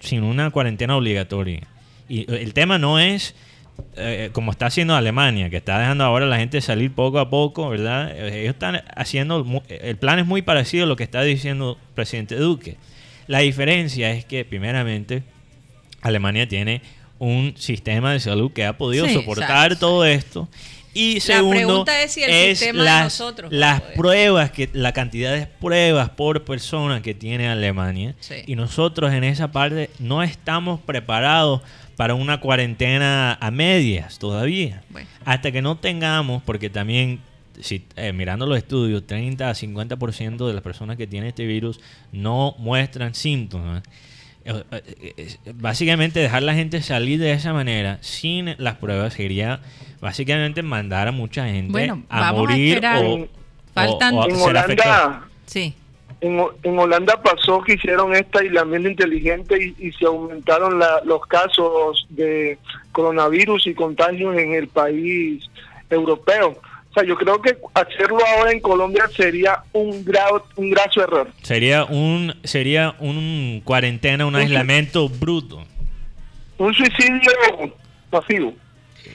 [0.00, 1.62] sin una cuarentena obligatoria.
[2.06, 3.34] Y el tema no es
[3.96, 7.30] eh, como está haciendo Alemania, que está dejando ahora a la gente salir poco a
[7.30, 8.10] poco, ¿verdad?
[8.12, 11.94] Eh, Ellos están haciendo, el plan es muy parecido a lo que está diciendo el
[11.94, 12.76] presidente Duque.
[13.26, 15.22] La diferencia es que, primeramente,
[16.02, 16.82] Alemania tiene
[17.18, 19.86] un sistema de salud que ha podido Sí, soportar exacto.
[19.86, 20.48] todo esto.
[20.92, 24.68] Y La segundo, pregunta es si el es sistema de las, nosotros las pruebas, que
[24.72, 28.14] la cantidad de pruebas por persona que tiene Alemania.
[28.20, 28.36] Sí.
[28.46, 31.62] Y nosotros en esa parte no estamos preparados
[31.96, 34.82] para una cuarentena a medias todavía.
[34.90, 35.08] Bueno.
[35.24, 37.20] Hasta que no tengamos, porque también,
[37.60, 41.80] si, eh, mirando los estudios, 30 a 50% de las personas que tienen este virus
[42.12, 43.82] no muestran síntomas.
[44.44, 44.62] Eh,
[45.16, 49.60] eh, Básicamente dejar la gente salir de esa manera sin las pruebas sería
[50.02, 53.04] básicamente mandar a mucha gente Bueno, a vamos a morir esperar.
[53.04, 53.28] o,
[53.74, 55.06] Faltan- o- o En ser afectados.
[55.06, 55.74] Holanda, Sí.
[56.26, 61.20] En, en Holanda pasó que hicieron este aislamiento inteligente y, y se aumentaron la- los
[61.26, 62.58] casos de
[62.92, 65.44] coronavirus y contagios en el país
[65.90, 66.56] europeo.
[66.90, 71.28] O sea, yo creo que hacerlo ahora en Colombia sería un grado, un graso error.
[71.42, 75.60] Sería un sería un cuarentena, un aislamiento bruto.
[76.56, 77.32] Un suicidio
[78.12, 78.54] masivo.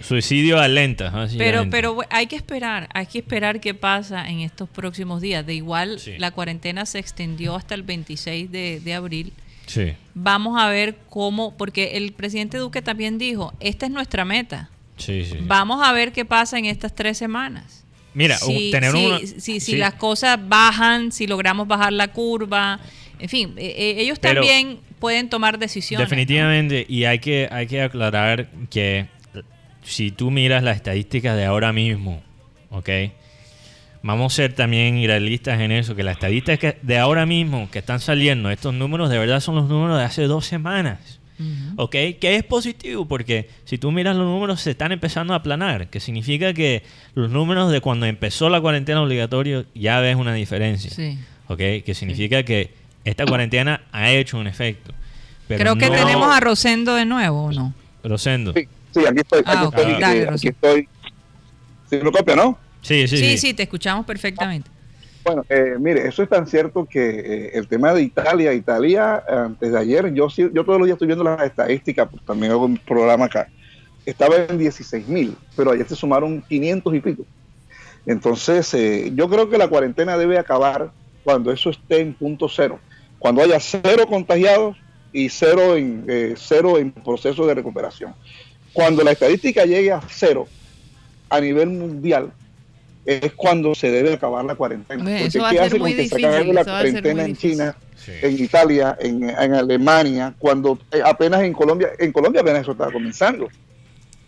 [0.03, 1.11] Suicidio a lentas.
[1.11, 1.69] Pero, básicamente.
[1.71, 5.45] pero bu- hay que esperar, hay que esperar qué pasa en estos próximos días.
[5.45, 6.13] De igual, Sí.
[6.17, 9.33] la cuarentena se extendió hasta el 26 de, de abril.
[9.65, 9.93] Sí.
[10.15, 14.69] Vamos a ver cómo, porque el presidente Duque también dijo, esta es nuestra meta.
[14.97, 15.37] Sí, sí.
[15.41, 17.85] Vamos a ver qué pasa en estas tres semanas.
[18.13, 19.75] Mira, si, tener si- una- si- si sí.
[19.77, 22.79] las cosas bajan, si logramos bajar la curva,
[23.19, 26.05] en fin, eh, eh, ellos Pero- también pueden tomar decisiones.
[26.05, 26.09] ¿no?
[26.09, 29.05] Definitivamente, y hay que, hay que aclarar que
[29.89, 32.21] si tú miras las estadísticas de ahora mismo,
[32.69, 32.89] ¿ok?
[34.01, 37.99] Vamos a ser también realistas en eso, que las estadísticas de ahora mismo que están
[37.99, 41.19] saliendo, estos números de verdad son los números de hace dos semanas.
[41.77, 41.91] ¿ok?
[42.19, 46.01] Que es positivo porque si tú miras los números se están empezando a aplanar, que
[46.01, 46.83] significa que
[47.15, 50.91] los números de cuando empezó la cuarentena obligatoria ya ves una diferencia.
[50.91, 51.17] Sí.
[51.47, 51.57] ¿ok?
[51.85, 52.73] Que significa que
[53.05, 54.93] esta cuarentena ha hecho un efecto.
[55.47, 57.73] Creo que tenemos a Rosendo de nuevo, ¿o no?
[58.03, 58.53] Rosendo.
[58.53, 59.43] Sí, sí aquí estoy.
[59.45, 59.77] Ah, aquí ok.
[59.77, 60.33] estoy, Dale, eh, Rosendo.
[60.35, 60.89] aquí estoy.
[61.89, 62.57] ¿Sí lo copia, no?
[62.81, 63.37] Sí, sí, Sí, sí.
[63.37, 64.69] sí, te escuchamos perfectamente.
[65.23, 69.33] Bueno, eh, mire, eso es tan cierto que eh, el tema de Italia, Italia, eh,
[69.33, 72.51] antes de ayer, yo, sí- yo todos los días estoy viendo las estadísticas, pues también
[72.53, 73.47] hago un programa acá,
[74.05, 77.25] estaba en 16 mil, pero ayer se sumaron 500 y pico.
[78.05, 80.91] Entonces, eh, yo creo que la cuarentena debe acabar
[81.23, 82.79] cuando eso esté en punto cero,
[83.19, 84.77] cuando haya cero contagiados
[85.11, 88.15] y cero en, eh, cero en proceso de recuperación.
[88.73, 90.47] Cuando la estadística llegue a cero
[91.29, 92.31] a nivel mundial,
[93.05, 95.03] es cuando se debe acabar la cuarentena.
[95.03, 97.21] Porque eso va a ¿qué ser hace muy con que se difícil, acabe la cuarentena
[97.21, 97.51] en difícil.
[97.51, 98.13] China, Sí.
[98.21, 102.89] en Italia, en, en Alemania, cuando eh, apenas en Colombia, en Colombia apenas eso está
[102.91, 103.49] comenzando.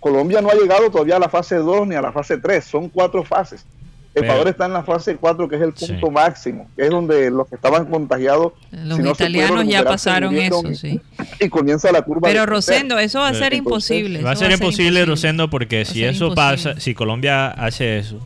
[0.02, 2.90] Colombia no ha llegado todavía a la fase 2 ni a la fase 3, son
[2.90, 3.66] cuatro fases.
[4.14, 5.88] Pero- Ecuador está en la fase 4, que es el Sí.
[5.88, 10.36] punto máximo, que es donde los que estaban contagiados Los si no italianos ya pasaron
[10.36, 11.00] eso, sí.
[11.40, 12.28] y comienza la curva.
[12.28, 12.46] Pero.
[12.46, 14.22] Rosendo, eso va a ser Entonces, imposible.
[14.22, 16.36] Va a ser imposible, Rosendo, porque Va si eso imposible.
[16.36, 18.20] pasa, si Colombia hace eso,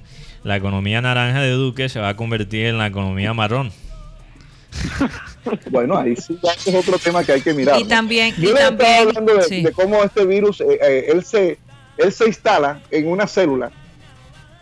[0.44, 3.72] la economía naranja de Duque se va a convertir en la economía marrón.
[5.70, 7.80] Bueno, ahí sí, es otro tema que hay que mirar.
[7.80, 7.90] Y ¿no?
[7.90, 9.62] también, Yo y también, estaba hablando de, sí.
[9.62, 11.60] de cómo este virus, eh, eh, él, se,
[11.98, 13.72] él se instala en una célula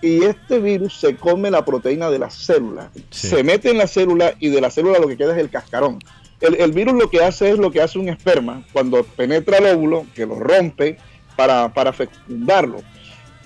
[0.03, 2.91] y este virus se come la proteína de la célula.
[3.09, 3.27] Sí.
[3.30, 5.99] Se mete en la célula y de la célula lo que queda es el cascarón.
[6.41, 9.75] El, el virus lo que hace es lo que hace un esperma cuando penetra el
[9.77, 10.97] óvulo, que lo rompe
[11.38, 12.81] para, para fecundarlo.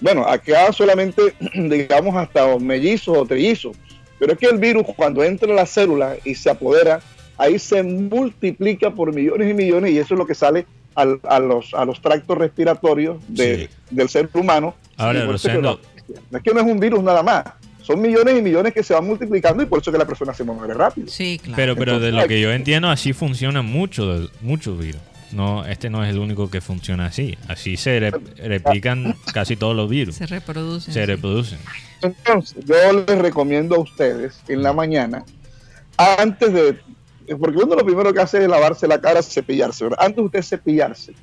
[0.01, 3.77] Bueno, acá solamente, digamos, hasta mellizos o trillizos.
[4.19, 6.99] Pero es que el virus cuando entra a la célula y se apodera,
[7.37, 10.65] ahí se multiplica por millones y millones y eso es lo que sale
[10.95, 13.69] al- a, los, a los tractos respiratorios de- Sí.
[13.91, 14.73] del ser humano.
[14.97, 15.19] Ahora,
[16.31, 17.43] no es que no es un virus nada más,
[17.81, 20.33] son millones y millones que se van multiplicando y por eso es que la persona
[20.33, 21.07] se muere rápido.
[21.07, 21.55] Sí, claro.
[21.55, 25.01] Pero, pero de lo que yo entiendo, así funcionan muchos muchos virus.
[25.31, 27.37] No, este no es el único que funciona así.
[27.49, 30.15] Así se re- replican casi todos los virus.
[30.15, 30.93] se reproducen.
[30.93, 31.05] Se sí.
[31.05, 31.59] reproducen.
[32.01, 35.25] Entonces, yo les recomiendo a ustedes en la mañana,
[35.97, 36.77] antes de,
[37.39, 39.99] porque uno lo primero que hace es lavarse la cara, cepillarse, ¿verdad?
[40.01, 41.13] Antes de usted cepillarse,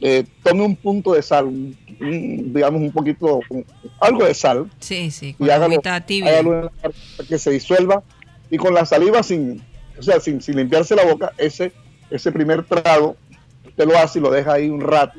[0.00, 3.40] eh, tome un punto de sal, un, digamos un poquito,
[4.00, 6.30] algo de sal, Sí, sí, y con la hágalo, tibia.
[6.32, 6.70] hágalo en
[7.18, 8.02] la que se disuelva
[8.50, 9.62] y con la saliva sin,
[9.98, 11.72] o sea, sin, sin limpiarse la boca, ese,
[12.10, 13.16] ese primer trago,
[13.66, 15.18] usted lo hace y lo deja ahí un rato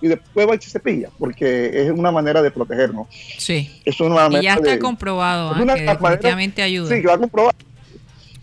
[0.00, 3.06] y después va y se cepilla, porque es una manera de protegernos.
[3.38, 3.70] Sí.
[3.84, 6.94] Es una Y ya está de- comprobado es una que manera- definitivamente ayuda.
[6.94, 7.54] Sí, que va comprobar.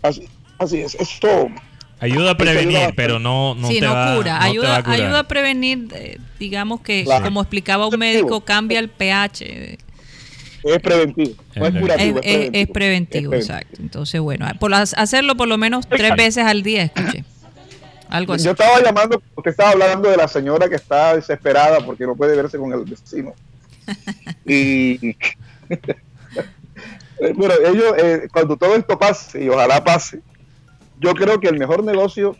[0.00, 0.26] Así,
[0.58, 0.94] así es.
[0.94, 1.48] Esto,
[2.00, 4.16] Ayuda a prevenir, pero no, no sí, te no va, cura.
[4.16, 5.00] no te va ayuda, a curar.
[5.00, 7.24] ayuda a prevenir, eh, digamos que, Claro.
[7.24, 9.44] como explicaba un médico, cambia el pH.
[9.44, 9.78] eh,
[10.64, 11.34] es preventivo.
[11.56, 12.20] No es curativo.
[12.22, 13.34] es- es preventivo, Es preventivo.
[13.34, 13.76] exacto.
[13.80, 17.24] Entonces, bueno, por las- hacerlo por lo menos tres veces al día, escuche.
[18.08, 18.44] Algo así.
[18.44, 22.34] Yo estaba llamando, usted estaba hablando de la señora que está desesperada porque no puede
[22.36, 23.34] verse con el vecino.
[24.46, 25.16] Y.
[27.36, 30.20] bueno, ellos, eh, cuando todo esto pase, y ojalá pase,
[31.00, 32.36] yo creo que el mejor negocio,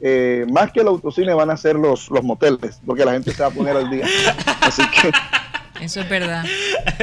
[0.00, 3.42] eh, más que el autocine, van a ser los, los moteles, porque la gente se
[3.42, 4.06] va a poner al día.
[4.60, 5.12] Así que.
[5.80, 6.44] Eso es verdad.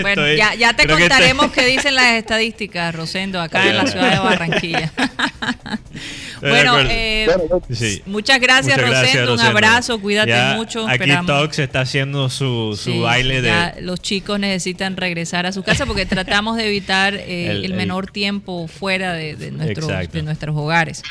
[0.02, 4.12] Bueno, Estoy- ya, ya te contaremos qué dicen las estadísticas, Rosendo, acá en la ciudad
[4.12, 4.92] de Barranquilla.
[6.42, 7.28] bueno, eh,
[7.72, 8.02] Sí.
[8.06, 9.32] muchas gracias, Muchas gracias, Rosendo.
[9.34, 9.52] Un Rosendo.
[9.58, 10.86] abrazo, cuídate Ya mucho.
[10.86, 13.48] Aquí esperamos- Tox está haciendo su, su Sí, baile de.
[13.48, 17.66] ya los chicos necesitan regresar a su casa porque tratamos de evitar eh, el, El-
[17.66, 20.18] el- menor tiempo fuera de, de nuestros, Exacto.
[20.18, 21.04] de nuestros hogares.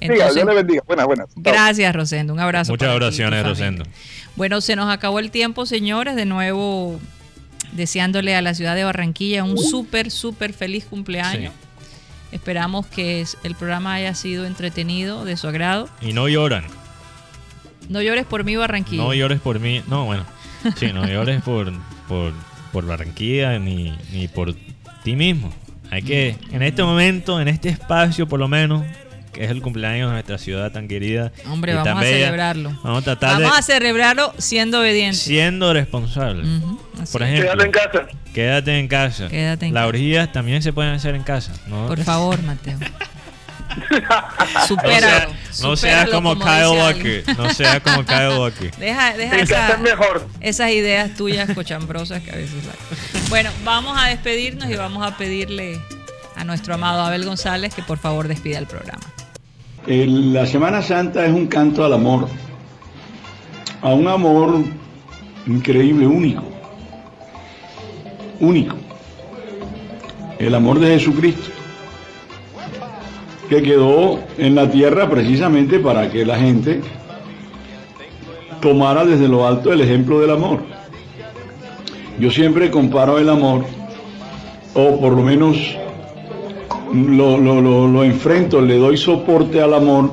[0.00, 0.82] Entonces, Dios le bendiga.
[0.86, 1.26] Buenas, buenas.
[1.36, 2.32] Gracias, Rosendo.
[2.32, 2.72] Un abrazo.
[2.72, 3.48] Muchas ti oraciones, familia.
[3.50, 3.84] Rosendo.
[4.36, 6.16] Bueno, se nos acabó el tiempo, señores.
[6.16, 6.98] De nuevo,
[7.72, 11.52] deseándole a la ciudad de Barranquilla un súper, súper feliz cumpleaños.
[12.30, 15.88] Esperamos que el programa haya sido entretenido, de su agrado.
[16.00, 16.64] Y no lloran.
[17.88, 19.02] No llores por mí, Barranquilla.
[19.02, 19.82] No llores por mí.
[19.86, 20.24] No, bueno.
[20.76, 21.72] Sí, no llores por,
[22.08, 22.32] por,
[22.72, 24.54] por Barranquilla ni, ni por
[25.02, 25.52] ti mismo.
[25.90, 28.82] Hay que, en este momento, en este espacio por lo menos,
[29.32, 31.32] que es el cumpleaños de nuestra ciudad tan querida.
[31.50, 32.70] Hombre, y vamos tan a bella, celebrarlo.
[32.82, 35.20] Vamos a tratar Vamos a de celebrarlo siendo obedientes.
[35.22, 36.46] siendo responsables.
[37.00, 38.06] Así Por ejemplo, Quédate en casa.
[38.34, 39.28] quédate en casa.
[39.28, 41.52] Quédate en Las orgías también se pueden hacer en casa.
[41.66, 41.86] ¿no?
[41.86, 42.78] Por favor, Mateo.
[43.72, 43.86] No
[44.46, 45.32] sea- Supéralo.
[45.62, 46.66] no seas como, dice Kyle.
[46.78, 47.24] Walker.
[47.38, 48.70] No seas como Kyle Walker.
[48.76, 50.28] Deja, deja esa- es mejor.
[50.40, 53.20] esas ideas tuyas cochambrosas que a veces hay.
[53.30, 55.80] Bueno, vamos a despedirnos y vamos a pedirle
[56.36, 59.02] a nuestro amado Abel González que por favor despida el programa.
[59.86, 62.28] La Semana Santa es un canto al amor,
[63.80, 64.62] a un amor
[65.44, 66.44] increíble, único,
[68.38, 68.76] único,
[70.38, 71.50] el amor de Jesucristo.
[73.48, 76.80] que quedó en la tierra precisamente para que la gente
[78.60, 80.60] tomara desde lo alto el ejemplo del amor.
[82.20, 83.64] Yo siempre comparo el amor,
[84.74, 85.76] o por lo menos
[86.92, 90.10] lo, lo, enfrento, le doy soporte al amor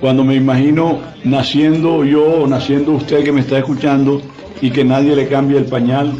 [0.00, 4.20] cuando me imagino naciendo yo o naciendo usted que me está escuchando
[4.60, 6.12] y que nadie le cambie el pañal,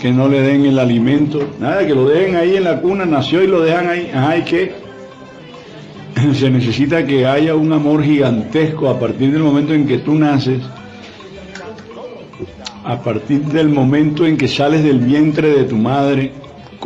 [0.00, 3.42] que no le den el alimento, nada, que lo dejen ahí en la cuna, nació
[3.42, 4.74] y lo dejan ahí, ajá, ¿y qué?
[6.34, 10.62] Se necesita que haya un amor gigantesco a partir del momento en que tú naces,
[12.84, 16.32] a partir del momento en que sales del vientre de tu madre,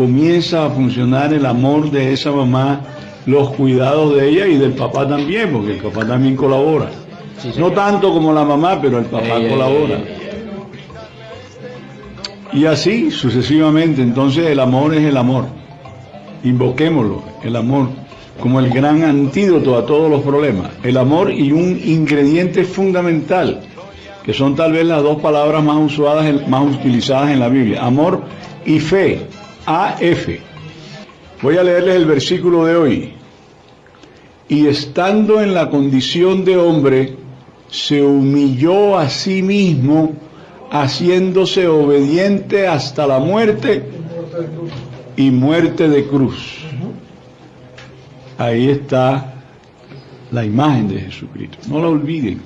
[0.00, 2.80] comienza a funcionar el amor de esa mamá,
[3.26, 6.88] los cuidados de ella y del papá también, porque el papá también colabora.
[7.58, 9.98] no tanto como la mamá, pero el papá colabora.
[12.54, 15.44] y así sucesivamente, entonces el amor es el amor.
[16.44, 17.88] Invoquémoslo, el amor,
[18.40, 20.70] como el gran antídoto a todos los problemas.
[20.82, 23.60] El amor y un ingrediente fundamental,
[24.24, 27.84] que son tal vez las dos palabras más usadas, más utilizadas en la Biblia.
[27.84, 28.22] Amor
[28.64, 29.26] y fe.
[29.70, 30.28] AF.
[31.42, 33.12] Voy a leerles el versículo de hoy.
[34.48, 37.16] Y estando en la condición de hombre,
[37.70, 40.14] se humilló a sí mismo,
[40.72, 43.84] haciéndose obediente hasta la muerte
[45.16, 46.64] y muerte de cruz.
[48.38, 49.34] Ahí está
[50.32, 51.58] la imagen de Jesucristo.
[51.68, 52.40] No la olviden.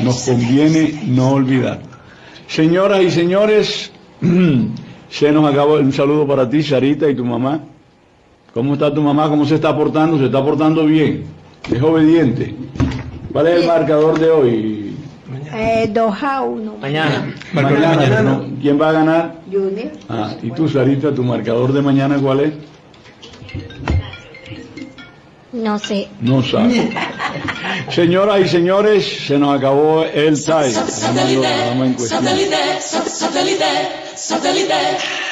[0.00, 1.80] nos conviene no olvidar.
[2.46, 3.90] Señoras y señores,
[5.10, 7.60] Se nos acabó un saludo para ti, Sarita, y tu mamá.
[8.52, 9.28] ¿Cómo está tu mamá?
[9.28, 10.18] ¿Cómo se está portando?
[10.18, 11.24] Se está portando bien.
[11.72, 12.54] Es obediente.
[13.32, 14.96] ¿Cuál es el marcador de hoy?
[15.52, 16.76] Eh, 2 a 1.
[16.80, 17.34] Mañana.
[17.52, 18.42] Mañana.
[18.60, 19.34] ¿Quién va a ganar?
[19.50, 19.90] Junior.
[20.08, 22.52] Ah, ¿y tú, Sarita, tu marcador de mañana cuál es?
[25.52, 26.08] No sé.
[26.20, 26.90] No sabe.
[27.90, 30.72] Señoras y señores, se nos acabó el time.
[34.28, 35.27] Satélite, satélite, satélite, satélite.